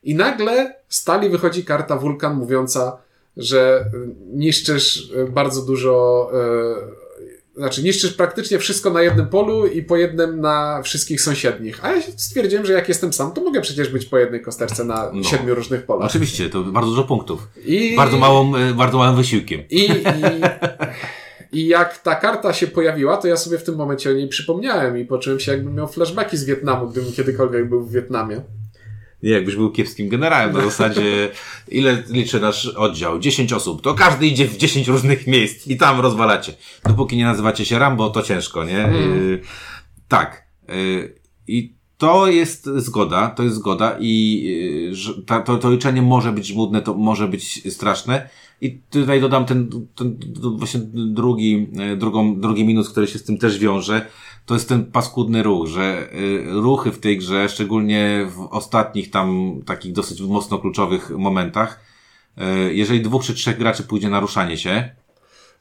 I 0.04 0.16
nagle 0.16 0.76
stali 0.90 1.30
wychodzi 1.30 1.66
karta 1.66 1.98
wulkan 1.98 2.36
mówiąca, 2.36 2.98
że 3.38 3.86
niszczysz 4.34 5.12
bardzo 5.30 5.62
dużo, 5.62 6.30
y, 6.98 7.01
znaczy 7.62 7.84
niszczysz 7.84 8.14
praktycznie 8.14 8.60
wszystko 8.60 8.90
na 8.90 9.02
jednym 9.02 9.28
polu 9.28 9.68
i 9.68 9.84
po 9.84 9.98
jednym 9.98 10.42
na 10.42 10.82
wszystkich 10.84 11.22
sąsiednich. 11.22 11.86
A 11.86 11.92
ja 11.92 12.02
stwierdziłem, 12.18 12.66
że 12.66 12.74
jak 12.74 12.90
jestem 12.90 13.14
sam, 13.14 13.32
to 13.32 13.42
mogę 13.42 13.62
przecież 13.62 13.90
być 13.90 14.06
po 14.06 14.18
jednej 14.18 14.42
kosterce 14.42 14.84
na 14.84 15.12
No. 15.14 15.24
siedmiu 15.24 15.56
różnych 15.56 15.84
polach. 15.84 16.10
Oczywiście, 16.10 16.50
to 16.50 16.64
bardzo 16.64 16.90
dużo 16.90 17.04
punktów. 17.04 17.48
I, 17.66 17.96
Bardzo, 17.98 18.18
małą, 18.18 18.56
y, 18.58 18.74
bardzo 18.74 18.98
małym 18.98 19.16
wysiłkiem. 19.16 19.62
I, 19.70 19.82
i, 19.86 19.92
I 21.54 21.68
jak 21.68 21.98
ta 21.98 22.16
karta 22.16 22.54
się 22.54 22.68
pojawiła, 22.68 23.18
to 23.18 23.28
ja 23.28 23.38
sobie 23.38 23.58
w 23.58 23.64
tym 23.64 23.76
momencie 23.76 24.10
o 24.10 24.14
niej 24.14 24.28
przypomniałem 24.28 24.98
i 24.98 25.06
poczułem 25.06 25.40
się, 25.40 25.52
jakbym 25.52 25.76
miał 25.76 25.88
flashbacki 25.88 26.38
z 26.38 26.44
Wietnamu, 26.46 26.88
gdybym 26.90 27.12
kiedykolwiek 27.14 27.70
był 27.70 27.82
w 27.84 27.92
Wietnamie. 27.92 28.42
Nie, 29.24 29.32
jakbyś 29.32 29.56
był 29.56 29.72
kiepskim 29.72 30.10
generałem, 30.10 30.54
na 30.54 30.62
zasadzie 30.62 31.30
ile 31.68 32.04
liczy 32.10 32.40
nasz 32.40 32.66
oddział? 32.66 33.20
10 33.20 33.54
osób. 33.54 33.82
To 33.82 33.94
każdy 33.94 34.28
idzie 34.28 34.48
w 34.48 34.58
10 34.58 34.88
różnych 34.88 35.28
miejsc 35.28 35.68
i 35.68 35.78
tam 35.78 36.00
rozwalacie. 36.00 36.54
Dopóki 36.86 37.18
nie 37.18 37.26
nazywacie 37.26 37.66
się 37.66 37.80
Rambo, 37.80 38.10
to 38.10 38.22
ciężko, 38.22 38.64
nie? 38.64 38.90
Y, 38.90 39.42
tak. 40.08 40.46
Y, 40.70 41.16
I 41.48 41.74
to 41.98 42.28
jest 42.28 42.70
zgoda, 42.76 43.30
to 43.30 43.44
jest 43.44 43.56
zgoda 43.56 43.98
i 44.00 44.44
y, 44.92 44.96
że 44.96 45.14
ta, 45.26 45.42
to, 45.42 45.58
to 45.58 45.72
liczenie 45.72 46.02
może 46.02 46.32
być 46.32 46.48
żmudne, 46.48 46.82
to 46.82 46.94
może 46.94 47.28
być 47.28 47.74
straszne. 47.74 48.30
I 48.62 48.80
tutaj 48.90 49.22
dodam 49.22 49.46
ten, 49.46 49.70
ten, 49.96 50.18
ten 50.18 50.58
właśnie 50.58 50.80
drugi, 50.94 51.68
y, 51.94 51.98
drugą, 51.98 52.40
drugi 52.40 52.66
minus, 52.66 52.90
który 52.90 53.08
się 53.08 53.20
z 53.20 53.24
tym 53.24 53.38
też 53.38 53.60
wiąże. 53.60 54.06
To 54.46 54.54
jest 54.54 54.70
ten 54.70 54.86
paskudny 54.92 55.44
ruch, 55.44 55.68
że 55.68 56.10
y, 56.14 56.44
ruchy 56.48 56.92
w 56.92 57.00
tej 57.00 57.18
grze, 57.18 57.50
szczególnie 57.50 58.28
w 58.36 58.48
ostatnich 58.52 59.12
tam 59.12 59.60
takich 59.66 59.94
dosyć 59.94 60.22
mocno 60.22 60.60
kluczowych 60.60 61.10
momentach, 61.10 61.80
y, 62.38 62.74
jeżeli 62.74 63.02
dwóch 63.02 63.24
czy 63.24 63.34
trzech 63.34 63.58
graczy 63.58 63.84
pójdzie 63.84 64.10
na 64.10 64.20
ruszanie 64.20 64.58
się, 64.58 64.90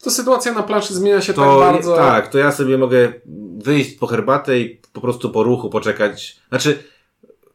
To 0.04 0.10
sytuacja 0.10 0.52
na 0.52 0.62
planszy 0.62 0.94
zmienia 0.94 1.20
się 1.20 1.34
to 1.34 1.60
tak 1.60 1.72
bardzo. 1.74 1.96
tak, 1.96 2.28
to 2.28 2.38
ja 2.38 2.52
sobie 2.52 2.78
mogę 2.78 3.12
wyjść 3.58 3.90
po 3.96 4.06
herbatę 4.06 4.60
i 4.60 4.80
po 4.92 5.00
prostu 5.00 5.30
po 5.30 5.42
ruchu 5.42 5.70
poczekać. 5.70 6.36
Znaczy, 6.48 6.82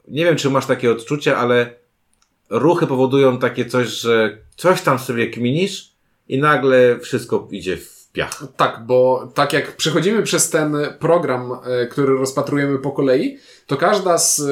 nie 0.07 0.25
wiem, 0.25 0.35
czy 0.35 0.49
masz 0.49 0.65
takie 0.65 0.91
odczucie, 0.91 1.37
ale 1.37 1.73
ruchy 2.49 2.87
powodują 2.87 3.37
takie 3.39 3.65
coś, 3.65 3.87
że 3.87 4.37
coś 4.55 4.81
tam 4.81 4.99
sobie 4.99 5.27
kminisz 5.27 5.93
i 6.27 6.37
nagle 6.39 6.99
wszystko 6.99 7.47
idzie 7.51 7.77
w 7.77 8.04
piach. 8.15 8.43
Tak, 8.57 8.85
bo 8.85 9.29
tak 9.33 9.53
jak 9.53 9.75
przechodzimy 9.75 10.23
przez 10.23 10.49
ten 10.49 10.77
program, 10.99 11.51
e, 11.65 11.87
który 11.87 12.17
rozpatrujemy 12.17 12.79
po 12.79 12.91
kolei, 12.91 13.37
to 13.67 13.77
każda 13.77 14.17
z 14.17 14.39
e, 14.39 14.43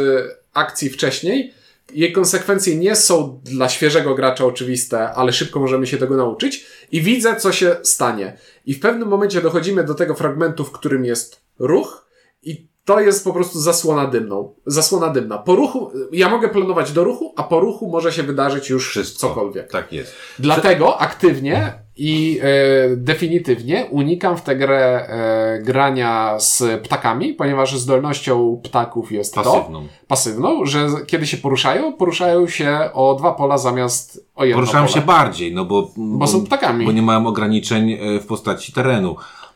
akcji 0.54 0.89
wcześniej, 0.89 1.54
jej 1.93 2.13
konsekwencje 2.13 2.76
nie 2.76 2.95
są 2.95 3.41
dla 3.43 3.69
świeżego 3.69 4.15
gracza 4.15 4.45
oczywiste, 4.45 5.12
ale 5.12 5.34
szybko 5.34 5.60
możemy 5.60 5.88
się 5.88 5.97
tego 5.97 6.17
nauczyć 6.17 6.65
i 6.91 7.02
widzę, 7.02 7.36
co 7.36 7.52
się 7.52 7.76
stanie. 7.84 8.38
I 8.65 8.73
w 8.73 8.80
pewnym 8.80 9.08
momencie 9.08 9.41
dochodzimy 9.41 9.84
do 9.84 9.93
tego 9.93 10.15
fragmentu, 10.15 10.65
w 10.65 10.71
którym 10.71 11.06
jest 11.06 11.41
ruch 11.60 12.06
i 12.43 12.67
to 12.86 12.99
jest 12.99 13.23
po 13.23 13.34
prostu 13.34 13.60
zasłona 13.60 14.08
dymną. 14.08 14.56
Zasłona 14.65 15.10
dymna. 15.10 15.38
Po 15.38 15.56
ruchu, 15.56 15.91
ja 16.12 16.30
mogę 16.30 16.49
planować 16.49 16.91
do 16.91 17.04
ruchu, 17.04 17.34
a 17.38 17.43
po 17.43 17.60
ruchu 17.60 17.89
może 17.89 18.12
się 18.12 18.23
wydarzyć 18.23 18.69
już 18.69 18.89
Wszystko. 18.89 19.28
cokolwiek. 19.28 19.71
Tak 19.71 19.93
jest. 19.93 20.13
Dlatego 20.39 21.02
aktywnie 21.02 21.83
i 21.97 22.39
e, 22.41 22.95
definitywnie 22.95 23.86
unikam 23.91 24.38
w 24.38 24.41
tę 24.41 24.56
grę 24.56 25.08
e, 25.08 25.60
grania 25.63 26.39
z 26.39 26.82
ptakami, 26.84 27.34
ponieważ 27.34 27.77
zdolnością 27.79 28.62
ptaków 28.63 29.12
jest 29.12 29.34
to 29.34 29.43
Pasywną. 29.43 29.88
pasywną, 30.08 30.65
że 30.65 30.88
kiedy 31.08 31.27
się 31.27 31.38
poruszają, 31.38 31.93
poruszają 31.93 32.47
się 32.47 32.79
o 32.93 33.15
dwa 33.15 33.32
pola 33.32 33.58
zamiast 33.58 34.25
o 34.36 34.45
jedno 34.45 34.62
Poruszałem 34.62 34.88
pole. 34.88 35.01
się 35.01 35.08
bardziej, 35.08 35.53
no 35.53 35.65
bo, 35.65 35.91
Bo 35.97 36.27
są 36.27 36.45
ptakami. 36.45 36.86
Bo 36.86 36.91
nie 36.91 37.01
mają 37.01 37.27
ograniczeń 37.27 37.91
e, 37.91 38.19
w 38.19 38.25
postaci 38.25 38.73
terenu. 38.73 39.15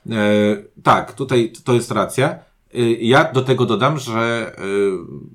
E, 0.10 0.14
tak, 0.84 1.14
tutaj 1.14 1.52
to 1.64 1.74
jest 1.74 1.92
racja. 1.92 2.40
Ja 3.00 3.32
do 3.34 3.42
tego 3.42 3.66
dodam, 3.66 4.00
że 4.00 4.52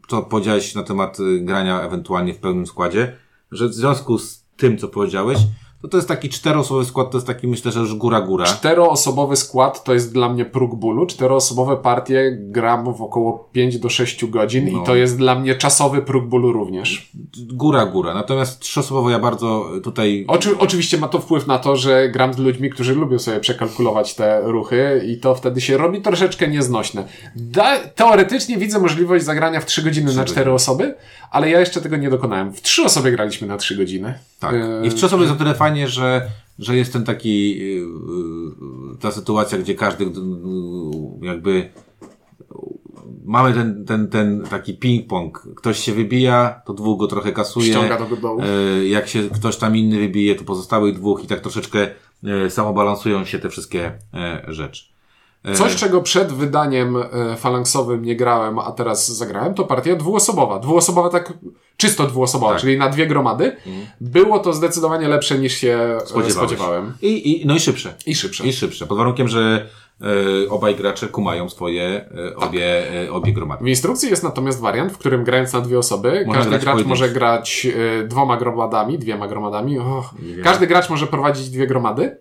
to 0.08 0.22
powiedziałeś 0.22 0.74
na 0.74 0.82
temat 0.82 1.18
grania 1.40 1.80
ewentualnie 1.82 2.34
w 2.34 2.38
pełnym 2.38 2.66
składzie, 2.66 3.16
że 3.52 3.68
w 3.68 3.74
związku 3.74 4.18
z 4.18 4.44
tym, 4.56 4.78
co 4.78 4.88
powiedziałeś, 4.88 5.38
to 5.82 5.88
to 5.88 5.96
jest 5.96 6.08
taki 6.08 6.28
czteroosobowy 6.28 6.84
skład, 6.84 7.10
to 7.10 7.16
jest 7.16 7.26
taki 7.26 7.48
myślę, 7.48 7.72
że 7.72 7.80
już 7.80 7.94
góra-góra. 7.94 8.44
Czteroosobowy 8.44 9.36
skład 9.36 9.84
to 9.84 9.94
jest 9.94 10.12
dla 10.12 10.28
mnie 10.28 10.44
próg 10.44 10.74
bólu. 10.74 11.06
Czteroosobowe 11.06 11.76
partie 11.76 12.36
gram 12.40 12.94
w 12.94 13.02
około 13.02 13.48
5 13.52 13.78
do 13.78 13.88
6 13.88 14.26
godzin 14.26 14.68
No. 14.72 14.82
i 14.82 14.86
to 14.86 14.94
jest 14.96 15.16
dla 15.16 15.34
mnie 15.34 15.54
czasowy 15.54 16.02
próg 16.02 16.26
bólu 16.26 16.52
również. 16.52 17.10
Góra-góra. 17.52 18.14
Natomiast 18.14 18.60
trzyosobowo 18.60 19.10
ja 19.10 19.18
bardzo 19.18 19.70
tutaj... 19.82 20.24
Oczy, 20.28 20.58
oczywiście 20.58 20.98
ma 20.98 21.08
to 21.08 21.18
wpływ 21.18 21.46
na 21.46 21.58
to, 21.58 21.76
że 21.76 22.08
gram 22.08 22.34
z 22.34 22.38
ludźmi, 22.38 22.70
którzy 22.70 22.94
lubią 22.94 23.18
sobie 23.18 23.40
przekalkulować 23.40 24.14
te 24.14 24.40
ruchy 24.44 25.02
i 25.06 25.16
to 25.20 25.34
wtedy 25.34 25.60
się 25.60 25.76
robi 25.76 26.02
troszeczkę 26.02 26.48
nieznośne. 26.48 27.04
Da, 27.36 27.78
teoretycznie 27.78 28.56
widzę 28.56 28.78
możliwość 28.78 29.24
zagrania 29.24 29.60
w 29.60 29.66
3 29.66 29.82
godziny 29.82 30.14
na 30.14 30.24
4 30.24 30.52
osoby, 30.52 30.94
ale 31.30 31.50
ja 31.50 31.60
jeszcze 31.60 31.80
tego 31.80 31.96
nie 31.96 32.10
dokonałem. 32.10 32.52
W 32.52 32.60
3 32.60 32.84
osoby 32.84 33.10
graliśmy 33.10 33.48
na 33.48 33.56
3 33.56 33.76
godziny. 33.76 34.14
Tak. 34.40 34.52
Yy, 34.52 34.86
I 34.86 34.90
w 34.90 34.94
trzyosobowej 34.94 35.28
jest 35.28 35.40
o 35.40 35.44
tyle 35.44 35.54
że, 35.76 36.30
że 36.58 36.76
jest 36.76 36.92
ten 36.92 37.04
taki, 37.04 37.58
yy, 37.58 37.64
yy, 37.66 37.86
ta 39.00 39.10
sytuacja, 39.10 39.58
gdzie 39.58 39.74
każdy 39.74 40.04
yy, 40.04 40.10
jakby 41.22 41.70
mamy 43.24 43.54
ten, 43.54 43.84
ten, 43.84 44.08
ten 44.08 44.44
taki 44.50 44.74
ping-pong. 44.74 45.30
Ktoś 45.56 45.78
się 45.78 45.92
wybija, 45.92 46.62
to 46.66 46.74
dwóch 46.74 46.98
go 46.98 47.06
trochę 47.06 47.32
kasuje. 47.32 47.72
Ściąga 47.72 48.06
do 48.06 48.16
dołu. 48.16 48.40
E, 48.42 48.84
Jak 48.84 49.08
się 49.08 49.28
ktoś 49.34 49.56
tam 49.56 49.76
inny 49.76 49.98
wybije, 49.98 50.34
to 50.34 50.44
pozostałych 50.44 50.94
dwóch 50.94 51.24
i 51.24 51.26
tak 51.26 51.40
troszeczkę 51.40 51.88
e, 52.24 52.50
samobalansują 52.50 53.24
się 53.24 53.38
te 53.38 53.48
wszystkie 53.48 53.98
e, 54.14 54.44
rzeczy. 54.48 54.92
Coś, 55.54 55.76
czego 55.76 56.02
przed 56.02 56.32
wydaniem 56.32 56.96
falangsowym 57.36 58.04
nie 58.04 58.16
grałem, 58.16 58.58
a 58.58 58.72
teraz 58.72 59.16
zagrałem, 59.16 59.54
to 59.54 59.64
partia 59.64 59.96
dwuosobowa. 59.96 60.58
Dwuosobowa 60.58 61.08
tak 61.08 61.32
czysto 61.76 62.06
dwuosobowa, 62.06 62.52
Tak. 62.52 62.60
czyli 62.60 62.78
na 62.78 62.88
dwie 62.88 63.06
gromady. 63.06 63.56
Było 64.00 64.38
to 64.38 64.52
zdecydowanie 64.52 65.08
lepsze 65.08 65.38
niż 65.38 65.52
się 65.52 65.98
e, 66.26 66.30
spodziewałem. 66.30 66.92
I, 67.02 67.42
i, 67.42 67.46
no 67.46 67.54
i 67.54 67.60
szybsze. 67.60 67.94
I 68.06 68.14
szybsze. 68.14 68.46
I 68.46 68.52
szybsze. 68.52 68.86
Pod 68.86 68.98
warunkiem, 68.98 69.28
że 69.28 69.68
e, 70.00 70.48
obaj 70.50 70.74
gracze 70.74 71.08
kumają 71.08 71.48
swoje, 71.48 71.84
e, 71.84 72.36
obie, 72.36 73.02
e, 73.04 73.12
obie 73.12 73.32
gromady. 73.32 73.64
W 73.64 73.68
instrukcji 73.68 74.10
jest 74.10 74.22
natomiast 74.22 74.60
wariant, 74.60 74.92
w 74.92 74.98
którym 74.98 75.24
grając 75.24 75.52
na 75.52 75.60
dwie 75.60 75.78
osoby, 75.78 76.24
Można 76.26 76.34
każdy 76.34 76.58
grać 76.58 76.76
gracz 76.76 76.86
może 76.86 77.08
grać 77.08 77.66
dwoma 78.04 78.36
gromadami, 78.36 78.98
dwiema 78.98 79.28
gromadami. 79.28 79.78
Wiem. 80.18 80.44
Każdy 80.44 80.66
gracz 80.66 80.90
może 80.90 81.06
prowadzić 81.06 81.50
dwie 81.50 81.66
gromady 81.66 82.16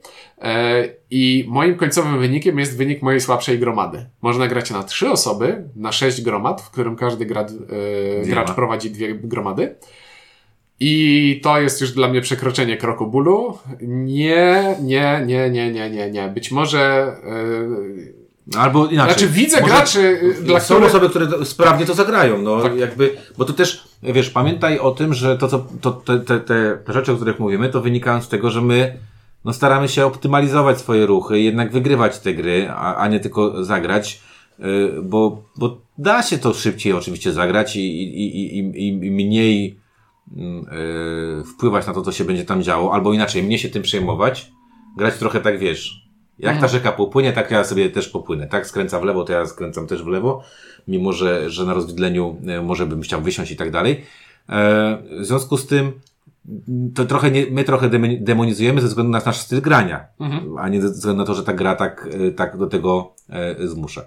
i 1.09 1.45
moim 1.47 1.75
końcowym 1.75 2.19
wynikiem 2.19 2.59
jest 2.59 2.77
wynik 2.77 3.01
mojej 3.01 3.21
słabszej 3.21 3.59
gromady. 3.59 4.05
Można 4.21 4.47
grać 4.47 4.71
na 4.71 4.83
trzy 4.83 5.09
osoby, 5.09 5.69
na 5.75 5.91
sześć 5.91 6.21
gromad, 6.21 6.61
w 6.61 6.71
którym 6.71 6.95
każdy 6.95 7.25
gra, 7.25 7.45
gracz 8.25 8.51
prowadzi 8.51 8.91
dwie 8.91 9.15
gromady. 9.15 9.40
I 10.79 11.39
to 11.43 11.61
jest 11.61 11.81
już 11.81 11.91
dla 11.91 12.07
mnie 12.07 12.21
przekroczenie 12.21 12.77
kroku 12.77 13.07
bólu. 13.07 13.57
Nie, 13.81 14.75
nie, 14.81 15.23
nie, 15.25 15.49
nie, 15.49 15.71
nie, 15.71 15.89
nie, 15.89 16.11
nie. 16.11 16.27
Być 16.27 16.51
może. 16.51 16.79
e, 18.55 18.59
Albo 18.59 18.87
inaczej. 18.87 19.13
znaczy, 19.13 19.27
widzę 19.33 19.61
Może- 19.61 19.73
graczy, 19.73 20.19
e, 20.39 20.43
dla 20.43 20.59
Są 20.59 20.75
których. 20.75 20.89
osoby, 20.95 21.09
które 21.09 21.45
sprawnie 21.45 21.85
to 21.85 21.93
zagrają, 21.93 22.41
no 22.41 22.61
Tak. 22.61 22.77
jakby, 22.77 23.17
bo 23.37 23.45
to 23.45 23.53
też, 23.53 23.83
wiesz, 24.03 24.29
pamiętaj 24.29 24.79
o 24.79 24.91
tym, 24.91 25.13
że 25.13 25.37
to, 25.37 25.47
co, 25.47 25.65
to, 25.81 25.91
te, 25.91 26.19
te, 26.19 26.39
te, 26.39 26.77
te 26.85 26.93
rzeczy, 26.93 27.11
o 27.11 27.15
których 27.15 27.39
mówimy, 27.39 27.69
to 27.69 27.81
wynikają 27.81 28.21
z 28.21 28.27
tego, 28.29 28.49
że 28.49 28.61
my, 28.61 28.97
no 29.45 29.53
staramy 29.53 29.87
się 29.89 30.05
optymalizować 30.05 30.79
swoje 30.79 31.05
ruchy, 31.05 31.39
jednak 31.39 31.71
wygrywać 31.71 32.19
te 32.19 32.33
gry, 32.33 32.67
a, 32.69 32.95
a 32.95 33.07
nie 33.07 33.19
tylko 33.19 33.63
zagrać, 33.65 34.21
yy, 34.59 34.93
bo, 35.03 35.43
bo 35.57 35.77
da 36.01 36.23
się 36.23 36.37
to 36.37 36.53
szybciej 36.53 36.93
oczywiście 36.93 37.33
zagrać 37.33 37.75
i, 37.75 37.79
i, 37.79 38.57
i, 38.57 38.59
i, 38.59 38.87
i 38.87 39.11
mniej 39.11 39.79
mm, 40.37 40.65
yy, 41.37 41.43
wpływać 41.43 41.87
na 41.87 41.93
to, 41.93 42.01
co 42.01 42.11
się 42.11 42.23
będzie 42.25 42.45
tam 42.45 42.63
działo, 42.63 42.93
albo 42.93 43.13
inaczej, 43.13 43.43
mniej 43.43 43.59
się 43.59 43.69
tym 43.69 43.83
przejmować, 43.83 44.51
grać 44.97 45.17
trochę 45.17 45.41
tak, 45.41 45.59
wiesz, 45.59 46.11
jak 46.39 46.61
ta 46.61 46.67
rzeka 46.67 46.91
popłynie, 46.91 47.33
tak 47.33 47.51
ja 47.51 47.63
sobie 47.63 47.89
też 47.89 48.09
popłynę. 48.09 48.47
Tak 48.47 48.67
skręca 48.67 48.99
w 48.99 49.03
lewo, 49.03 49.23
to 49.23 49.33
ja 49.33 49.45
skręcam 49.45 49.87
też 49.87 50.03
w 50.03 50.07
lewo, 50.07 50.43
mimo 50.87 51.13
że, 51.13 51.49
że 51.49 51.65
na 51.65 51.73
rozwidleniu 51.73 52.37
e, 52.47 52.61
może 52.61 52.85
bym 52.85 53.01
chciał 53.01 53.21
wysiąść 53.21 53.51
i 53.51 53.55
tak 53.55 53.71
dalej. 53.71 54.01
E, 54.49 54.97
w 55.19 55.25
związku 55.25 55.57
z 55.57 55.67
tym 55.67 55.91
m, 56.67 56.91
to 56.95 57.05
trochę 57.05 57.31
nie, 57.31 57.45
my 57.51 57.63
trochę 57.63 57.89
demo- 57.89 58.23
demonizujemy 58.23 58.81
ze 58.81 58.87
względu 58.87 59.11
na 59.11 59.21
nasz 59.25 59.37
styl 59.37 59.61
grania, 59.61 60.05
a 60.59 60.69
nie 60.69 60.81
ze 60.81 60.89
względu 60.89 61.21
na 61.21 61.25
to, 61.25 61.33
że 61.33 61.43
ta 61.43 61.53
gra 61.53 61.75
tak, 61.75 62.09
tak 62.35 62.57
do 62.57 62.67
tego 62.67 63.13
zmusza. 63.59 64.01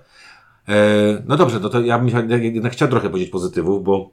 E, 0.69 0.75
no 1.27 1.37
dobrze, 1.37 1.61
no 1.61 1.69
to 1.69 1.81
ja 1.81 1.99
bym 1.99 2.31
jednak 2.41 2.73
chciał 2.73 2.89
trochę 2.89 3.09
powiedzieć 3.11 3.31
pozytywów, 3.31 3.85
bo, 3.85 4.11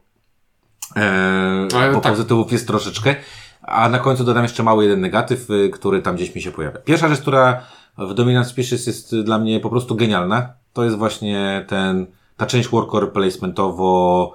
e, 0.96 1.68
Ale 1.76 1.94
bo 1.94 2.02
tak. 2.02 2.12
pozytywów 2.12 2.52
jest 2.52 2.68
troszeczkę. 2.68 3.16
A 3.62 3.90
na 3.90 4.00
końcu 4.00 4.24
dodam 4.24 4.44
jeszcze 4.44 4.64
mały 4.64 4.84
jeden 4.84 5.02
negatyw, 5.02 5.50
y, 5.50 5.70
który 5.70 6.02
tam 6.02 6.16
gdzieś 6.16 6.36
mi 6.36 6.42
się 6.42 6.52
pojawia. 6.52 6.80
Pierwsza 6.80 7.08
rzecz, 7.08 7.22
która 7.22 7.66
w 7.98 8.14
Dominant 8.14 8.48
Species 8.48 8.88
jest 8.88 9.16
dla 9.16 9.40
mnie 9.40 9.60
po 9.60 9.70
prostu 9.70 9.96
genialna, 9.96 10.54
to 10.74 10.84
jest 10.84 10.98
właśnie 10.98 11.66
ten, 11.68 12.08
ta 12.38 12.46
część 12.46 12.70
worker 12.70 13.12
placementowo 13.12 14.34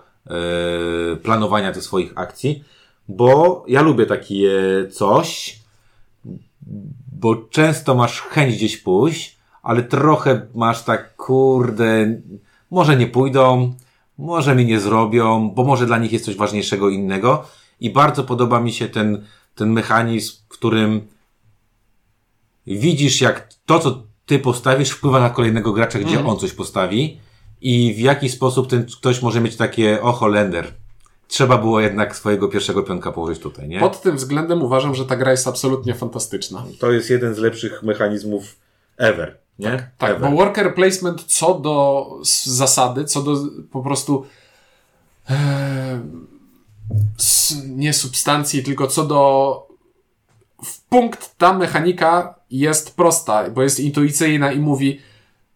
y, 1.13 1.17
planowania 1.17 1.73
tych 1.73 1.83
swoich 1.83 2.13
akcji, 2.15 2.65
bo 3.09 3.65
ja 3.69 3.83
lubię 3.83 4.07
takie 4.07 4.51
coś, 4.93 5.59
bo 7.13 7.37
często 7.37 7.95
masz 7.95 8.21
chęć 8.21 8.57
gdzieś 8.57 8.77
pójść, 8.77 9.36
ale 9.67 9.83
trochę 9.83 10.47
masz 10.55 10.83
tak, 10.83 11.17
kurde, 11.17 12.21
może 12.71 12.97
nie 12.97 13.07
pójdą, 13.07 13.75
może 14.19 14.55
mi 14.55 14.67
nie 14.67 14.81
zrobią, 14.81 15.51
bo 15.51 15.65
może 15.65 15.87
dla 15.87 15.99
nich 15.99 16.13
jest 16.13 16.25
coś 16.25 16.37
ważniejszego 16.37 16.89
innego. 16.89 17.45
I 17.81 17.91
bardzo 17.91 18.25
podoba 18.25 18.61
mi 18.61 18.73
się 18.73 18.89
ten, 18.89 19.25
ten 19.55 19.73
mechanizm, 19.73 20.33
w 20.45 20.49
którym 20.49 21.07
widzisz, 22.67 23.21
jak 23.21 23.49
to, 23.67 23.79
co 23.79 24.03
ty 24.27 24.39
postawisz, 24.39 24.91
wpływa 24.91 25.21
na 25.21 25.31
kolejnego 25.31 25.73
gracza, 25.73 25.99
gdzie 25.99 26.25
on 26.25 26.39
coś 26.39 26.53
postawi 26.53 27.21
i 27.61 27.95
w 27.95 27.99
jaki 27.99 28.29
sposób 28.29 28.71
ten 28.71 28.87
ktoś 28.87 29.23
może 29.23 29.41
mieć 29.41 29.57
takie, 29.57 30.03
o 30.03 30.13
Holender, 30.13 30.73
trzeba 31.29 31.59
było 31.59 31.81
jednak 31.81 32.17
swojego 32.17 32.49
pierwszego 32.49 32.83
pionka 32.83 33.13
położyć 33.13 33.39
tutaj, 33.39 33.69
nie? 33.69 33.81
Pod 33.81 34.03
tym 34.03 34.17
względem 34.17 34.63
uważam, 34.63 34.95
że 34.95 35.07
ta 35.07 35.17
gra 35.17 35.31
jest 35.31 35.49
absolutnie 35.49 35.95
fantastyczna. 35.95 36.65
To 36.81 36.91
jest 36.91 37.11
jeden 37.11 37.35
z 37.35 37.39
lepszych 37.39 37.83
mechanizmów 37.83 38.57
ever, 38.97 39.46
nie? 39.59 39.91
Tak, 39.99 40.11
ever. 40.11 40.31
bo 40.31 40.37
worker 40.37 40.75
placement 40.75 41.25
co 41.25 41.55
do 41.55 42.07
zasady, 42.45 43.05
co 43.05 43.23
do 43.23 43.37
po 43.73 43.83
prostu 43.83 44.27
e, 45.31 46.01
nie 47.67 47.93
substancji, 47.93 48.63
tylko 48.63 48.87
co 48.87 49.05
do 49.05 49.67
w 50.65 50.81
punkt 50.81 51.35
ta 51.39 51.53
mechanika 51.53 52.35
jest 52.51 52.97
prosta, 52.97 53.51
bo 53.51 53.63
jest 53.63 53.81
intuicyjna 53.81 54.53
i 54.53 54.59
mówi 54.59 55.01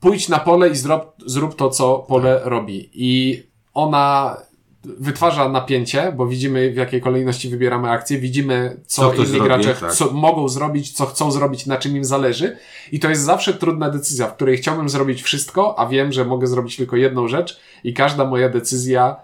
pójdź 0.00 0.28
na 0.28 0.38
pole 0.38 0.68
i 0.68 0.76
zrób, 0.76 1.14
zrób 1.26 1.56
to, 1.56 1.70
co 1.70 1.98
pole 1.98 2.40
robi. 2.44 2.90
I 2.92 3.42
ona 3.74 4.36
wytwarza 4.84 5.48
napięcie, 5.48 6.12
bo 6.16 6.26
widzimy 6.26 6.70
w 6.72 6.76
jakiej 6.76 7.00
kolejności 7.00 7.48
wybieramy 7.48 7.90
akcję, 7.90 8.18
widzimy 8.18 8.80
co, 8.86 9.02
Co 9.02 9.14
inni 9.14 9.26
zrobi, 9.26 9.44
gracze 9.44 9.74
tak. 9.74 9.92
co 9.92 10.12
mogą 10.12 10.48
zrobić, 10.48 10.92
co 10.92 11.06
chcą 11.06 11.30
zrobić, 11.30 11.66
na 11.66 11.76
czym 11.76 11.96
im 11.96 12.04
zależy. 12.04 12.56
I 12.92 13.00
to 13.00 13.08
jest 13.08 13.22
zawsze 13.22 13.54
trudna 13.54 13.90
decyzja, 13.90 14.26
w 14.26 14.34
której 14.34 14.56
chciałbym 14.56 14.88
zrobić 14.88 15.22
wszystko, 15.22 15.78
a 15.78 15.86
wiem, 15.86 16.12
że 16.12 16.24
mogę 16.24 16.46
zrobić 16.46 16.76
tylko 16.76 16.96
jedną 16.96 17.28
rzecz 17.28 17.60
i 17.84 17.94
każda 17.94 18.24
moja 18.24 18.48
decyzja 18.48 19.16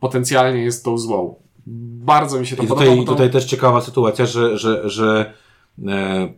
potencjalnie 0.00 0.60
jest 0.60 0.84
tą 0.84 0.98
złą. 0.98 1.34
Bardzo 1.66 2.40
mi 2.40 2.46
się 2.46 2.56
to 2.56 2.62
I 2.62 2.66
podoba. 2.66 2.84
tutaj, 2.84 2.98
bo 2.98 3.04
to... 3.04 3.12
tutaj 3.12 3.30
też 3.30 3.44
ciekawa 3.44 3.80
sytuacja, 3.80 4.26
że, 4.26 4.58
że, 4.58 4.90
że 4.90 5.32
e, 5.88 6.28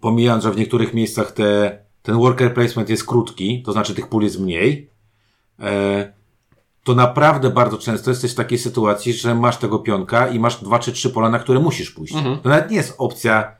pomijając, 0.00 0.44
że 0.44 0.50
w 0.50 0.56
niektórych 0.56 0.94
miejscach 0.94 1.32
te, 1.32 1.78
ten 2.02 2.14
worker 2.14 2.54
placement 2.54 2.90
jest 2.90 3.06
krótki, 3.06 3.62
to 3.62 3.72
znaczy 3.72 3.94
tych 3.94 4.08
pól 4.08 4.22
jest 4.22 4.40
mniej, 4.40 4.90
e, 5.60 6.12
to 6.84 6.94
naprawdę 6.94 7.50
bardzo 7.50 7.78
często 7.78 8.10
jesteś 8.10 8.32
w 8.32 8.34
takiej 8.34 8.58
sytuacji, 8.58 9.12
że 9.12 9.34
masz 9.34 9.56
tego 9.56 9.78
pionka 9.78 10.28
i 10.28 10.38
masz 10.38 10.64
dwa 10.64 10.78
czy 10.78 10.92
trzy 10.92 11.10
pola, 11.10 11.28
na 11.28 11.38
które 11.38 11.60
musisz 11.60 11.90
pójść. 11.90 12.14
Mhm. 12.14 12.38
To 12.38 12.48
nawet 12.48 12.70
nie 12.70 12.76
jest 12.76 12.94
opcja 12.98 13.56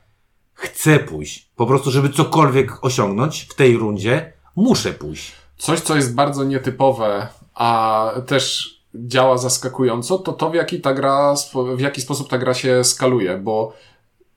chcę 0.53 0.99
pójść. 0.99 1.51
Po 1.55 1.65
prostu, 1.65 1.91
żeby 1.91 2.09
cokolwiek 2.09 2.85
osiągnąć 2.85 3.41
w 3.41 3.55
tej 3.55 3.77
rundzie, 3.77 4.33
muszę 4.55 4.93
pójść. 4.93 5.31
Coś, 5.57 5.79
co 5.79 5.95
jest 5.95 6.15
bardzo 6.15 6.43
nietypowe, 6.43 7.27
a 7.53 8.11
też 8.27 8.75
działa 8.95 9.37
zaskakująco, 9.37 10.17
to 10.17 10.33
to, 10.33 10.49
w 10.49 10.55
jaki 10.55 10.81
ta 10.81 10.93
gra, 10.93 11.33
w 11.75 11.79
jaki 11.79 12.01
sposób 12.01 12.29
ta 12.29 12.37
gra 12.37 12.53
się 12.53 12.83
skaluje, 12.83 13.37
bo 13.37 13.73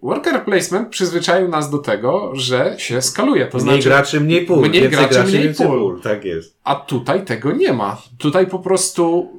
worker 0.03 0.44
placement 0.44 0.88
przyzwyczaił 0.88 1.49
nas 1.49 1.70
do 1.70 1.78
tego, 1.78 2.30
że 2.34 2.74
się 2.78 3.03
skaluje. 3.03 3.46
To 3.46 3.59
Mniej 3.59 3.68
znaczy, 3.70 3.88
graczy, 3.88 4.20
mniej 4.20 4.46
pól. 4.46 4.59
mniej 4.68 4.82
Więcej 4.82 4.99
graczy, 4.99 5.24
mniej 5.24 5.42
więcej 5.42 5.66
pól. 5.66 6.01
Tak 6.01 6.24
jest. 6.24 6.57
a 6.64 6.74
tutaj 6.74 7.24
tego 7.24 7.53
nie 7.53 7.72
ma. 7.72 8.03
Tutaj 8.18 8.46
po 8.46 8.59
prostu, 8.59 9.32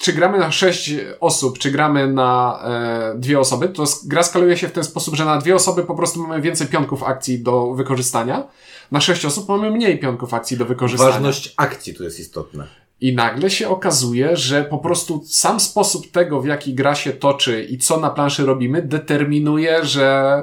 czy 0.00 0.12
gramy 0.12 0.38
na 0.38 0.52
sześć 0.52 0.94
osób, 1.20 1.58
czy 1.58 1.70
gramy 1.70 2.12
na 2.12 2.60
e, 2.64 3.18
dwie 3.18 3.40
osoby, 3.40 3.68
to 3.68 3.84
gra 4.06 4.22
skaluje 4.22 4.56
się 4.56 4.68
w 4.68 4.72
ten 4.72 4.84
sposób, 4.84 5.14
że 5.14 5.24
na 5.24 5.38
dwie 5.38 5.54
osoby 5.54 5.84
po 5.84 5.94
prostu 5.94 6.22
mamy 6.22 6.40
więcej 6.40 6.66
pionków 6.66 7.02
akcji 7.02 7.42
do 7.42 7.74
wykorzystania, 7.74 8.46
na 8.90 9.00
sześć 9.00 9.24
osób 9.24 9.48
mamy 9.48 9.70
mniej 9.70 9.98
pionków 9.98 10.34
akcji 10.34 10.56
do 10.56 10.64
wykorzystania. 10.64 11.10
Ważność 11.12 11.54
akcji 11.56 11.94
tu 11.94 12.04
jest 12.04 12.20
istotna. 12.20 12.66
I 13.00 13.14
nagle 13.14 13.50
się 13.50 13.68
okazuje, 13.68 14.36
że 14.36 14.64
po 14.64 14.78
prostu 14.78 15.22
sam 15.26 15.60
sposób 15.60 16.10
tego, 16.10 16.40
w 16.40 16.46
jaki 16.46 16.74
gra 16.74 16.94
się 16.94 17.12
toczy 17.12 17.64
i 17.64 17.78
co 17.78 18.00
na 18.00 18.10
planszy 18.10 18.46
robimy, 18.46 18.82
determinuje, 18.82 19.84
że 19.84 20.42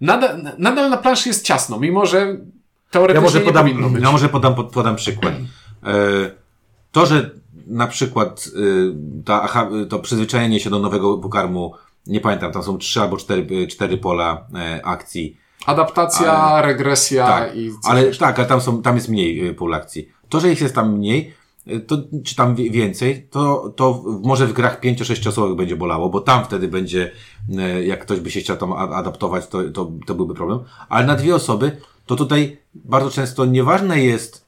nadal, 0.00 0.42
nadal 0.58 0.90
na 0.90 0.96
planszy 0.96 1.28
jest 1.28 1.44
ciasno, 1.44 1.78
mimo 1.80 2.06
że 2.06 2.18
Ja 2.26 2.34
teoretycznie 2.90 3.24
może 3.24 3.38
nie 3.38 3.44
podam, 3.44 3.66
powinno 3.68 3.90
być. 3.90 4.02
ja 4.02 4.12
może 4.12 4.28
podam, 4.28 4.54
pod- 4.54 4.72
podam 4.72 4.96
przykład. 4.96 5.34
E, 5.86 6.30
To, 6.92 7.06
że 7.06 7.30
na 7.66 7.86
przykład 7.86 8.48
ta, 9.24 9.42
aha, 9.42 9.70
to 9.88 9.98
przyzwyczajenie 9.98 10.60
się 10.60 10.70
do 10.70 10.78
nowego 10.78 11.18
pokarmu, 11.18 11.74
nie 12.06 12.20
pamiętam, 12.20 12.52
tam 12.52 12.62
są 12.62 12.78
trzy 12.78 13.00
albo 13.00 13.16
cztery, 13.16 13.66
cztery 13.66 13.98
pola 13.98 14.46
e, 14.54 14.80
akcji. 14.86 15.36
Adaptacja, 15.66 16.62
regresja 16.62 17.26
Tak, 17.26 17.56
i... 17.56 17.70
ale 17.84 18.04
jeszcze. 18.06 18.24
tak, 18.24 18.38
ale 18.38 18.48
tam, 18.48 18.60
są, 18.60 18.82
tam 18.82 18.94
jest 18.96 19.08
mniej 19.08 19.48
y, 19.48 19.54
pól 19.54 19.74
akcji. 19.74 20.08
To, 20.28 20.40
że 20.40 20.52
ich 20.52 20.60
jest 20.60 20.74
tam 20.74 20.92
mniej, 20.92 21.34
y, 21.66 21.80
to, 21.80 21.98
czy 22.24 22.36
tam 22.36 22.54
więcej, 22.54 23.28
to, 23.30 23.72
to 23.76 24.04
może 24.22 24.46
w 24.46 24.52
grach 24.52 24.80
5-6 24.80 25.28
osobowych 25.28 25.56
będzie 25.56 25.76
bolało, 25.76 26.08
bo 26.08 26.20
tam 26.20 26.44
wtedy 26.44 26.68
będzie, 26.68 27.10
y, 27.78 27.84
jak 27.84 28.00
ktoś 28.02 28.20
by 28.20 28.30
się 28.30 28.40
chciał 28.40 28.56
tam 28.56 28.72
adaptować, 28.72 29.46
to, 29.46 29.70
to, 29.70 29.90
to 30.06 30.14
byłby 30.14 30.34
problem. 30.34 30.58
Ale 30.88 31.06
na 31.06 31.14
dwie 31.14 31.34
osoby, 31.34 31.76
to 32.06 32.16
tutaj 32.16 32.58
bardzo 32.74 33.10
często 33.10 33.44
nieważne 33.44 34.02
jest, 34.02 34.46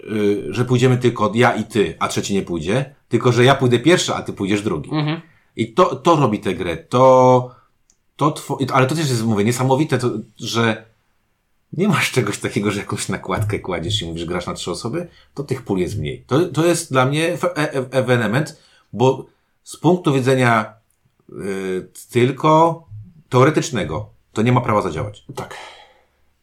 y, 0.00 0.46
że 0.48 0.64
pójdziemy 0.64 0.98
tylko 0.98 1.32
ja 1.34 1.54
i 1.54 1.64
ty, 1.64 1.94
a 1.98 2.08
trzeci 2.08 2.34
nie 2.34 2.42
pójdzie, 2.42 2.94
tylko 3.08 3.32
że 3.32 3.44
ja 3.44 3.54
pójdę 3.54 3.78
pierwszy, 3.78 4.14
a 4.14 4.22
ty 4.22 4.32
pójdziesz 4.32 4.62
drugi. 4.62 4.90
Mhm. 4.90 5.20
I 5.56 5.72
to, 5.72 5.96
to 5.96 6.16
robi 6.16 6.40
tę 6.40 6.54
grę. 6.54 6.76
To, 6.76 7.50
to 8.16 8.30
two, 8.30 8.58
ale 8.72 8.86
to 8.86 8.94
też 8.94 9.08
jest, 9.08 9.24
mówię, 9.24 9.44
niesamowite, 9.44 9.98
to, 9.98 10.10
że 10.36 10.93
nie 11.76 11.88
masz 11.88 12.10
czegoś 12.12 12.38
takiego, 12.38 12.70
że 12.70 12.80
jakąś 12.80 13.08
nakładkę 13.08 13.58
kładziesz 13.58 14.02
i 14.02 14.06
mówisz, 14.06 14.24
grasz 14.24 14.46
na 14.46 14.54
trzy 14.54 14.70
osoby, 14.70 15.08
to 15.34 15.42
tych 15.44 15.62
pól 15.62 15.78
jest 15.78 15.98
mniej. 15.98 16.24
To, 16.26 16.46
to 16.46 16.66
jest 16.66 16.92
dla 16.92 17.04
mnie 17.06 17.32
e- 17.32 17.56
e- 17.56 17.90
ewenement, 17.90 18.56
bo 18.92 19.26
z 19.64 19.76
punktu 19.76 20.12
widzenia 20.14 20.74
y, 21.32 21.88
tylko 22.10 22.84
teoretycznego, 23.28 24.08
to 24.32 24.42
nie 24.42 24.52
ma 24.52 24.60
prawa 24.60 24.82
zadziałać. 24.82 25.24
Tak, 25.34 25.54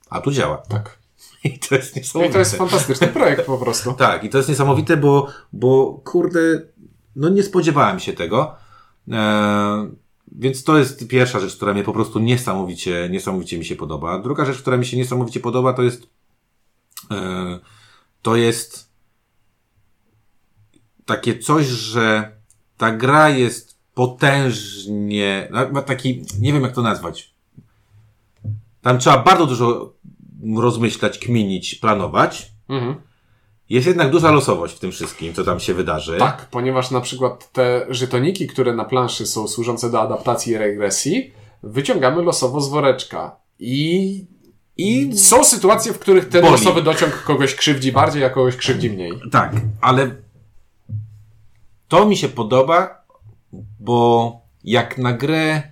A 0.09 0.21
tu 0.21 0.31
działa. 0.31 0.57
tak. 0.57 0.97
I 1.43 1.59
to 1.59 1.75
jest 1.75 1.95
No 1.95 1.99
i 1.99 2.01
niesamowite. 2.01 2.33
to 2.33 2.39
jest 2.39 2.55
fantastyczny 2.55 3.07
projekt 3.17 3.45
po 3.45 3.57
prostu. 3.57 3.93
Tak, 3.93 4.23
i 4.23 4.29
to 4.29 4.37
jest 4.37 4.49
niesamowite, 4.49 4.97
bo, 4.97 5.27
bo 5.53 6.01
kurde, 6.05 6.39
no 7.15 7.29
nie 7.29 7.43
spodziewałem 7.43 7.99
się 7.99 8.13
tego. 8.13 8.55
E, 9.11 9.87
więc 10.31 10.63
to 10.63 10.77
jest 10.77 11.07
pierwsza 11.07 11.39
rzecz, 11.39 11.55
która 11.55 11.73
mnie 11.73 11.83
po 11.83 11.93
prostu 11.93 12.19
niesamowicie, 12.19 13.07
niesamowicie 13.11 13.57
mi 13.57 13.65
się 13.65 13.75
podoba. 13.75 14.19
Druga 14.19 14.45
rzecz, 14.45 14.61
która 14.61 14.77
mi 14.77 14.85
się 14.85 14.97
niesamowicie 14.97 15.39
podoba, 15.39 15.73
to 15.73 15.83
jest, 15.83 16.07
e, 17.11 17.59
to 18.21 18.35
jest 18.35 18.89
takie 21.05 21.39
coś, 21.39 21.65
że 21.65 22.31
ta 22.77 22.91
gra 22.91 23.29
jest 23.29 23.77
potężnie, 23.93 25.51
ma 25.71 25.81
taki, 25.81 26.25
nie 26.39 26.53
wiem 26.53 26.63
jak 26.63 26.75
to 26.75 26.81
nazwać. 26.81 27.33
Tam 28.81 28.99
trzeba 28.99 29.17
bardzo 29.17 29.45
dużo 29.45 29.93
rozmyślać, 30.55 31.19
kminić, 31.19 31.75
planować. 31.75 32.51
Mhm. 32.69 32.95
Jest 33.71 33.87
jednak 33.87 34.09
duża 34.09 34.31
losowość 34.31 34.75
w 34.75 34.79
tym 34.79 34.91
wszystkim, 34.91 35.33
co 35.33 35.43
tam 35.43 35.59
się 35.59 35.73
wydarzy. 35.73 36.17
Tak, 36.17 36.47
ponieważ 36.51 36.91
na 36.91 37.01
przykład 37.01 37.51
te 37.51 37.85
żetoniki, 37.89 38.47
które 38.47 38.73
na 38.73 38.85
planszy 38.85 39.25
są 39.25 39.47
służące 39.47 39.91
do 39.91 40.01
adaptacji 40.01 40.53
i 40.53 40.57
regresji, 40.57 41.33
wyciągamy 41.63 42.21
losowo 42.23 42.61
z 42.61 42.69
woreczka. 42.69 43.35
I, 43.59 44.25
i 44.77 45.17
są 45.17 45.43
sytuacje, 45.43 45.93
w 45.93 45.99
których 45.99 46.29
ten 46.29 46.41
Boli. 46.41 46.53
losowy 46.53 46.81
dociąg 46.81 47.23
kogoś 47.23 47.55
krzywdzi 47.55 47.91
bardziej, 47.91 48.23
a 48.23 48.29
kogoś 48.29 48.55
krzywdzi 48.55 48.89
mniej. 48.89 49.11
Tak, 49.31 49.53
ale 49.81 50.15
to 51.87 52.05
mi 52.05 52.17
się 52.17 52.29
podoba, 52.29 53.03
bo 53.79 54.31
jak 54.63 54.97
na 54.97 55.13
grę 55.13 55.71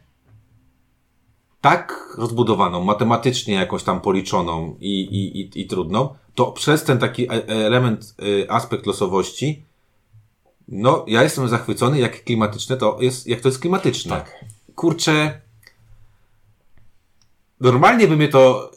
tak 1.61 2.15
rozbudowaną, 2.17 2.83
matematycznie 2.83 3.53
jakąś 3.53 3.83
tam 3.83 4.01
policzoną 4.01 4.75
i, 4.79 5.01
i, 5.01 5.41
i, 5.41 5.61
i 5.61 5.67
trudną, 5.67 6.09
to 6.39 6.51
przez 6.51 6.83
ten 6.83 6.97
taki 6.97 7.27
e- 7.27 7.47
element, 7.47 8.15
y, 8.23 8.45
aspekt 8.49 8.85
losowości, 8.85 9.63
no, 10.67 11.05
ja 11.07 11.23
jestem 11.23 11.47
zachwycony, 11.47 11.99
jak 11.99 12.23
klimatyczne 12.23 12.77
to 12.77 12.97
jest, 13.01 13.27
jak 13.27 13.41
to 13.41 13.47
jest 13.47 13.59
klimatyczne. 13.59 14.11
Tak. 14.11 14.45
Kurczę, 14.75 15.41
normalnie 17.59 18.07
by 18.07 18.17
mnie 18.17 18.27
to 18.27 18.71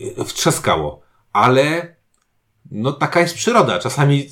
y, 0.00 0.24
wtrzaskało, 0.24 1.00
ale 1.32 1.96
no 2.70 2.92
taka 2.92 3.20
jest 3.20 3.34
przyroda. 3.34 3.78
Czasami, 3.78 4.26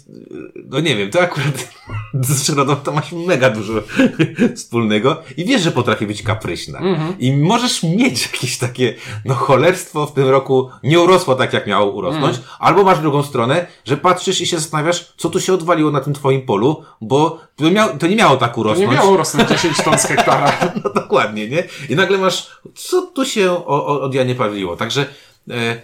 no 0.69 0.81
nie 0.81 0.97
wiem, 0.97 1.11
to 1.11 1.21
akurat 1.21 1.69
z 2.21 2.43
przyrodą 2.43 2.77
to 2.77 2.93
masz 2.93 3.13
mega 3.13 3.51
dużo 3.51 3.73
wspólnego 4.57 5.23
i 5.37 5.45
wiesz, 5.45 5.63
że 5.63 5.73
potrafi 5.73 6.07
być 6.07 6.23
kapryśna. 6.23 6.81
I 7.19 7.37
możesz 7.37 7.83
mieć 7.83 8.33
jakieś 8.33 8.59
takie, 8.59 8.95
no 9.25 9.35
cholerstwo 9.35 10.07
w 10.07 10.13
tym 10.15 10.29
roku 10.29 10.71
nie 10.83 11.01
urosło 11.01 11.35
tak, 11.35 11.53
jak 11.53 11.67
miało 11.67 11.93
urosnąć, 11.93 12.41
albo 12.59 12.85
masz 12.85 12.99
drugą 12.99 13.23
stronę, 13.23 13.67
że 13.85 13.97
patrzysz 13.97 14.41
i 14.41 14.47
się 14.47 14.59
zastanawiasz, 14.59 15.13
co 15.17 15.31
tu 15.31 15.41
się 15.41 15.55
odwaliło 15.55 15.91
na 15.91 16.01
tym 16.01 16.13
twoim 16.13 16.43
polu, 16.47 16.83
bo 17.01 17.41
to, 17.57 17.71
miał, 17.71 17.99
to 17.99 18.07
nie 18.07 18.17
miało 18.17 18.37
tak 18.37 18.55
To 18.55 18.61
urosnąć. 18.61 18.91
nie 18.91 18.97
miało 18.97 19.17
rosnąć 19.17 19.49
10 19.49 19.77
ton 19.77 19.99
z 19.99 20.05
hektara. 20.05 20.53
No 20.85 20.91
dokładnie, 20.91 21.49
nie? 21.49 21.65
I 21.89 21.97
nagle 21.97 22.19
masz, 22.19 22.51
co 22.75 23.03
tu 23.03 23.25
się 23.25 23.51
o, 23.51 23.87
o, 23.87 24.01
od 24.01 24.15
Janie 24.15 24.35
pawliło. 24.35 24.77
Także 24.77 25.07
e, 25.51 25.81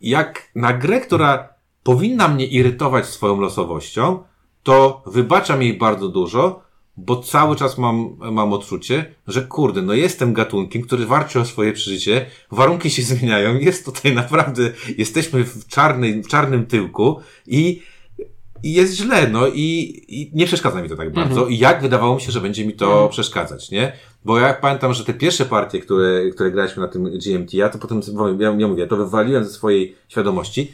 jak 0.00 0.48
na 0.54 0.72
grę, 0.72 1.00
która 1.00 1.51
powinna 1.82 2.28
mnie 2.28 2.46
irytować 2.46 3.06
swoją 3.06 3.40
losowością, 3.40 4.22
to 4.62 5.02
wybaczam 5.06 5.62
jej 5.62 5.78
bardzo 5.78 6.08
dużo, 6.08 6.62
bo 6.96 7.22
cały 7.22 7.56
czas 7.56 7.78
mam, 7.78 8.16
mam 8.32 8.52
odczucie, 8.52 9.14
że 9.26 9.42
kurde, 9.42 9.82
no 9.82 9.94
jestem 9.94 10.32
gatunkiem, 10.32 10.82
który 10.82 11.06
walczy 11.06 11.40
o 11.40 11.44
swoje 11.44 11.72
przeżycie, 11.72 12.26
warunki 12.50 12.90
się 12.90 13.02
zmieniają, 13.02 13.58
jest 13.58 13.84
tutaj 13.84 14.14
naprawdę, 14.22 14.72
jesteśmy 14.98 15.44
w, 15.44 15.66
czarnej, 15.66 16.22
w 16.22 16.28
czarnym 16.28 16.66
tyłku 16.66 17.20
i 17.46 17.82
i 18.62 18.72
jest 18.72 18.94
źle, 18.94 19.28
no 19.28 19.46
i, 19.46 20.02
i 20.08 20.30
nie 20.34 20.46
przeszkadza 20.46 20.82
mi 20.82 20.88
to 20.88 20.96
tak 20.96 21.12
bardzo. 21.12 21.46
I 21.46 21.58
jak 21.58 21.82
wydawało 21.82 22.14
mi 22.14 22.20
się, 22.20 22.32
że 22.32 22.40
będzie 22.40 22.66
mi 22.66 22.72
to 22.72 23.08
przeszkadzać, 23.08 23.70
nie? 23.70 23.92
Bo 24.24 24.38
ja 24.38 24.54
pamiętam, 24.54 24.94
że 24.94 25.04
te 25.04 25.14
pierwsze 25.14 25.44
partie, 25.44 25.80
które, 25.80 26.30
które 26.30 26.50
graliśmy 26.50 26.82
na 26.82 26.88
tym 26.88 27.04
GMT, 27.04 27.54
ja 27.54 27.68
to 27.68 27.78
potem, 27.78 28.00
ja, 28.38 28.54
ja 28.58 28.68
mówię, 28.68 28.86
to 28.86 28.96
wywaliłem 28.96 29.44
ze 29.44 29.50
swojej 29.50 29.96
świadomości, 30.08 30.72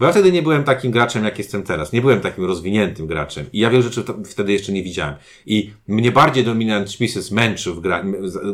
bo 0.00 0.06
ja 0.06 0.12
wtedy 0.12 0.32
nie 0.32 0.42
byłem 0.42 0.64
takim 0.64 0.90
graczem, 0.90 1.24
jak 1.24 1.38
jestem 1.38 1.62
teraz. 1.62 1.92
Nie 1.92 2.00
byłem 2.00 2.20
takim 2.20 2.44
rozwiniętym 2.44 3.06
graczem. 3.06 3.46
I 3.52 3.58
ja 3.58 3.70
wiele 3.70 3.82
rzeczy 3.82 4.04
wtedy 4.24 4.52
jeszcze 4.52 4.72
nie 4.72 4.82
widziałem. 4.82 5.14
I 5.46 5.72
mnie 5.88 6.12
bardziej 6.12 6.44
Dominant 6.44 6.90
Species 6.90 7.30
męczył 7.30 7.74
w 7.74 7.80
gra, 7.80 8.04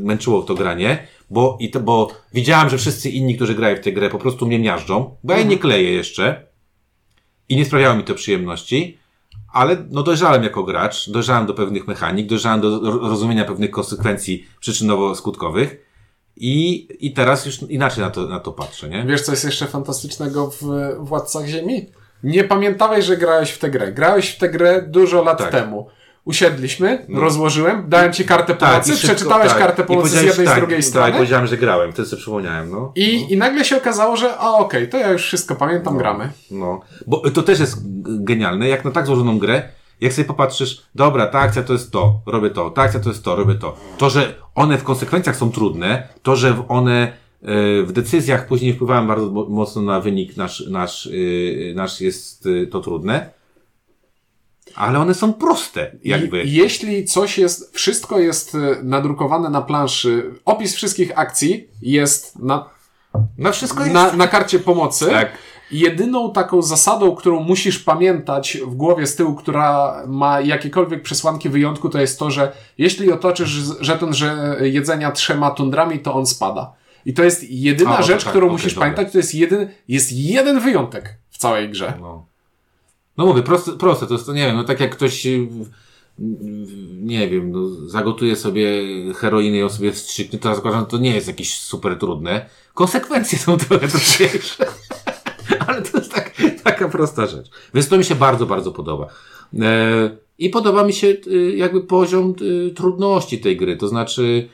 męczyło 0.00 0.42
w 0.42 0.46
to 0.46 0.54
granie, 0.54 1.06
bo, 1.30 1.58
i 1.60 1.70
to, 1.70 1.80
bo 1.80 2.12
widziałem, 2.34 2.70
że 2.70 2.78
wszyscy 2.78 3.10
inni, 3.10 3.36
którzy 3.36 3.54
grają 3.54 3.76
w 3.76 3.80
tę 3.80 3.92
grę, 3.92 4.10
po 4.10 4.18
prostu 4.18 4.46
mnie 4.46 4.58
miażdżą, 4.58 5.16
bo 5.24 5.32
ja 5.32 5.42
nie 5.42 5.58
kleję 5.58 5.92
jeszcze. 5.92 6.46
I 7.48 7.56
nie 7.56 7.64
sprawiało 7.64 7.96
mi 7.96 8.04
to 8.04 8.14
przyjemności, 8.14 8.98
ale 9.52 9.76
no 9.90 10.02
dojrzałem 10.02 10.42
jako 10.42 10.62
gracz, 10.62 11.10
dojrzałem 11.10 11.46
do 11.46 11.54
pewnych 11.54 11.86
mechanik, 11.86 12.26
dojrzałem 12.26 12.60
do 12.60 12.80
ro- 12.80 13.08
rozumienia 13.08 13.44
pewnych 13.44 13.70
konsekwencji 13.70 14.46
przyczynowo-skutkowych 14.60 15.85
i, 16.36 16.86
i 17.06 17.12
teraz 17.12 17.46
już 17.46 17.62
inaczej 17.62 18.04
na 18.04 18.10
to, 18.10 18.26
na 18.28 18.40
to 18.40 18.52
patrzę, 18.52 18.88
nie? 18.88 19.04
Wiesz, 19.04 19.22
co 19.22 19.32
jest 19.32 19.44
jeszcze 19.44 19.66
fantastycznego 19.66 20.50
w 20.50 20.62
Władcach 20.98 21.46
Ziemi? 21.46 21.86
Nie 22.22 22.44
pamiętałeś, 22.44 23.04
że 23.04 23.16
grałeś 23.16 23.50
w 23.50 23.58
tę 23.58 23.70
grę. 23.70 23.92
Grałeś 23.92 24.30
w 24.30 24.38
tę 24.38 24.48
grę 24.48 24.82
dużo 24.88 25.22
lat 25.22 25.38
Tak. 25.38 25.50
temu. 25.50 25.88
Usiedliśmy, 26.24 27.06
rozłożyłem, 27.14 27.84
dałem 27.88 28.12
ci 28.12 28.24
kartę 28.24 28.54
pomocy, 28.54 28.90
i 28.92 28.94
szybko- 28.94 29.06
przeczytałeś 29.14 29.48
tak. 29.48 29.58
kartę 29.58 29.84
pomocy 29.84 30.08
z 30.08 30.22
jednej 30.22 30.46
i 30.46 30.48
z 30.48 30.50
tak, 30.50 30.58
drugiej 30.58 30.78
Tak, 30.78 30.84
strony. 30.88 31.12
powiedziałem, 31.12 31.46
że 31.46 31.56
grałem, 31.56 31.92
wtedy 31.92 32.08
sobie 32.08 32.22
przypomniałem, 32.22 32.70
no. 32.70 32.92
I, 32.96 33.32
I 33.32 33.36
nagle 33.36 33.64
się 33.64 33.76
okazało, 33.76 34.16
że 34.16 34.36
a 34.36 34.50
okej, 34.52 34.88
to 34.88 34.98
ja 34.98 35.10
już 35.12 35.22
wszystko 35.22 35.56
pamiętam, 35.56 35.98
gramy. 35.98 36.30
No, 36.50 36.80
bo 37.06 37.30
to 37.30 37.42
też 37.42 37.60
jest 37.60 37.76
genialne, 38.24 38.68
jak 38.68 38.84
na 38.84 38.90
tak 38.90 39.06
złożoną 39.06 39.38
grę, 39.38 39.62
jak 40.00 40.12
sobie 40.12 40.24
popatrzysz, 40.28 40.82
dobra, 40.94 41.26
ta 41.26 41.38
akcja 41.38 41.62
to 41.62 41.72
jest 41.72 41.90
to, 41.92 42.20
robię 42.26 42.50
to, 42.50 42.70
ta 42.70 42.82
akcja 42.82 43.00
to 43.00 43.08
jest 43.08 43.24
to, 43.24 43.36
robię 43.36 43.54
to. 43.54 43.76
To, 43.98 44.10
że 44.10 44.34
one 44.54 44.78
w 44.78 44.84
konsekwencjach 44.84 45.36
są 45.36 45.50
trudne, 45.52 46.08
to, 46.22 46.36
że 46.36 46.64
one 46.68 47.02
e, 47.42 47.82
w 47.82 47.92
decyzjach 47.92 48.46
później 48.46 48.72
wpływają 48.74 49.06
bardzo 49.06 49.26
mo- 49.30 49.48
mocno 49.48 49.82
na 49.82 50.00
wynik 50.00 50.36
nasz, 50.36 50.64
nasz, 50.70 51.06
e, 51.06 51.10
nasz 51.74 52.00
jest 52.00 52.46
e, 52.62 52.66
to 52.66 52.80
trudne, 52.80 53.30
ale 54.74 54.98
one 54.98 55.14
są 55.14 55.32
proste, 55.32 55.92
jakby. 56.04 56.42
I, 56.42 56.52
jeśli 56.54 57.04
coś 57.04 57.38
jest, 57.38 57.74
wszystko 57.74 58.18
jest 58.18 58.56
nadrukowane 58.82 59.50
na 59.50 59.62
planszy, 59.62 60.30
opis 60.44 60.74
wszystkich 60.74 61.18
akcji 61.18 61.66
jest 61.82 62.38
na, 62.38 62.70
No 63.38 63.52
wszystko 63.52 63.80
jest. 63.80 63.92
na, 63.94 64.12
na 64.12 64.28
karcie 64.28 64.58
pomocy. 64.58 65.06
Tak. 65.06 65.28
Jedyną 65.70 66.32
taką 66.32 66.62
zasadą, 66.62 67.14
którą 67.14 67.42
musisz 67.42 67.78
pamiętać 67.78 68.58
w 68.66 68.74
głowie 68.74 69.06
z 69.06 69.16
tyłu, 69.16 69.34
która 69.34 70.02
ma 70.06 70.40
jakiekolwiek 70.40 71.02
przesłanki 71.02 71.48
wyjątku, 71.48 71.88
to 71.88 72.00
jest 72.00 72.18
to, 72.18 72.30
że 72.30 72.52
jeśli 72.78 73.12
otoczysz 73.12 73.50
żeton 73.80 74.14
że 74.14 74.56
jedzenia 74.60 75.10
trzema 75.12 75.50
tundrami, 75.50 75.98
to 75.98 76.14
on 76.14 76.26
spada. 76.26 76.72
I 77.06 77.14
to 77.14 77.24
jest 77.24 77.50
jedyna 77.50 77.98
A, 77.98 78.02
rzecz, 78.02 78.24
tak, 78.24 78.30
którą 78.30 78.46
okej, 78.46 78.52
musisz 78.52 78.74
dobra. 78.74 78.90
pamiętać. 78.90 79.12
To 79.12 79.18
jest 79.18 79.34
jeden, 79.34 79.68
jest 79.88 80.12
jeden 80.12 80.60
wyjątek 80.60 81.18
w 81.30 81.38
całej 81.38 81.70
grze. 81.70 81.94
No. 82.00 82.26
No 83.16 83.26
mówię, 83.26 83.42
proste, 83.42 83.72
proste 83.72 84.06
to 84.06 84.14
jest, 84.14 84.26
to 84.26 84.32
nie 84.32 84.46
wiem, 84.46 84.56
no 84.56 84.64
tak 84.64 84.80
jak 84.80 84.90
ktoś 84.96 85.26
y, 85.26 85.48
nie 87.02 87.28
wiem, 87.28 87.52
no, 87.52 87.68
zagotuję 87.68 88.36
sobie 88.36 88.82
heroinę 89.14 89.56
i 89.56 89.60
ją 89.60 89.68
sobie 89.68 89.92
wstrzyknę, 89.92 90.38
to 90.38 90.54
zakładam, 90.54 90.80
że 90.80 90.86
to 90.86 90.98
nie 90.98 91.14
jest 91.14 91.28
jakieś 91.28 91.58
super 91.58 91.98
trudne. 91.98 92.46
Konsekwencje 92.74 93.38
są 93.38 93.56
trochę 93.56 93.88
trudniejsze. 93.98 94.66
Ale 95.66 95.82
to 95.82 95.98
jest 95.98 96.12
tak, 96.12 96.32
taka 96.66 96.88
prosta 96.88 97.26
rzecz. 97.26 97.50
Więc 97.74 97.88
to 97.88 97.98
mi 97.98 98.04
się 98.04 98.14
bardzo, 98.14 98.46
bardzo 98.46 98.72
podoba. 98.72 99.06
E, 99.60 100.16
I 100.38 100.50
podoba 100.50 100.84
mi 100.84 100.92
się 100.92 101.06
e, 101.06 101.36
jakby 101.56 101.80
poziom 101.80 102.34
e, 102.68 102.70
trudności 102.70 103.38
tej 103.38 103.56
gry. 103.56 103.76
To 103.76 103.88
znaczy, 103.88 104.48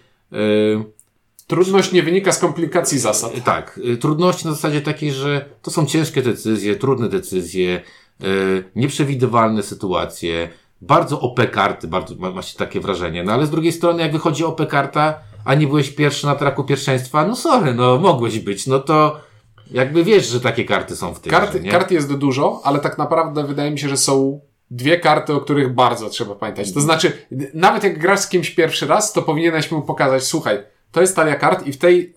Trudność 1.46 1.92
nie 1.92 2.02
wynika 2.02 2.32
z 2.32 2.38
komplikacji 2.38 2.98
zasad. 2.98 3.44
tak, 3.44 3.80
trudności 4.00 4.46
na 4.46 4.52
zasadzie 4.52 4.80
takiej, 4.80 5.12
że 5.12 5.44
to 5.62 5.70
są 5.70 5.86
ciężkie 5.86 6.22
decyzje, 6.22 6.76
trudne 6.76 7.08
decyzje, 7.08 7.80
nieprzewidywalne 8.76 9.62
sytuacje, 9.62 10.48
bardzo 10.80 11.20
OP 11.20 11.50
karty, 11.50 11.88
bardzo 11.88 12.14
ma 12.14 12.42
się 12.42 12.58
takie 12.58 12.80
wrażenie. 12.80 13.24
No 13.24 13.32
ale 13.32 13.46
z 13.46 13.50
drugiej 13.50 13.72
strony, 13.72 14.02
jak 14.02 14.12
wychodzi 14.12 14.44
OP 14.44 14.68
karta, 14.68 15.18
a 15.44 15.54
nie 15.54 15.66
byłeś 15.66 15.90
pierwszy 15.90 16.26
na 16.26 16.34
traku 16.34 16.64
pierwszeństwa, 16.64 17.26
no 17.26 17.36
sorry, 17.36 17.74
no 17.74 17.98
mogłeś 17.98 18.38
być, 18.38 18.66
no 18.66 18.78
to 18.78 19.20
jakby 19.72 20.04
wiesz, 20.04 20.28
że 20.28 20.40
takie 20.40 20.64
karty 20.64 20.96
są 20.96 21.14
w 21.14 21.20
tej 21.20 21.30
Kart, 21.30 21.62
nie? 21.62 21.70
kart 21.70 21.90
jest 21.90 22.14
dużo, 22.14 22.60
ale 22.64 22.78
tak 22.78 22.98
naprawdę 22.98 23.44
wydaje 23.44 23.70
mi 23.70 23.78
się, 23.78 23.88
że 23.88 23.96
są 23.96 24.40
dwie 24.70 25.00
karty, 25.00 25.34
o 25.34 25.40
których 25.40 25.74
bardzo 25.74 26.10
trzeba 26.10 26.34
pamiętać. 26.34 26.72
To 26.72 26.80
znaczy, 26.80 27.26
nawet 27.54 27.84
jak 27.84 27.98
grasz 27.98 28.20
z 28.20 28.28
kimś 28.28 28.50
pierwszy 28.50 28.86
raz, 28.86 29.12
to 29.12 29.22
powinieneś 29.22 29.70
mu 29.70 29.82
pokazać, 29.82 30.22
słuchaj, 30.24 30.58
to 30.92 31.00
jest 31.00 31.16
talia 31.16 31.36
kart 31.36 31.66
i 31.66 31.72
w 31.72 31.78
tej 31.78 32.14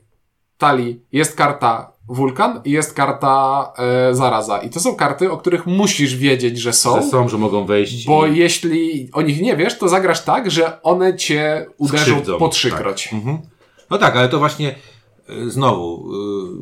talii 0.57 1.01
jest 1.11 1.35
karta 1.35 1.95
wulkan 2.07 2.61
i 2.65 2.71
jest 2.71 2.93
karta 2.93 3.73
e, 3.77 4.15
zaraza. 4.15 4.57
I 4.57 4.69
to 4.69 4.79
są 4.79 4.95
karty, 4.95 5.31
o 5.31 5.37
których 5.37 5.65
musisz 5.65 6.15
wiedzieć, 6.15 6.59
że 6.59 6.73
są. 6.73 7.01
Że 7.01 7.07
są, 7.07 7.29
że 7.29 7.37
mogą 7.37 7.65
wejść. 7.65 8.05
Bo 8.05 8.25
i... 8.25 8.37
jeśli 8.37 9.09
o 9.13 9.21
nich 9.21 9.41
nie 9.41 9.55
wiesz, 9.55 9.77
to 9.77 9.89
zagrasz 9.89 10.23
tak, 10.23 10.51
że 10.51 10.81
one 10.81 11.17
cię 11.17 11.65
uderzą 11.77 12.03
Skrzywdzą, 12.03 12.37
po 12.37 12.49
trzykroć. 12.49 13.13
Mhm. 13.13 13.37
No 13.89 13.97
tak, 13.97 14.15
ale 14.15 14.29
to 14.29 14.39
właśnie 14.39 14.75
znowu 15.47 16.13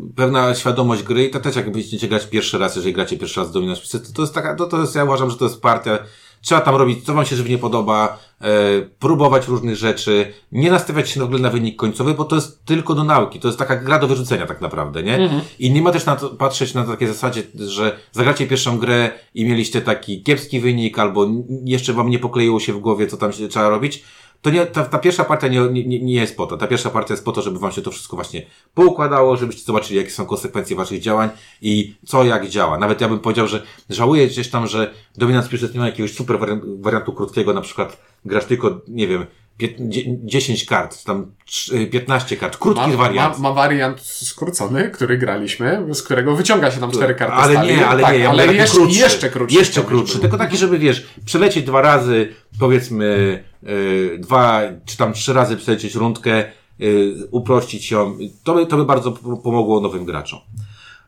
y, 0.09 0.16
pewna 0.16 0.55
świadomość 0.55 1.03
gry 1.03 1.26
i 1.26 1.30
to 1.30 1.39
też 1.39 1.55
jak 1.55 1.72
będziecie 1.72 2.07
grać 2.07 2.26
pierwszy 2.26 2.57
raz, 2.57 2.76
jeżeli 2.76 2.93
gracie 2.93 3.18
pierwszy 3.18 3.39
raz 3.39 3.49
w 3.49 3.53
Dominance 3.53 3.99
to, 3.99 4.14
to 4.14 4.22
jest 4.22 4.34
taka, 4.34 4.55
to, 4.55 4.66
to 4.66 4.82
jest, 4.82 4.95
ja 4.95 5.03
uważam, 5.03 5.30
że 5.30 5.38
to 5.38 5.45
jest 5.45 5.61
partia, 5.61 5.99
trzeba 6.41 6.61
tam 6.61 6.76
robić, 6.76 7.05
co 7.05 7.14
wam 7.14 7.26
się 7.26 7.36
żywnie 7.36 7.57
podoba, 7.57 8.20
e, 8.41 8.47
próbować 8.82 9.47
różnych 9.47 9.76
rzeczy, 9.76 10.34
nie 10.51 10.72
nastawiać 10.72 11.09
się 11.09 11.20
w 11.20 11.24
ogóle 11.24 11.39
na 11.39 11.49
wynik 11.49 11.76
końcowy, 11.76 12.14
bo 12.14 12.26
to 12.26 12.36
jest 12.36 12.66
tylko 12.66 12.95
do 12.95 13.03
nauki, 13.03 13.39
to 13.39 13.47
jest 13.47 13.59
taka 13.59 13.76
gra 13.76 13.99
do 13.99 14.07
wyrzucenia 14.07 14.47
tak 14.47 14.61
naprawdę, 14.61 15.03
nie? 15.03 15.43
I 15.59 15.72
nie 15.72 15.82
ma 15.82 15.91
też 15.91 16.05
na 16.05 16.16
to, 16.16 16.30
patrzeć 16.30 16.74
na 16.74 16.84
takiej 16.84 17.07
zasadzie, 17.07 17.43
że 17.55 17.99
zagracie 18.11 18.47
pierwszą 18.47 18.78
grę 18.78 19.11
i 19.34 19.45
mieliście 19.45 19.82
taki 19.82 20.24
kiepski 20.24 20.59
wynik, 20.59 20.99
albo 20.99 21.28
jeszcze 21.66 21.93
wam 21.93 22.09
nie 22.09 22.20
pokleiło 22.20 22.59
się 22.59 22.74
w 22.74 22.80
głowie, 22.80 23.07
co 23.07 23.18
tam 23.18 23.34
się 23.34 23.47
trzeba 23.47 23.70
robić, 23.70 24.03
to 24.44 24.50
nie, 24.50 24.66
ta, 24.66 24.86
ta 24.86 25.00
pierwsza 25.00 25.24
partia 25.24 25.48
nie, 25.48 25.60
nie, 25.70 26.00
nie 26.00 26.14
jest 26.14 26.38
po 26.38 26.48
to. 26.48 26.58
Ta 26.58 26.68
pierwsza 26.68 26.89
partia 26.89 27.14
jest 27.14 27.26
po 27.26 27.32
to, 27.32 27.41
żeby 27.41 27.60
wam 27.60 27.72
się 27.72 27.82
to 27.82 27.91
wszystko 27.91 28.16
właśnie 28.16 28.46
poukładało, 28.74 29.38
żebyście 29.38 29.64
zobaczyli, 29.64 29.98
jakie 29.98 30.12
są 30.12 30.26
konsekwencje 30.26 30.76
waszych 30.76 31.00
działań 31.00 31.30
i 31.62 31.96
co 32.06 32.24
jak 32.24 32.48
działa. 32.48 32.78
Nawet 32.78 33.02
ja 33.02 33.10
bym 33.10 33.20
powiedział, 33.20 33.48
że 33.48 33.64
żałuję 33.89 34.28
gdzieś 34.28 34.50
tam, 34.50 34.68
że 34.68 34.94
Dominance 35.18 35.50
Plus 35.50 35.74
nie 35.74 35.80
ma 35.80 35.86
jakiegoś 35.86 36.14
super 36.14 36.38
wariantu, 36.80 37.14
krótkiego, 37.14 37.54
na 37.54 37.62
przykład 37.62 37.98
grasz 38.26 38.46
tylko, 38.46 38.82
nie 38.88 39.08
wiem, 39.08 39.26
10 39.60 40.66
kart, 40.66 41.04
tam 41.04 41.32
trz- 41.49 41.89
15 41.89 42.38
kart, 42.38 42.58
krótki 42.58 42.89
Ma, 42.89 42.97
wariant. 42.97 43.39
ma, 43.39 43.49
ma 43.49 43.56
wariant 43.56 44.01
skrócony, 44.01 44.89
który 44.89 45.18
graliśmy, 45.18 45.86
z 45.93 46.01
którego 46.04 46.36
wyciąga 46.36 46.72
się 46.72 46.80
tam 46.80 46.91
cztery 46.91 47.16
karty 47.16 47.34
Ale 47.36 47.54
stali. 47.54 47.76
nie, 47.76 47.88
ale 47.88 48.01
tak, 48.04 48.14
nie, 48.14 48.20
ja 48.20 48.30
ale 48.30 48.54
jeszcze, 48.54 48.78
krótszy. 48.78 48.99
jeszcze 48.99 49.30
krótszy. 49.30 49.56
Jeszcze 49.58 49.84
krótszy. 49.84 50.20
Tylko 50.20 50.38
taki, 50.38 50.58
żeby 50.58 50.80
wiesz, 50.80 51.08
przelecieć 51.26 51.66
dwa 51.66 51.82
razy, 51.82 52.34
powiedzmy, 52.60 53.43
y, 53.68 54.18
dwa, 54.20 54.62
czy 54.86 54.97
tam 54.97 55.14
trzy 55.14 55.34
razy 55.34 55.58
przelecieć 55.58 55.95
rundkę, 55.95 56.43
y, 56.82 57.14
uprościć 57.32 57.91
ją. 57.91 58.18
To 58.43 58.54
by, 58.54 58.66
to 58.66 58.78
by 58.78 58.86
bardzo 58.86 59.12
pomogło 59.43 59.82
nowym 59.82 60.06
graczom. 60.06 60.39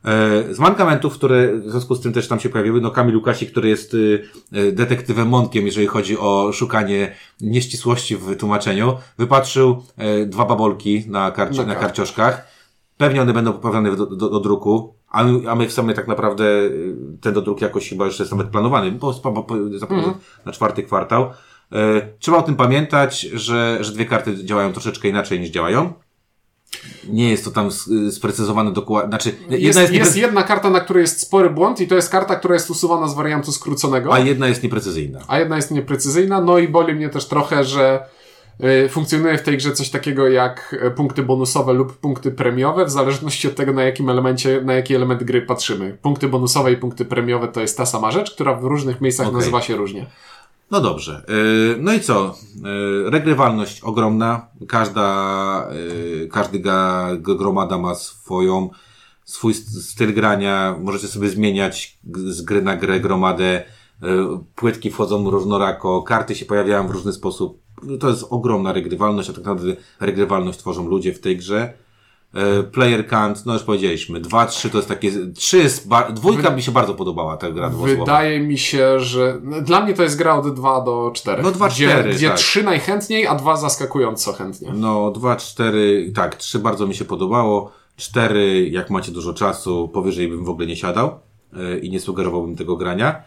E, 0.06 0.54
Z 0.54 0.60
mankamentów, 0.60 1.14
które 1.14 1.54
w 1.60 1.70
związku 1.72 1.96
z 1.96 2.02
tym 2.02 2.14
też 2.14 2.28
tam 2.28 2.40
się 2.40 2.50
pojawiły, 2.50 2.82
no 2.82 2.92
Kamil 2.92 3.16
Łukasik, 3.16 3.52
który 3.52 3.70
jest 3.70 3.94
y, 3.94 4.24
y, 4.56 4.72
detektywem 4.72 5.28
Monkiem, 5.28 5.66
jeżeli 5.66 5.88
chodzi 5.88 6.18
o 6.18 6.52
szukanie 6.54 7.12
nieścisłości 7.42 8.16
w 8.18 8.36
tłumaczeniu, 8.38 8.98
wypatrzył 9.18 9.84
e, 9.98 10.26
dwa 10.26 10.46
babolki 10.46 11.04
na, 11.08 11.32
karci- 11.32 11.68
Na 11.68 11.76
karcioszkach. 11.76 12.48
Pewnie 12.98 13.22
one 13.22 13.34
będą 13.34 13.54
poprawione 13.54 13.96
do, 13.96 14.06
do, 14.06 14.30
do 14.30 14.40
druku, 14.40 14.94
a 15.10 15.24
my, 15.24 15.50
a 15.52 15.56
my 15.56 15.68
w 15.68 15.74
sumie 15.74 15.94
tak 15.94 16.08
naprawdę 16.08 16.44
y, 16.46 16.96
ten 17.22 17.34
do 17.34 17.42
druku 17.42 17.64
jakoś 17.64 17.90
chyba 17.90 18.06
już 18.06 18.20
jest 18.20 18.32
nawet 18.32 18.48
planowany, 18.48 18.92
bo, 18.92 19.14
bo, 19.24 19.32
bo, 19.32 19.56
Mhm. 19.56 20.14
na 20.46 20.52
czwarty 20.52 20.84
kwartał. 20.84 21.30
E, 21.72 22.02
Trzeba 22.20 22.38
o 22.38 22.42
tym 22.42 22.56
pamiętać, 22.56 23.22
że, 23.22 23.78
że 23.82 23.92
dwie 23.94 24.06
karty 24.06 24.46
działają 24.46 24.72
troszeczkę 24.74 25.08
inaczej 25.08 25.40
niż 25.40 25.50
działają. 25.50 25.94
Nie 27.10 27.32
jest 27.32 27.46
to 27.46 27.52
tam 27.52 27.70
sprecyzowane 28.12 28.72
dokładnie. 28.72 29.10
Znaczy, 29.10 29.36
jedna 29.50 29.58
Jest, 29.58 29.80
jest, 29.80 29.94
jest 29.94 30.18
jedna 30.18 30.44
karta, 30.44 30.70
na 30.70 30.80
której 30.80 31.02
jest 31.02 31.22
spory 31.22 31.50
błąd 31.50 31.82
i 31.82 31.88
to 31.88 31.96
jest 31.96 32.10
karta, 32.10 32.36
która 32.36 32.54
jest 32.54 32.70
usuwana 32.70 33.08
z 33.08 33.16
wariantu 33.16 33.52
skróconego, 33.52 34.14
a 34.14 34.20
jedna 34.20 34.48
jest 34.48 34.64
nieprecyzyjna. 34.64 35.20
a 35.28 35.40
jedna 35.40 35.56
jest 35.56 35.72
nieprecyzyjna. 35.72 36.42
No 36.42 36.58
i 36.58 36.68
boli 36.68 36.94
mnie 36.94 37.10
też 37.10 37.28
trochę, 37.28 37.64
że 37.64 38.06
y, 38.86 38.90
funkcjonuje 38.90 39.38
w 39.38 39.42
tej 39.42 39.58
grze 39.58 39.72
coś 39.72 39.90
takiego 39.90 40.28
jak 40.30 40.76
y, 40.88 40.92
punkty 40.92 41.24
bonusowe 41.24 41.74
lub 41.74 41.98
punkty 41.98 42.32
premiowe, 42.32 42.86
w 42.86 42.90
zależności 42.90 43.48
od 43.48 43.56
tego, 43.56 43.74
na 43.74 43.84
jakim 43.84 44.10
elemencie, 44.10 44.62
na 44.62 44.74
jaki 44.74 44.96
element 44.96 45.24
gry 45.24 45.42
patrzymy. 45.42 45.98
Punkty 46.02 46.28
bonusowe 46.28 46.72
i 46.72 46.78
punkty 46.78 47.06
premiowe 47.06 47.48
to 47.48 47.62
jest 47.62 47.78
ta 47.78 47.86
sama 47.86 48.12
rzecz, 48.12 48.32
która 48.32 48.54
w 48.54 48.64
różnych 48.64 49.02
miejscach 49.02 49.28
Okej. 49.28 49.40
nazywa 49.40 49.62
się 49.62 49.76
różnie. 49.76 50.06
No 50.72 50.82
dobrze. 50.82 51.26
Yy, 51.28 51.78
No 51.80 51.94
i 51.94 52.00
co? 52.00 52.36
Yy, 53.04 53.10
Regrywalność 53.10 53.82
ogromna. 53.82 54.48
Każda, 54.68 55.68
yy, 55.74 56.28
każdy 56.28 56.62
gromada 57.20 57.78
ma 57.78 57.96
swoją, 57.96 58.70
swój 59.26 59.54
st- 59.54 59.84
styl 59.84 60.14
grania. 60.14 60.76
Możecie 60.82 61.08
sobie 61.08 61.30
zmieniać 61.30 61.98
z 62.14 62.42
gry 62.42 62.62
na 62.62 62.76
grę 62.78 63.00
gromadę. 63.00 63.64
Płytki 64.56 64.92
wchodzą 64.92 65.30
różnorako, 65.32 66.04
karty 66.04 66.36
się 66.36 66.46
pojawiają 66.46 66.88
w 66.88 66.92
różny 66.92 67.14
sposób. 67.14 67.62
To 68.00 68.10
jest 68.10 68.26
ogromna 68.30 68.74
regrywalność, 68.74 69.30
a 69.30 69.34
tak 69.34 69.44
naprawdę 69.46 69.76
regrywalność 70.00 70.60
tworzą 70.60 70.88
ludzie 70.88 71.14
w 71.14 71.20
tej 71.20 71.38
grze. 71.38 71.74
Yy, 72.36 72.64
Player 72.64 73.08
count, 73.08 73.46
no 73.46 73.54
już 73.54 73.64
powiedzieliśmy, 73.64 74.20
dwa, 74.20 74.46
trzy 74.46 74.70
to 74.70 74.78
jest 74.78 74.88
takie, 74.90 75.12
trzy 75.36 75.58
jest, 75.58 75.88
ba- 75.88 76.12
dwójka 76.12 76.50
mi 76.50 76.62
się 76.62 76.72
bardzo 76.72 76.94
podobała 76.94 77.38
ta 77.38 77.52
gra 77.52 77.70
dwusłowa. 77.70 78.00
Wydaje 78.00 78.40
mi 78.40 78.58
się, 78.58 79.00
że 79.00 79.42
dla 79.62 79.82
mnie 79.82 79.94
to 79.94 80.04
jest 80.04 80.18
gra 80.18 80.36
od 80.36 80.56
2 80.56 80.82
do 80.82 81.12
4. 81.16 81.44
No, 81.44 81.52
dwa, 81.52 81.68
gdzie, 81.70 81.88
cztery, 81.88 82.14
Gdzie 82.14 82.28
tak. 82.28 82.38
3 82.38 82.64
najchętniej, 82.64 83.28
a 83.28 83.36
2 83.36 83.58
zaskakująco 83.58 84.34
chętnie. 84.34 84.72
No, 84.74 85.12
dwa, 85.12 85.36
cztery, 85.36 86.12
tak, 86.16 86.36
trzy 86.36 86.60
bardzo 86.60 86.88
mi 86.88 86.96
się 86.96 87.06
podobało. 87.06 87.72
Cztery, 87.98 88.70
jak 88.70 88.90
macie 88.90 89.12
dużo 89.12 89.34
czasu, 89.34 89.88
powyżej 89.94 90.28
bym 90.28 90.46
w 90.46 90.50
ogóle 90.50 90.68
nie 90.68 90.76
siadał 90.76 91.20
e, 91.54 91.78
i 91.80 91.90
nie 91.90 92.00
sugerowałbym 92.00 92.56
tego 92.56 92.76
grania. 92.76 93.24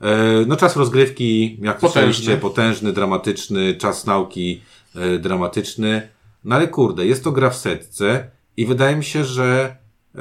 E, 0.00 0.08
no, 0.46 0.56
czas 0.56 0.76
rozgrywki, 0.76 1.58
jak 1.62 1.78
Potężny. 1.78 2.36
potężny, 2.36 2.92
dramatyczny, 2.92 3.74
czas 3.74 4.06
nauki 4.06 4.62
e, 4.96 5.18
dramatyczny. 5.18 6.08
No 6.44 6.56
ale 6.56 6.68
kurde, 6.68 7.06
jest 7.06 7.24
to 7.24 7.32
gra 7.32 7.50
w 7.50 7.56
setce 7.56 8.30
i 8.60 8.66
wydaje 8.66 8.96
mi 8.96 9.04
się, 9.04 9.24
że 9.24 9.76
e, 10.14 10.20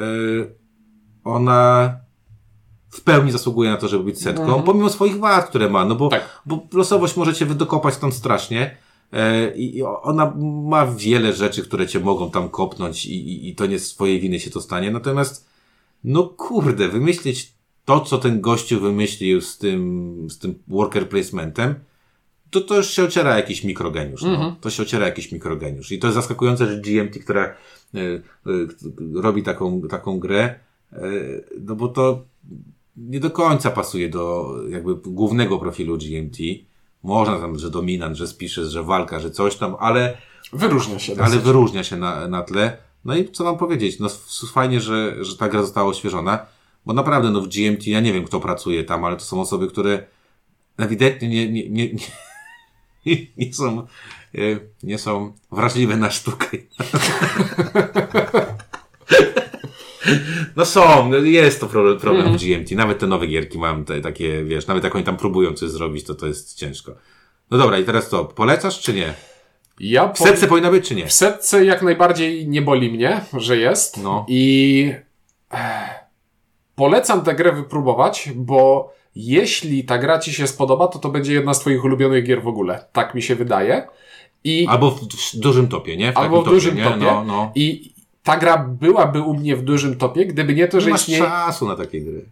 ona 1.24 1.96
w 2.90 3.02
pełni 3.02 3.32
zasługuje 3.32 3.70
na 3.70 3.78
to, 3.78 3.88
żeby 3.88 4.04
być 4.04 4.22
setką, 4.22 4.64
pomimo 4.64 4.90
swoich 4.90 5.18
wad, 5.20 5.50
które 5.50 5.70
ma, 5.70 5.86
no 5.86 5.96
bo, 5.96 6.10
Tak. 6.10 6.42
bo 6.46 6.68
losowość 6.74 7.18
możecie 7.18 7.46
wydokopać 7.46 7.98
tam 7.98 8.12
strasznie 8.12 8.78
e, 9.14 9.56
i 9.56 9.84
ona 9.84 10.34
ma 10.64 10.86
wiele 10.86 11.34
rzeczy, 11.34 11.64
które 11.64 11.88
cię 11.88 12.00
mogą 12.00 12.32
tam 12.32 12.50
kopnąć 12.50 13.06
i, 13.06 13.30
i, 13.30 13.50
i 13.50 13.56
to 13.56 13.66
nie 13.66 13.80
z 13.80 13.88
swojej 13.88 14.20
winy 14.20 14.40
się 14.40 14.50
to 14.50 14.62
stanie, 14.62 14.92
natomiast 14.92 15.50
no 16.04 16.24
kurde, 16.24 16.90
wymyślić 16.90 17.54
to, 17.86 18.00
co 18.00 18.18
ten 18.18 18.42
gościu 18.42 18.80
wymyślił 18.80 19.42
z 19.42 19.58
tym, 19.58 20.28
z 20.30 20.38
tym 20.40 20.60
worker 20.68 21.10
placementem, 21.10 21.76
to 22.50 22.62
to 22.62 22.78
już 22.78 22.90
się 22.90 23.04
ociera 23.04 23.38
jakiś 23.38 23.64
mikrogeniusz. 23.64 24.22
No. 24.22 24.56
To 24.62 24.70
się 24.70 24.84
ociera 24.84 25.06
jakiś 25.06 25.32
mikrogeniusz. 25.32 25.92
I 25.92 26.00
to 26.00 26.08
jest 26.08 26.16
zaskakujące, 26.16 26.68
że 26.68 26.82
GMT, 26.82 27.20
która 27.20 27.56
robi 29.16 29.44
taką, 29.44 29.82
taką 29.82 30.20
grę, 30.20 30.60
e, 30.94 31.00
no 31.62 31.76
bo 31.76 31.88
to 31.88 32.24
nie 32.98 33.20
do 33.20 33.32
końca 33.32 33.72
pasuje 33.72 34.10
do 34.10 34.56
jakby 34.70 34.96
głównego 34.96 35.60
profilu 35.60 35.98
GMT. 35.98 36.38
Można 37.04 37.40
tam, 37.40 37.60
że 37.60 37.70
dominant, 37.70 38.18
że 38.18 38.28
spisze, 38.28 38.66
że 38.66 38.84
walka, 38.84 39.20
że 39.20 39.32
coś 39.32 39.56
tam, 39.56 39.76
ale, 39.80 40.18
Wyróżnia 40.54 41.00
się. 41.00 41.16
ale 41.24 41.40
wyróżnia 41.40 41.84
się 41.84 41.98
na, 41.98 42.28
na 42.28 42.44
tle. 42.44 42.78
No 43.06 43.16
i 43.16 43.32
co 43.32 43.44
mam 43.44 43.58
powiedzieć? 43.58 44.00
No 44.00 44.10
fajnie, 44.54 44.82
że, 44.82 45.24
że 45.26 45.38
ta 45.38 45.50
gra 45.50 45.62
została 45.62 45.90
oświeżona, 45.90 46.46
bo 46.86 46.94
naprawdę 46.94 47.30
no 47.30 47.42
w 47.42 47.48
GMT, 47.48 47.88
ja 47.88 48.00
nie 48.00 48.14
wiem 48.14 48.24
kto 48.26 48.40
pracuje 48.40 48.84
tam, 48.84 49.06
ale 49.06 49.16
to 49.18 49.24
są 49.24 49.42
osoby, 49.42 49.68
które 49.68 50.04
ewidentnie 50.78 51.30
nie, 51.30 51.52
nie, 51.52 51.70
nie, 51.70 51.90
nie, 53.06 53.16
nie 53.38 53.54
są, 53.54 53.80
e, 53.80 53.86
nie 54.84 54.98
są 54.98 55.34
wrażliwe 55.52 55.98
na 55.98 56.12
sztukę. 56.12 56.58
No 60.56 60.66
są, 60.66 61.10
no 61.10 61.18
jest 61.18 61.60
to 61.60 61.68
problem, 61.68 62.00
problem 62.00 62.38
w 62.38 62.42
GMT. 62.42 62.72
Nawet 62.72 63.00
te 63.00 63.08
nowe 63.08 63.28
gierki 63.28 63.58
mam 63.58 63.86
te, 63.86 64.02
takie, 64.02 64.44
wiesz, 64.44 64.68
nawet 64.68 64.84
jak 64.84 64.96
oni 64.96 65.04
tam 65.04 65.18
próbują 65.18 65.54
coś 65.54 65.70
zrobić, 65.70 66.06
to 66.06 66.16
to 66.16 66.28
jest 66.28 66.56
ciężko. 66.56 66.96
No 67.52 67.58
dobra, 67.58 67.80
i 67.80 67.84
teraz 67.84 68.10
co? 68.10 68.26
Polecasz 68.26 68.80
czy 68.80 68.94
nie? 68.94 69.14
Ja 69.80 70.14
W 70.14 70.18
setce 70.18 70.48
powinna 70.48 70.72
być 70.72 70.88
czy 70.88 70.96
nie? 70.96 71.08
W 71.08 71.14
setce 71.14 71.66
jak 71.66 71.82
najbardziej 71.82 72.48
nie 72.48 72.62
boli 72.62 72.92
mnie, 72.92 73.22
że 73.38 73.58
jest. 73.58 74.04
No. 74.04 74.26
I 74.28 74.94
eh, 75.54 76.06
polecam 76.76 77.22
tę 77.22 77.36
grę 77.36 77.52
wypróbować, 77.52 78.30
bo 78.36 78.94
jeśli 79.20 79.84
ta 79.84 79.98
gra 79.98 80.20
ci 80.20 80.34
się 80.34 80.48
spodoba, 80.48 80.88
to 80.88 81.00
to 81.00 81.10
będzie 81.10 81.34
jedna 81.34 81.54
z 81.54 81.60
twoich 81.60 81.84
ulubionych 81.84 82.26
gier 82.26 82.44
w 82.44 82.48
ogóle. 82.48 82.86
Tak 82.92 83.16
mi 83.16 83.22
się 83.22 83.36
wydaje. 83.36 83.88
I, 84.44 84.68
Albo 84.70 84.92
w, 84.92 85.00
dużym 85.34 85.68
topie, 85.68 85.98
nie? 85.98 86.14
W 86.14 86.18
albo 86.18 86.42
w 86.42 86.46
dużym 86.46 86.76
nie? 86.76 86.84
topie. 86.84 86.98
No, 86.98 87.24
no. 87.24 87.52
I 87.56 87.94
ta 88.24 88.38
gra 88.38 88.58
byłaby 88.58 89.22
u 89.22 89.34
mnie 89.34 89.56
w 89.56 89.62
dużym 89.62 89.98
topie, 89.98 90.26
gdyby 90.26 90.56
nie 90.56 90.68
to, 90.68 90.82
że 90.82 90.86
Nie 90.86 90.92
masz 90.92 91.02
istnieje... 91.02 91.24
czasu 91.24 91.68
na 91.68 91.76
takie 91.76 92.02
gry. 92.02 92.26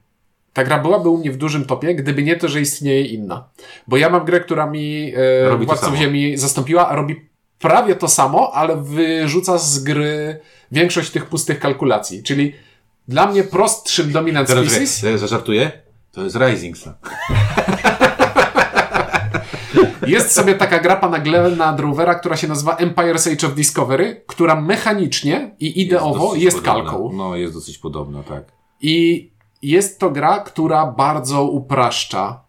Ta 0.53 0.63
gra 0.63 0.79
byłaby 0.79 1.09
u 1.09 1.17
mnie 1.17 1.31
w 1.31 1.37
dużym 1.37 1.65
topie, 1.65 1.95
gdyby 1.95 2.23
nie 2.23 2.35
to, 2.35 2.47
że 2.47 2.61
istnieje 2.61 3.01
inna. 3.01 3.49
Bo 3.87 3.97
ja 3.97 4.09
mam 4.09 4.25
grę, 4.25 4.39
która 4.39 4.67
mi 4.67 5.13
e, 5.15 5.49
Robi. 5.49 5.67
Ziemi 5.97 6.37
zastąpiła, 6.37 6.89
a 6.89 6.95
robi 6.95 7.15
prawie 7.59 7.95
to 7.95 8.07
samo, 8.07 8.51
ale 8.53 8.77
wyrzuca 8.77 9.57
z 9.57 9.83
gry 9.83 10.39
większość 10.71 11.11
tych 11.11 11.25
pustych 11.25 11.59
kalkulacji. 11.59 12.23
Czyli 12.23 12.53
dla 13.07 13.31
mnie 13.31 13.43
prostszym 13.43 14.11
Dominant 14.11 14.49
Species 14.49 14.99
że, 14.99 15.17
że 15.17 15.27
żartuję? 15.27 15.86
To 16.17 16.23
jest 16.23 16.35
Rising 16.35 16.77
Sun. 16.77 16.93
jest 20.07 20.31
sobie 20.31 20.55
taka 20.55 20.79
gra 20.79 20.95
pana 20.95 21.19
Glena 21.19 21.73
Drovera, 21.73 22.15
która 22.15 22.37
się 22.37 22.47
nazywa 22.47 22.75
Empire's 22.75 23.33
Age 23.33 23.47
of 23.47 23.55
Discovery, 23.55 24.23
która 24.27 24.61
mechanicznie 24.61 25.55
i 25.59 25.81
ideowo 25.81 26.35
jest, 26.35 26.57
podobna. 26.57 26.91
kalką. 26.91 27.11
No, 27.13 27.35
jest 27.35 27.53
dosyć 27.53 27.77
podobna, 27.77 28.23
tak. 28.23 28.43
I 28.81 29.29
jest 29.61 29.99
to 29.99 30.09
gra, 30.09 30.39
która 30.39 30.85
bardzo 30.85 31.43
upraszcza 31.43 32.41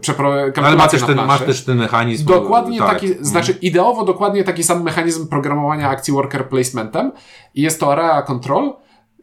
przepro- 0.00 0.32
Ale 0.32 0.46
ma 0.46 0.52
kalkulację 0.52 0.98
też, 0.98 1.08
ten, 1.08 1.26
masz 1.26 1.42
też 1.42 1.64
ten 1.64 1.78
mechanizm. 1.78 2.26
Dokładnie 2.26 2.78
tak. 2.78 2.90
taki, 2.90 3.08
znaczy 3.20 3.52
ideowo 3.52 4.04
dokładnie 4.04 4.44
taki 4.44 4.62
sam 4.62 4.82
mechanizm 4.82 5.28
programowania 5.28 5.88
akcji 5.88 6.14
worker 6.14 6.48
placementem 6.48 7.12
i 7.54 7.62
jest 7.62 7.80
to 7.80 7.92
area 7.92 8.22
control. 8.22 8.72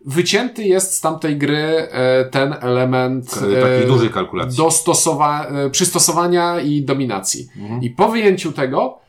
Wycięty 0.08 0.64
jest 0.64 0.94
z 0.94 1.02
tamtej 1.02 1.38
gry 1.38 1.58
e, 1.58 2.26
ten 2.26 2.56
element 2.62 3.34
takiej 3.62 3.88
dużej 3.88 4.10
kalkulacji. 4.10 4.60
dostosowa- 4.64 5.46
e, 5.56 5.70
przystosowania 5.70 6.60
i 6.60 6.82
dominacji. 6.82 7.48
Mhm. 7.58 7.82
I 7.84 7.90
po 7.90 8.10
wyjęciu 8.10 8.52
tego 8.52 9.00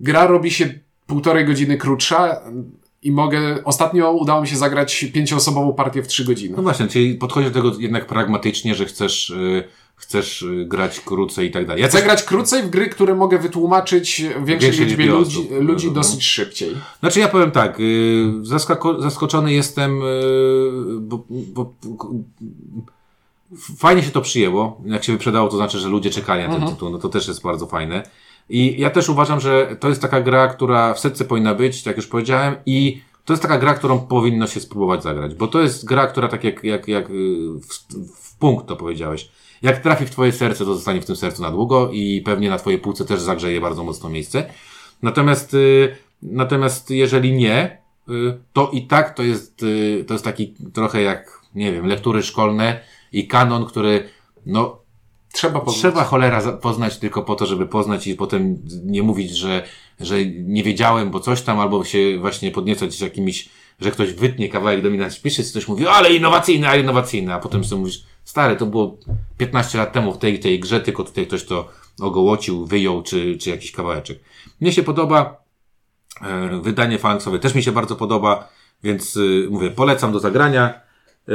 gra 0.00 0.26
robi 0.26 0.50
się 0.50 0.74
półtorej 1.06 1.46
godziny 1.46 1.76
krótsza 1.76 2.40
i 3.02 3.12
mogę, 3.12 3.64
ostatnio 3.64 4.12
udało 4.12 4.40
mi 4.40 4.48
się 4.48 4.56
zagrać 4.56 5.04
pięcioosobową 5.14 5.74
partię 5.74 6.02
w 6.02 6.06
trzy 6.06 6.24
godziny. 6.24 6.56
No 6.56 6.62
właśnie, 6.62 6.86
czyli 6.86 7.14
podchodzisz 7.14 7.50
do 7.50 7.62
tego 7.62 7.80
jednak 7.80 8.06
pragmatycznie, 8.06 8.74
że 8.74 8.84
chcesz, 8.84 9.30
y, 9.30 9.64
chcesz 9.98 10.42
y, 10.42 10.64
grać 10.68 11.00
krócej 11.00 11.48
i 11.48 11.50
tak 11.50 11.66
dalej. 11.66 11.82
Ja 11.82 11.88
Chcę 11.88 12.02
grać 12.02 12.22
krócej 12.22 12.62
w 12.62 12.70
gry, 12.70 12.88
które 12.88 13.14
mogę 13.14 13.38
wytłumaczyć 13.38 14.22
większej 14.44 14.70
liczbie 14.72 15.06
ludzi, 15.06 15.38
osób. 15.38 15.50
ludzi 15.50 15.86
Mhm. 15.86 15.94
dosyć 15.94 16.24
szybciej. 16.24 16.76
znaczy 17.00 17.20
ja 17.20 17.28
powiem 17.28 17.50
tak, 17.50 17.80
y, 17.80 18.24
zaskoczony 18.98 19.52
jestem, 19.52 20.02
y, 20.02 20.70
bo, 21.00 21.24
bo 21.28 21.72
fajnie 23.78 24.02
się 24.02 24.10
to 24.10 24.20
przyjęło. 24.20 24.80
Jak 24.84 25.04
się 25.04 25.12
wyprzedało, 25.12 25.48
to 25.48 25.56
znaczy, 25.56 25.78
że 25.78 25.88
ludzie 25.88 26.10
czekali 26.10 26.40
na 26.42 26.46
ten 26.48 26.54
Mhm. 26.56 26.72
tytuł. 26.74 26.90
No 26.90 26.98
to 26.98 27.08
też 27.08 27.28
jest 27.28 27.42
bardzo 27.42 27.66
fajne. 27.66 28.02
I 28.50 28.80
ja 28.80 28.90
też 28.90 29.08
uważam, 29.08 29.40
że 29.40 29.76
to 29.80 29.88
jest 29.88 30.02
taka 30.02 30.20
gra, 30.20 30.48
która 30.48 30.94
w 30.94 31.00
setce 31.00 31.24
powinna 31.24 31.54
być, 31.54 31.82
tak 31.82 31.86
jak 31.86 31.96
już 31.96 32.06
powiedziałem, 32.06 32.56
i 32.66 33.00
to 33.24 33.32
jest 33.32 33.42
taka 33.42 33.58
gra, 33.58 33.74
którą 33.74 33.98
powinno 33.98 34.46
się 34.46 34.60
spróbować 34.60 35.02
zagrać, 35.02 35.34
bo 35.34 35.46
to 35.46 35.60
jest 35.62 35.84
gra, 35.84 36.06
która 36.06 36.28
tak 36.28 36.44
jak, 36.44 36.64
jak, 36.64 36.88
jak 36.88 37.08
w, 37.08 37.66
w 38.14 38.36
punkt 38.38 38.66
to 38.66 38.76
powiedziałeś. 38.76 39.28
Jak 39.62 39.82
trafi 39.82 40.06
w 40.06 40.10
twoje 40.10 40.32
serce, 40.32 40.64
to 40.64 40.74
zostanie 40.74 41.00
w 41.00 41.06
tym 41.06 41.16
sercu 41.16 41.42
na 41.42 41.50
długo 41.50 41.90
i 41.92 42.22
pewnie 42.24 42.50
na 42.50 42.58
twojej 42.58 42.78
półce 42.78 43.04
też 43.04 43.20
zagrzeje 43.20 43.60
bardzo 43.60 43.84
mocno 43.84 44.08
miejsce. 44.08 44.50
Natomiast, 45.02 45.54
y, 45.54 45.96
natomiast 46.22 46.90
jeżeli 46.90 47.32
nie, 47.32 47.82
y, 48.08 48.38
to 48.52 48.70
i 48.72 48.86
tak 48.86 49.14
to 49.14 49.22
jest, 49.22 49.62
y, 49.62 50.04
to 50.08 50.14
jest 50.14 50.24
taki 50.24 50.54
trochę 50.72 51.02
jak, 51.02 51.40
nie 51.54 51.72
wiem, 51.72 51.86
lektury 51.86 52.22
szkolne 52.22 52.80
i 53.12 53.26
kanon, 53.26 53.66
który, 53.66 54.08
no, 54.46 54.88
Trzeba 55.32 55.60
poznać. 55.60 55.78
Trzeba 55.78 56.04
cholera 56.04 56.52
poznać 56.52 56.98
tylko 56.98 57.22
po 57.22 57.34
to, 57.34 57.46
żeby 57.46 57.66
poznać 57.66 58.06
i 58.06 58.14
potem 58.14 58.62
nie 58.84 59.02
mówić, 59.02 59.30
że, 59.30 59.64
że 60.00 60.26
nie 60.26 60.62
wiedziałem, 60.62 61.10
bo 61.10 61.20
coś 61.20 61.42
tam, 61.42 61.60
albo 61.60 61.84
się 61.84 62.18
właśnie 62.20 62.50
podniecać 62.50 63.00
jakimiś, 63.00 63.48
że 63.80 63.90
ktoś 63.90 64.12
wytnie 64.12 64.48
kawałek 64.48 64.82
Dominant 64.82 65.12
Species 65.12 65.48
i 65.48 65.50
ktoś 65.50 65.68
mówi, 65.68 65.86
ale 65.86 66.14
innowacyjny, 66.14 66.68
ale 66.68 66.80
innowacyjny, 66.80 67.34
a 67.34 67.38
potem 67.38 67.64
sobie 67.64 67.80
mówisz, 67.80 68.04
stary, 68.28 68.56
to 68.56 68.66
było 68.66 68.98
15 69.38 69.78
lat 69.78 69.92
temu 69.92 70.12
w 70.12 70.18
tej, 70.18 70.40
tej 70.40 70.60
grze, 70.60 70.80
tylko 70.80 71.04
tutaj 71.04 71.26
ktoś 71.26 71.44
to 71.44 71.68
ogołocił, 72.00 72.66
wyjął, 72.66 73.02
czy, 73.02 73.36
czy 73.36 73.50
jakiś 73.50 73.72
kawałeczek. 73.72 74.18
Mnie 74.60 74.72
się 74.72 74.82
podoba, 74.82 75.42
e, 76.22 76.60
wydanie 76.62 76.98
falangsowe 76.98 77.38
też 77.38 77.54
mi 77.54 77.62
się 77.62 77.72
bardzo 77.72 77.96
podoba, 77.96 78.48
więc 78.82 79.16
y, 79.16 79.48
mówię, 79.50 79.70
polecam 79.70 80.12
do 80.12 80.20
zagrania, 80.20 80.80
y, 81.28 81.32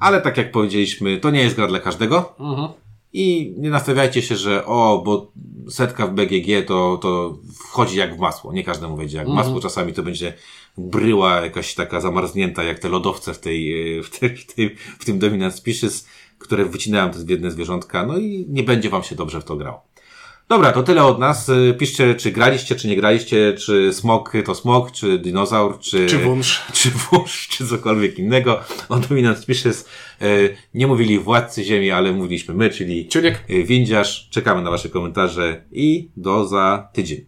ale 0.00 0.20
tak 0.20 0.36
jak 0.36 0.52
powiedzieliśmy, 0.52 1.18
to 1.18 1.30
nie 1.30 1.42
jest 1.42 1.56
gra 1.56 1.66
dla 1.66 1.80
każdego. 1.80 2.34
Mhm. 2.40 2.68
I 3.12 3.54
nie 3.58 3.70
nastawiajcie 3.70 4.22
się, 4.22 4.36
że 4.36 4.66
o, 4.66 5.02
bo 5.04 5.32
setka 5.70 6.06
w 6.06 6.14
BGG 6.14 6.66
to, 6.66 6.98
to 7.02 7.38
wchodzi 7.58 7.98
jak 7.98 8.16
w 8.16 8.18
masło. 8.18 8.52
Nie 8.52 8.64
każdemu 8.64 8.96
wejdzie 8.96 9.18
jak 9.18 9.26
w 9.26 9.30
masło. 9.30 9.60
Czasami 9.60 9.92
to 9.92 10.02
będzie 10.02 10.34
bryła 10.78 11.40
jakaś 11.40 11.74
taka 11.74 12.00
zamarznięta, 12.00 12.62
jak 12.62 12.78
te 12.78 12.88
lodowce 12.88 13.34
w 13.34 13.38
tej, 13.38 13.98
e, 13.98 14.02
w, 14.02 14.18
tej, 14.18 14.36
w, 14.36 14.54
tej, 14.54 14.76
w 14.98 15.04
tym 15.04 15.18
Dominant 15.18 15.54
Species, 15.54 16.06
które 16.38 16.64
wycinałem 16.64 17.10
te 17.10 17.24
biedne 17.24 17.50
zwierzątka. 17.50 18.06
No 18.06 18.18
i 18.18 18.46
nie 18.48 18.62
będzie 18.62 18.90
wam 18.90 19.02
się 19.02 19.14
dobrze 19.14 19.40
w 19.40 19.44
to 19.44 19.56
grało. 19.56 19.86
Dobra, 20.48 20.72
to 20.72 20.82
tyle 20.82 21.04
od 21.04 21.18
nas. 21.18 21.48
Y, 21.48 21.74
Piszcie, 21.78 22.14
czy 22.14 22.30
graliście, 22.30 22.76
czy 22.76 22.88
nie 22.88 22.96
graliście, 22.96 23.54
czy 23.54 23.92
smok 23.92 24.32
to 24.44 24.54
smok, 24.54 24.92
czy 24.92 25.18
dinozaur, 25.18 25.78
czy... 25.78 26.06
Czy 26.06 26.18
wunsz. 26.18 26.62
czy 26.72 26.90
wąż, 26.90 27.48
czy 27.48 27.66
cokolwiek 27.66 28.18
innego. 28.18 28.60
O 28.88 28.98
Dominant 28.98 29.38
Species 29.38 29.88
e, 30.20 30.26
nie 30.74 30.86
mówili 30.86 31.18
władcy 31.18 31.64
ziemi, 31.64 31.90
ale 31.90 32.12
mówiliśmy 32.12 32.54
my, 32.54 32.70
czyli 32.70 33.08
Ciuniek. 33.08 33.44
e, 33.48 33.62
windziarz. 33.62 34.28
Czekamy 34.30 34.62
na 34.62 34.70
wasze 34.70 34.88
komentarze 34.88 35.64
i 35.72 36.10
do 36.16 36.46
za 36.46 36.88
tydzień. 36.92 37.20